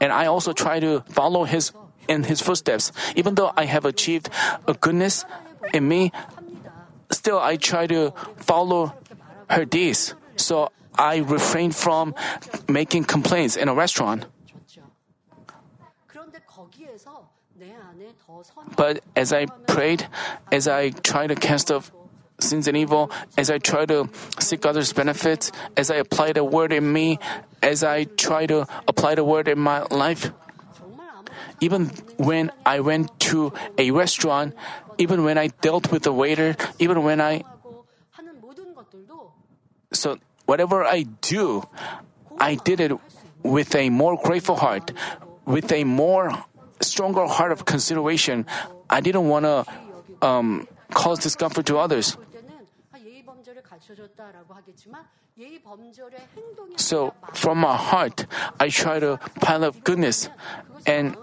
and 0.00 0.12
I 0.12 0.26
also 0.26 0.52
try 0.52 0.78
to 0.78 1.00
follow 1.08 1.44
his 1.44 1.72
in 2.06 2.24
his 2.24 2.40
footsteps. 2.40 2.92
Even 3.16 3.34
though 3.34 3.52
I 3.56 3.64
have 3.64 3.84
achieved 3.84 4.28
a 4.66 4.74
goodness 4.74 5.24
in 5.72 5.88
me, 5.88 6.12
still 7.10 7.38
I 7.38 7.56
try 7.56 7.86
to 7.86 8.12
follow 8.36 8.92
her 9.48 9.64
deeds. 9.64 10.14
So 10.36 10.70
I 10.98 11.18
refrained 11.18 11.76
from 11.76 12.14
making 12.68 13.04
complaints 13.04 13.56
in 13.56 13.68
a 13.68 13.74
restaurant. 13.74 14.26
But 18.76 19.00
as 19.16 19.32
I 19.32 19.46
prayed, 19.46 20.06
as 20.52 20.68
I 20.68 20.90
tried 20.90 21.28
to 21.28 21.34
cast 21.34 21.70
off 21.70 21.92
sins 22.40 22.68
and 22.68 22.76
evil, 22.76 23.10
as 23.36 23.50
I 23.50 23.58
tried 23.58 23.88
to 23.88 24.08
seek 24.38 24.66
others' 24.66 24.92
benefits, 24.92 25.50
as 25.76 25.90
I 25.90 25.96
apply 25.96 26.32
the 26.32 26.44
word 26.44 26.72
in 26.72 26.92
me, 26.92 27.18
as 27.62 27.82
I 27.82 28.04
try 28.04 28.46
to 28.46 28.66
apply 28.86 29.14
the 29.14 29.24
word 29.24 29.48
in 29.48 29.58
my 29.58 29.82
life, 29.90 30.30
even 31.60 31.86
when 32.16 32.52
I 32.64 32.80
went 32.80 33.18
to 33.30 33.52
a 33.76 33.90
restaurant, 33.90 34.54
even 34.98 35.24
when 35.24 35.38
I 35.38 35.48
dealt 35.48 35.90
with 35.90 36.02
the 36.02 36.12
waiter, 36.12 36.56
even 36.78 37.02
when 37.02 37.20
I 37.20 37.42
so 39.90 40.18
Whatever 40.48 40.82
I 40.82 41.02
do, 41.20 41.68
I 42.40 42.54
did 42.54 42.80
it 42.80 42.92
with 43.42 43.74
a 43.76 43.90
more 43.90 44.16
grateful 44.16 44.56
heart, 44.56 44.92
with 45.44 45.70
a 45.70 45.84
more 45.84 46.32
stronger 46.80 47.26
heart 47.26 47.52
of 47.52 47.66
consideration. 47.66 48.46
I 48.88 49.02
didn't 49.02 49.28
want 49.28 49.44
to 49.44 49.66
um, 50.24 50.66
cause 50.94 51.18
discomfort 51.18 51.66
to 51.66 51.76
others. 51.76 52.16
So, 56.76 57.14
from 57.34 57.58
my 57.58 57.76
heart, 57.76 58.24
I 58.58 58.70
try 58.70 59.00
to 59.00 59.20
pile 59.44 59.64
up 59.64 59.84
goodness, 59.84 60.30
and 60.86 61.14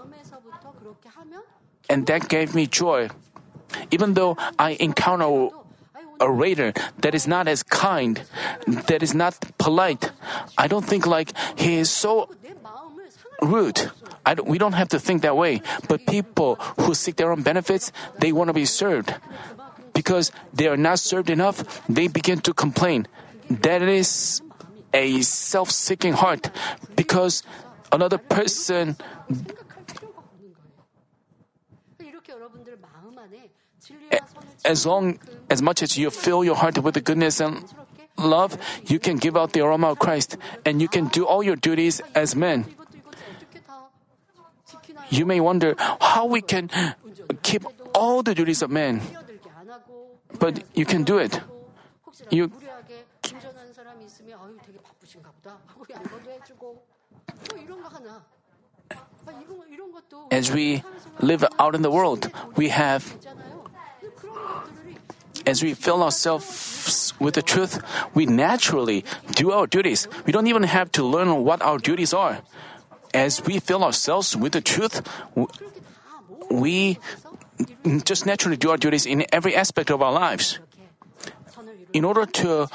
and 1.90 2.06
that 2.06 2.28
gave 2.28 2.54
me 2.54 2.68
joy. 2.68 3.10
Even 3.90 4.14
though 4.14 4.36
I 4.56 4.78
encounter 4.78 5.50
a 6.20 6.30
raider 6.30 6.72
that 6.98 7.14
is 7.14 7.26
not 7.26 7.48
as 7.48 7.62
kind, 7.62 8.22
that 8.66 9.02
is 9.02 9.14
not 9.14 9.38
polite. 9.58 10.10
I 10.56 10.66
don't 10.66 10.84
think 10.84 11.06
like 11.06 11.32
he 11.58 11.76
is 11.76 11.90
so 11.90 12.30
rude. 13.42 13.90
Don't, 14.24 14.46
we 14.46 14.58
don't 14.58 14.72
have 14.72 14.88
to 14.88 14.98
think 14.98 15.22
that 15.22 15.36
way. 15.36 15.62
But 15.88 16.06
people 16.06 16.56
who 16.80 16.94
seek 16.94 17.16
their 17.16 17.32
own 17.32 17.42
benefits, 17.42 17.92
they 18.18 18.32
want 18.32 18.48
to 18.48 18.54
be 18.54 18.64
served. 18.64 19.14
Because 19.92 20.32
they 20.52 20.68
are 20.68 20.76
not 20.76 20.98
served 20.98 21.30
enough, 21.30 21.86
they 21.88 22.08
begin 22.08 22.40
to 22.40 22.52
complain. 22.52 23.06
That 23.48 23.82
is 23.82 24.42
a 24.92 25.22
self 25.22 25.70
seeking 25.70 26.14
heart 26.14 26.50
because 26.96 27.42
another 27.92 28.18
person 28.18 28.96
as 34.66 34.84
long 34.84 35.18
as 35.48 35.62
much 35.62 35.82
as 35.82 35.96
you 35.96 36.10
fill 36.10 36.44
your 36.44 36.56
heart 36.56 36.78
with 36.78 36.94
the 36.94 37.00
goodness 37.00 37.40
and 37.40 37.64
love, 38.18 38.58
you 38.86 38.98
can 38.98 39.16
give 39.16 39.36
out 39.36 39.52
the 39.52 39.60
aroma 39.60 39.88
of 39.94 39.98
Christ 39.98 40.36
and 40.64 40.82
you 40.82 40.88
can 40.88 41.08
do 41.08 41.24
all 41.24 41.42
your 41.42 41.56
duties 41.56 42.02
as 42.14 42.34
men. 42.34 42.66
You 45.08 45.24
may 45.24 45.40
wonder 45.40 45.76
how 46.00 46.26
we 46.26 46.42
can 46.42 46.68
keep 47.42 47.64
all 47.94 48.22
the 48.22 48.34
duties 48.34 48.60
of 48.62 48.70
men, 48.70 49.00
but 50.38 50.64
you 50.74 50.84
can 50.84 51.04
do 51.04 51.18
it. 51.18 51.40
You 52.30 52.50
as 60.30 60.52
we 60.52 60.82
live 61.20 61.44
out 61.58 61.74
in 61.74 61.82
the 61.82 61.90
world, 61.90 62.30
we 62.56 62.68
have 62.68 63.16
as 65.46 65.62
we 65.62 65.74
fill 65.74 66.02
ourselves 66.02 67.14
with 67.20 67.34
the 67.34 67.42
truth, 67.42 67.80
we 68.14 68.26
naturally 68.26 69.04
do 69.32 69.52
our 69.52 69.66
duties. 69.66 70.08
We 70.26 70.32
don't 70.32 70.48
even 70.48 70.64
have 70.64 70.90
to 70.92 71.04
learn 71.04 71.44
what 71.44 71.62
our 71.62 71.78
duties 71.78 72.12
are. 72.12 72.42
As 73.14 73.42
we 73.46 73.60
fill 73.60 73.84
ourselves 73.84 74.36
with 74.36 74.52
the 74.52 74.60
truth, 74.60 75.06
we 76.50 76.98
just 78.04 78.26
naturally 78.26 78.56
do 78.56 78.70
our 78.70 78.76
duties 78.76 79.06
in 79.06 79.24
every 79.32 79.54
aspect 79.54 79.90
of 79.90 80.02
our 80.02 80.12
lives. 80.12 80.58
In 81.92 82.04
order 82.04 82.26
to 82.26 82.68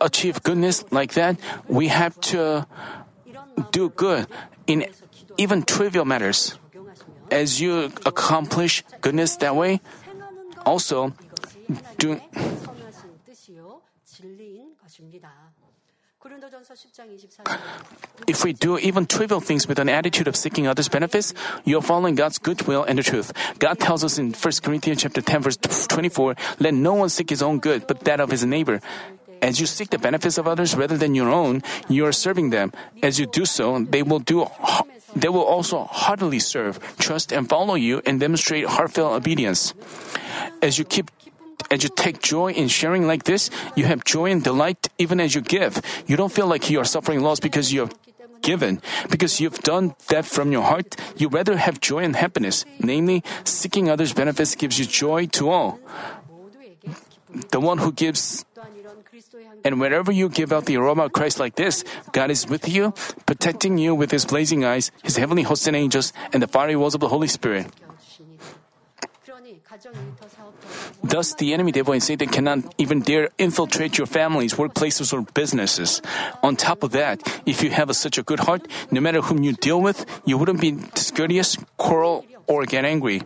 achieve 0.00 0.42
goodness 0.42 0.84
like 0.90 1.14
that, 1.14 1.38
we 1.68 1.88
have 1.88 2.18
to 2.32 2.66
do 3.70 3.88
good 3.88 4.26
in 4.66 4.86
even 5.38 5.62
trivial 5.62 6.04
matters. 6.04 6.58
As 7.30 7.60
you 7.60 7.90
accomplish 8.04 8.84
goodness 9.00 9.36
that 9.36 9.56
way, 9.56 9.80
also, 10.66 11.14
if 18.26 18.44
we 18.44 18.52
do 18.52 18.78
even 18.78 19.06
trivial 19.06 19.40
things 19.40 19.68
with 19.68 19.78
an 19.78 19.88
attitude 19.88 20.26
of 20.26 20.34
seeking 20.34 20.66
others' 20.66 20.88
benefits, 20.88 21.34
you 21.64 21.78
are 21.78 21.82
following 21.82 22.14
God's 22.14 22.38
good 22.38 22.62
will 22.66 22.82
and 22.84 22.98
the 22.98 23.02
truth. 23.02 23.32
God 23.58 23.78
tells 23.78 24.02
us 24.02 24.18
in 24.18 24.32
1 24.32 24.52
Corinthians 24.62 25.02
chapter 25.02 25.20
10 25.20 25.42
verse 25.42 25.56
24, 25.56 26.34
let 26.58 26.74
no 26.74 26.94
one 26.94 27.08
seek 27.08 27.30
his 27.30 27.42
own 27.42 27.58
good, 27.58 27.86
but 27.86 28.00
that 28.00 28.20
of 28.20 28.30
his 28.30 28.44
neighbor. 28.44 28.80
As 29.42 29.60
you 29.60 29.66
seek 29.66 29.90
the 29.90 29.98
benefits 29.98 30.38
of 30.38 30.48
others 30.48 30.74
rather 30.74 30.96
than 30.96 31.14
your 31.14 31.30
own, 31.30 31.62
you 31.88 32.06
are 32.06 32.12
serving 32.12 32.50
them. 32.50 32.72
As 33.02 33.20
you 33.20 33.26
do 33.26 33.44
so, 33.44 33.78
they 33.78 34.02
will 34.02 34.18
do 34.18 34.46
they 35.14 35.28
will 35.28 35.44
also 35.44 35.84
heartily 35.84 36.38
serve, 36.38 36.78
trust 36.98 37.32
and 37.32 37.48
follow 37.48 37.74
you 37.74 38.02
and 38.04 38.20
demonstrate 38.20 38.66
heartfelt 38.66 39.12
obedience. 39.16 39.72
As 40.60 40.78
you 40.78 40.84
keep 40.84 41.10
as 41.70 41.82
you 41.82 41.90
take 41.90 42.22
joy 42.22 42.52
in 42.52 42.68
sharing 42.68 43.06
like 43.06 43.24
this, 43.24 43.50
you 43.74 43.84
have 43.84 44.04
joy 44.04 44.30
and 44.30 44.42
delight 44.42 44.88
even 44.98 45.20
as 45.20 45.34
you 45.34 45.40
give. 45.40 45.82
You 46.06 46.16
don't 46.16 46.32
feel 46.32 46.46
like 46.46 46.70
you 46.70 46.80
are 46.80 46.84
suffering 46.84 47.20
loss 47.20 47.40
because 47.40 47.72
you 47.72 47.80
have 47.80 47.94
given. 48.42 48.80
Because 49.10 49.40
you've 49.40 49.58
done 49.60 49.94
that 50.08 50.24
from 50.24 50.52
your 50.52 50.62
heart, 50.62 50.96
you 51.16 51.28
rather 51.28 51.56
have 51.56 51.80
joy 51.80 52.04
and 52.04 52.14
happiness. 52.14 52.64
Namely, 52.78 53.24
seeking 53.44 53.90
others' 53.90 54.12
benefits 54.12 54.54
gives 54.54 54.78
you 54.78 54.86
joy 54.86 55.26
to 55.38 55.50
all. 55.50 55.80
The 57.50 57.60
one 57.60 57.78
who 57.78 57.92
gives 57.92 58.44
and 59.64 59.80
whenever 59.80 60.12
you 60.12 60.28
give 60.28 60.52
out 60.52 60.66
the 60.66 60.76
aroma 60.76 61.06
of 61.06 61.12
Christ 61.12 61.40
like 61.40 61.56
this, 61.56 61.82
God 62.12 62.30
is 62.30 62.46
with 62.46 62.68
you, 62.68 62.94
protecting 63.26 63.78
you 63.78 63.94
with 63.94 64.10
His 64.10 64.24
blazing 64.24 64.64
eyes, 64.64 64.92
His 65.02 65.16
heavenly 65.16 65.42
hosts 65.42 65.66
and 65.66 65.74
angels, 65.74 66.12
and 66.32 66.42
the 66.42 66.46
fiery 66.46 66.76
walls 66.76 66.94
of 66.94 67.00
the 67.00 67.08
Holy 67.08 67.26
Spirit. 67.26 67.66
Thus, 71.02 71.34
the 71.34 71.54
enemy 71.54 71.72
devil 71.72 71.92
and 71.92 72.02
Satan 72.02 72.28
cannot 72.28 72.74
even 72.78 73.00
dare 73.00 73.30
infiltrate 73.38 73.98
your 73.98 74.06
families, 74.06 74.54
workplaces, 74.54 75.12
or 75.12 75.22
businesses. 75.34 76.02
On 76.42 76.56
top 76.56 76.82
of 76.82 76.92
that, 76.92 77.22
if 77.46 77.62
you 77.62 77.70
have 77.70 77.90
a, 77.90 77.94
such 77.94 78.18
a 78.18 78.22
good 78.22 78.40
heart, 78.40 78.66
no 78.90 79.00
matter 79.00 79.20
whom 79.20 79.42
you 79.42 79.52
deal 79.52 79.80
with, 79.80 80.04
you 80.24 80.38
wouldn't 80.38 80.60
be 80.60 80.72
discourteous, 80.94 81.56
quarrel, 81.76 82.24
or 82.46 82.64
get 82.64 82.84
angry. 82.84 83.22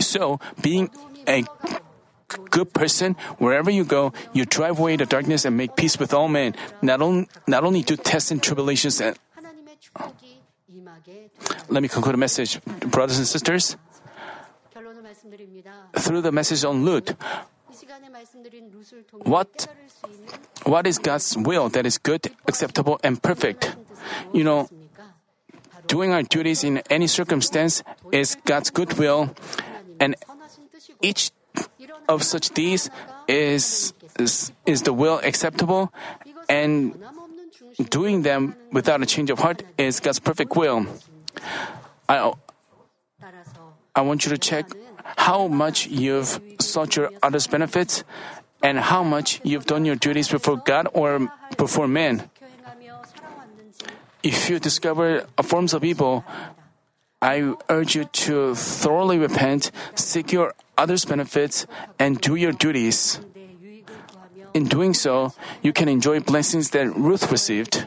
So, 0.00 0.40
being 0.62 0.90
a 1.26 1.44
good 2.50 2.72
person, 2.72 3.16
wherever 3.38 3.70
you 3.70 3.84
go, 3.84 4.12
you 4.32 4.44
drive 4.44 4.78
away 4.78 4.96
the 4.96 5.06
darkness 5.06 5.44
and 5.44 5.56
make 5.56 5.76
peace 5.76 5.98
with 5.98 6.12
all 6.12 6.28
men, 6.28 6.54
not, 6.82 7.00
on, 7.00 7.26
not 7.46 7.64
only 7.64 7.82
to 7.84 7.96
tests 7.96 8.30
and 8.30 8.42
tribulations. 8.42 9.00
And... 9.00 9.16
Let 11.68 11.82
me 11.82 11.88
conclude 11.88 12.14
the 12.14 12.18
message, 12.18 12.62
brothers 12.64 13.18
and 13.18 13.26
sisters 13.26 13.76
through 15.96 16.20
the 16.22 16.32
message 16.32 16.64
on 16.64 16.84
Lut. 16.84 17.14
What, 19.22 19.68
what 20.64 20.86
is 20.86 20.98
God's 20.98 21.36
will 21.36 21.68
that 21.70 21.86
is 21.86 21.98
good, 21.98 22.30
acceptable, 22.46 22.98
and 23.02 23.22
perfect? 23.22 23.76
You 24.32 24.44
know, 24.44 24.68
doing 25.86 26.12
our 26.12 26.22
duties 26.22 26.64
in 26.64 26.78
any 26.90 27.06
circumstance 27.06 27.82
is 28.12 28.36
God's 28.44 28.70
good 28.70 28.94
will, 28.98 29.34
and 30.00 30.16
each 31.02 31.30
of 32.08 32.22
such 32.22 32.50
deeds 32.50 32.90
is, 33.26 33.92
is, 34.18 34.52
is 34.66 34.82
the 34.82 34.92
will 34.92 35.20
acceptable, 35.22 35.92
and 36.48 36.94
doing 37.90 38.22
them 38.22 38.56
without 38.72 39.02
a 39.02 39.06
change 39.06 39.30
of 39.30 39.38
heart 39.38 39.62
is 39.76 40.00
God's 40.00 40.18
perfect 40.18 40.56
will. 40.56 40.86
I, 42.08 42.32
I 43.94 44.00
want 44.00 44.24
you 44.24 44.30
to 44.30 44.38
check 44.38 44.66
how 45.18 45.48
much 45.48 45.86
you've 45.90 46.40
sought 46.62 46.94
your 46.94 47.10
others' 47.22 47.46
benefits 47.50 48.04
and 48.62 48.78
how 48.78 49.02
much 49.02 49.40
you've 49.42 49.66
done 49.66 49.84
your 49.84 49.96
duties 49.98 50.30
before 50.30 50.56
God 50.56 50.86
or 50.94 51.26
before 51.58 51.88
men. 51.88 52.30
If 54.22 54.48
you 54.48 54.58
discover 54.58 55.26
forms 55.42 55.74
of 55.74 55.84
evil, 55.84 56.24
I 57.20 57.54
urge 57.68 57.94
you 57.98 58.04
to 58.30 58.54
thoroughly 58.54 59.18
repent, 59.18 59.70
seek 59.94 60.32
your 60.32 60.54
others' 60.78 61.04
benefits, 61.04 61.66
and 61.98 62.20
do 62.20 62.36
your 62.36 62.52
duties. 62.52 63.20
In 64.54 64.64
doing 64.64 64.94
so, 64.94 65.34
you 65.62 65.72
can 65.72 65.88
enjoy 65.88 66.20
blessings 66.20 66.70
that 66.70 66.94
Ruth 66.94 67.30
received. 67.30 67.86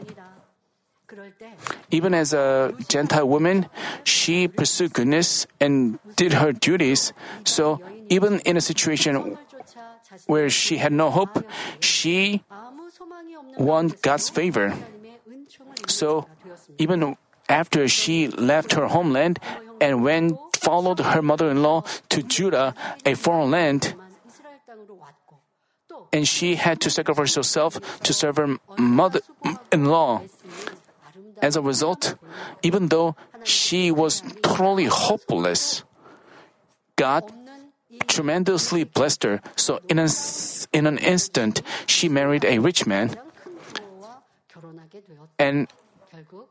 Even 1.92 2.14
as 2.14 2.34
a 2.34 2.74
Gentile 2.88 3.28
woman, 3.28 3.68
she 4.04 4.48
pursued 4.48 4.94
goodness 4.94 5.48
and 5.60 6.00
did 6.16 6.34
her 6.34 6.52
duties. 6.52 7.14
So, 7.44 7.82
even 8.10 8.40
in 8.46 8.58
a 8.58 8.62
situation 8.62 9.38
where 10.28 10.50
she 10.50 10.78
had 10.78 10.92
no 10.92 11.10
hope, 11.10 11.44
she 11.80 12.44
won 13.58 13.94
God's 14.02 14.30
favor. 14.30 14.74
So, 15.88 16.28
even 16.78 17.18
after 17.50 17.88
she 17.88 18.28
left 18.28 18.74
her 18.74 18.88
homeland 18.88 19.40
and 19.80 20.04
went 20.04 20.38
followed 20.62 21.00
her 21.00 21.22
mother-in-law 21.22 21.84
to 22.10 22.22
Judah, 22.22 22.76
a 23.04 23.16
foreign 23.16 23.50
land, 23.50 23.96
and 26.14 26.28
she 26.28 26.56
had 26.56 26.80
to 26.82 26.90
sacrifice 26.90 27.36
herself 27.36 27.82
to 28.04 28.14
serve 28.14 28.38
her 28.38 28.58
mother-in-law. 28.78 30.22
As 31.42 31.56
a 31.56 31.62
result, 31.62 32.16
even 32.62 32.90
though 32.90 33.16
she 33.44 33.92
was 33.92 34.22
totally 34.42 34.86
hopeless, 34.86 35.84
God 36.96 37.32
tremendously 38.08 38.84
blessed 38.84 39.24
her, 39.24 39.42
so 39.56 39.80
in 39.90 40.00
an, 40.00 40.10
in 40.72 40.88
an 40.88 40.98
instant, 40.98 41.62
she 41.86 42.08
married 42.08 42.46
a 42.46 42.60
rich 42.60 42.86
man. 42.86 43.16
And 45.40 45.68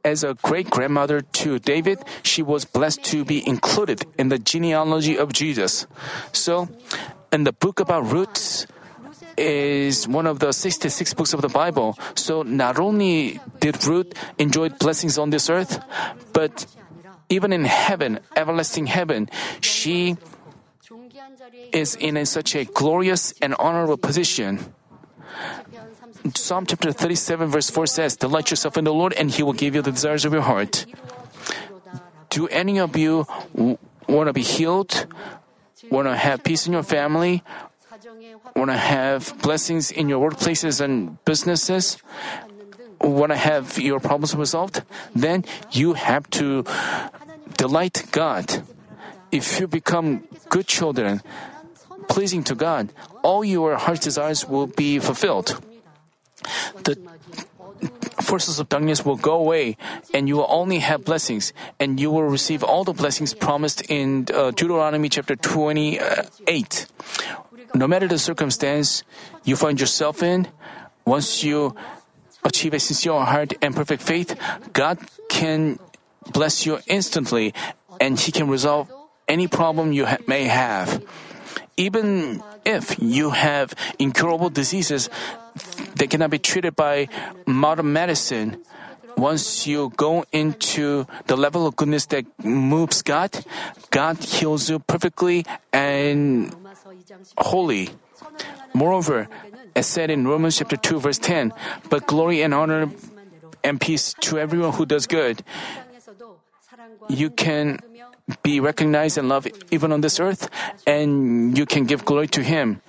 as 0.04 0.24
a 0.24 0.34
great 0.34 0.70
grandmother 0.70 1.20
to 1.20 1.58
David, 1.58 2.00
she 2.22 2.42
was 2.42 2.64
blessed 2.64 3.04
to 3.04 3.24
be 3.24 3.46
included 3.46 4.04
in 4.18 4.28
the 4.28 4.38
genealogy 4.38 5.16
of 5.16 5.32
Jesus. 5.32 5.86
So, 6.32 6.68
in 7.32 7.44
the 7.44 7.52
book 7.52 7.78
about 7.78 8.10
Ruth 8.10 8.66
is 9.36 10.08
one 10.08 10.26
of 10.26 10.38
the 10.38 10.52
66 10.52 11.14
books 11.14 11.32
of 11.32 11.42
the 11.42 11.48
Bible. 11.48 11.98
So 12.14 12.42
not 12.42 12.78
only 12.78 13.40
did 13.60 13.84
Ruth 13.86 14.12
enjoy 14.38 14.70
blessings 14.70 15.18
on 15.18 15.30
this 15.30 15.50
earth, 15.50 15.82
but 16.32 16.66
even 17.28 17.52
in 17.52 17.64
heaven, 17.64 18.20
everlasting 18.36 18.86
heaven, 18.86 19.28
she 19.60 20.16
is 21.72 21.94
in 21.94 22.16
a, 22.16 22.26
such 22.26 22.54
a 22.54 22.64
glorious 22.64 23.32
and 23.40 23.54
honorable 23.58 23.96
position. 23.96 24.58
Psalm 26.34 26.66
chapter 26.66 26.92
37, 26.92 27.48
verse 27.48 27.70
4 27.70 27.86
says, 27.86 28.16
Delight 28.16 28.50
yourself 28.50 28.76
in 28.76 28.84
the 28.84 28.92
Lord, 28.92 29.14
and 29.14 29.30
he 29.30 29.42
will 29.42 29.54
give 29.54 29.74
you 29.74 29.82
the 29.82 29.92
desires 29.92 30.24
of 30.24 30.32
your 30.32 30.42
heart. 30.42 30.84
Do 32.28 32.46
any 32.48 32.78
of 32.78 32.96
you 32.96 33.26
want 33.54 34.28
to 34.28 34.32
be 34.32 34.42
healed? 34.42 35.06
Want 35.90 36.08
to 36.08 36.16
have 36.16 36.44
peace 36.44 36.66
in 36.66 36.72
your 36.72 36.82
family? 36.82 37.42
want 38.56 38.70
to 38.70 38.76
have 38.76 39.34
blessings 39.42 39.90
in 39.90 40.08
your 40.08 40.30
workplaces 40.30 40.80
and 40.80 41.22
businesses, 41.24 41.98
want 43.00 43.32
to 43.32 43.36
have 43.36 43.78
your 43.78 44.00
problems 44.00 44.34
resolved, 44.34 44.82
then 45.14 45.44
you 45.72 45.94
have 45.94 46.28
to 46.30 46.64
delight 47.56 48.04
God. 48.10 48.62
If 49.32 49.60
you 49.60 49.66
become 49.68 50.24
good 50.48 50.66
children, 50.66 51.22
pleasing 52.08 52.42
to 52.44 52.54
God, 52.54 52.92
all 53.22 53.44
your 53.44 53.76
heart's 53.76 54.00
desires 54.00 54.48
will 54.48 54.66
be 54.66 54.98
fulfilled. 54.98 55.62
The 56.84 56.96
forces 58.20 58.58
of 58.58 58.68
darkness 58.68 59.04
will 59.04 59.16
go 59.16 59.34
away, 59.34 59.76
and 60.12 60.28
you 60.28 60.36
will 60.36 60.48
only 60.48 60.78
have 60.78 61.04
blessings, 61.04 61.52
and 61.78 62.00
you 62.00 62.10
will 62.10 62.24
receive 62.24 62.62
all 62.62 62.84
the 62.84 62.92
blessings 62.92 63.34
promised 63.34 63.82
in 63.90 64.26
uh, 64.34 64.50
Deuteronomy 64.50 65.08
chapter 65.08 65.36
28 65.36 66.86
no 67.74 67.86
matter 67.86 68.08
the 68.08 68.18
circumstance 68.18 69.02
you 69.44 69.56
find 69.56 69.80
yourself 69.80 70.22
in, 70.22 70.48
once 71.04 71.42
you 71.44 71.74
achieve 72.44 72.74
a 72.74 72.80
sincere 72.80 73.20
heart 73.20 73.52
and 73.62 73.74
perfect 73.74 74.02
faith, 74.02 74.36
God 74.72 74.98
can 75.28 75.78
bless 76.32 76.66
you 76.66 76.78
instantly 76.86 77.54
and 78.00 78.18
He 78.18 78.32
can 78.32 78.48
resolve 78.48 78.92
any 79.28 79.46
problem 79.46 79.92
you 79.92 80.06
ha- 80.06 80.18
may 80.26 80.44
have. 80.44 81.02
Even 81.76 82.42
if 82.64 83.00
you 83.00 83.30
have 83.30 83.74
incurable 83.98 84.50
diseases 84.50 85.08
that 85.96 86.10
cannot 86.10 86.30
be 86.30 86.38
treated 86.38 86.76
by 86.76 87.08
modern 87.46 87.92
medicine, 87.92 88.60
once 89.16 89.66
you 89.66 89.92
go 89.96 90.24
into 90.32 91.06
the 91.26 91.36
level 91.36 91.66
of 91.66 91.76
goodness 91.76 92.06
that 92.06 92.24
moves 92.44 93.02
God, 93.02 93.44
God 93.90 94.18
heals 94.18 94.68
you 94.70 94.78
perfectly 94.78 95.44
and 95.72 96.54
holy. 97.38 97.90
Moreover, 98.74 99.28
as 99.74 99.86
said 99.86 100.10
in 100.10 100.26
Romans 100.26 100.58
chapter 100.58 100.76
2 100.76 101.00
verse 101.00 101.18
10, 101.18 101.52
but 101.88 102.06
glory 102.06 102.42
and 102.42 102.54
honor 102.54 102.90
and 103.64 103.80
peace 103.80 104.14
to 104.20 104.38
everyone 104.38 104.72
who 104.72 104.86
does 104.86 105.06
good. 105.06 105.42
You 107.08 107.30
can 107.30 107.78
be 108.42 108.60
recognized 108.60 109.18
and 109.18 109.28
loved 109.28 109.50
even 109.70 109.92
on 109.92 110.00
this 110.00 110.20
earth, 110.20 110.48
and 110.86 111.56
you 111.56 111.66
can 111.66 111.84
give 111.84 112.04
glory 112.04 112.28
to 112.28 112.42
Him. 112.42 112.80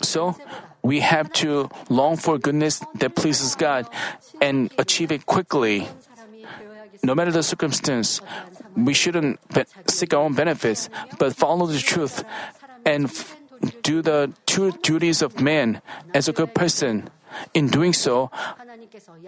So, 0.00 0.36
we 0.82 1.00
have 1.00 1.32
to 1.44 1.68
long 1.90 2.16
for 2.16 2.38
goodness 2.38 2.80
that 2.94 3.14
pleases 3.14 3.54
God 3.54 3.86
and 4.40 4.72
achieve 4.78 5.12
it 5.12 5.26
quickly. 5.26 5.88
No 7.02 7.14
matter 7.14 7.30
the 7.30 7.42
circumstance, 7.42 8.20
we 8.76 8.94
shouldn't 8.94 9.38
seek 9.86 10.14
our 10.14 10.22
own 10.22 10.34
benefits, 10.34 10.88
but 11.18 11.36
follow 11.36 11.66
the 11.66 11.78
truth 11.78 12.24
and 12.84 13.10
do 13.82 14.02
the 14.02 14.32
two 14.46 14.72
duties 14.82 15.22
of 15.22 15.40
man 15.40 15.82
as 16.14 16.28
a 16.28 16.32
good 16.32 16.54
person. 16.54 17.08
In 17.54 17.68
doing 17.68 17.92
so, 17.92 18.30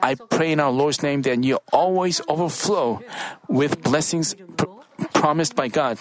I 0.03 0.15
pray 0.15 0.53
in 0.53 0.61
our 0.61 0.71
Lord's 0.73 1.03
name 1.03 1.23
that 1.23 1.45
you 1.45 1.59
always 1.73 2.21
overflow 2.29 3.03
with 3.49 3.83
blessings 3.83 4.35
pr- 4.57 4.67
promised 5.13 5.55
by 5.55 5.69
God. 5.69 5.99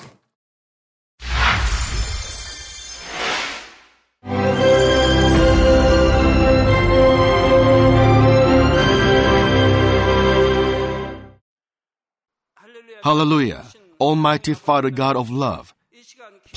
Hallelujah! 13.03 13.65
Almighty 13.99 14.53
Father 14.53 14.89
God 14.89 15.15
of 15.15 15.29
love, 15.29 15.73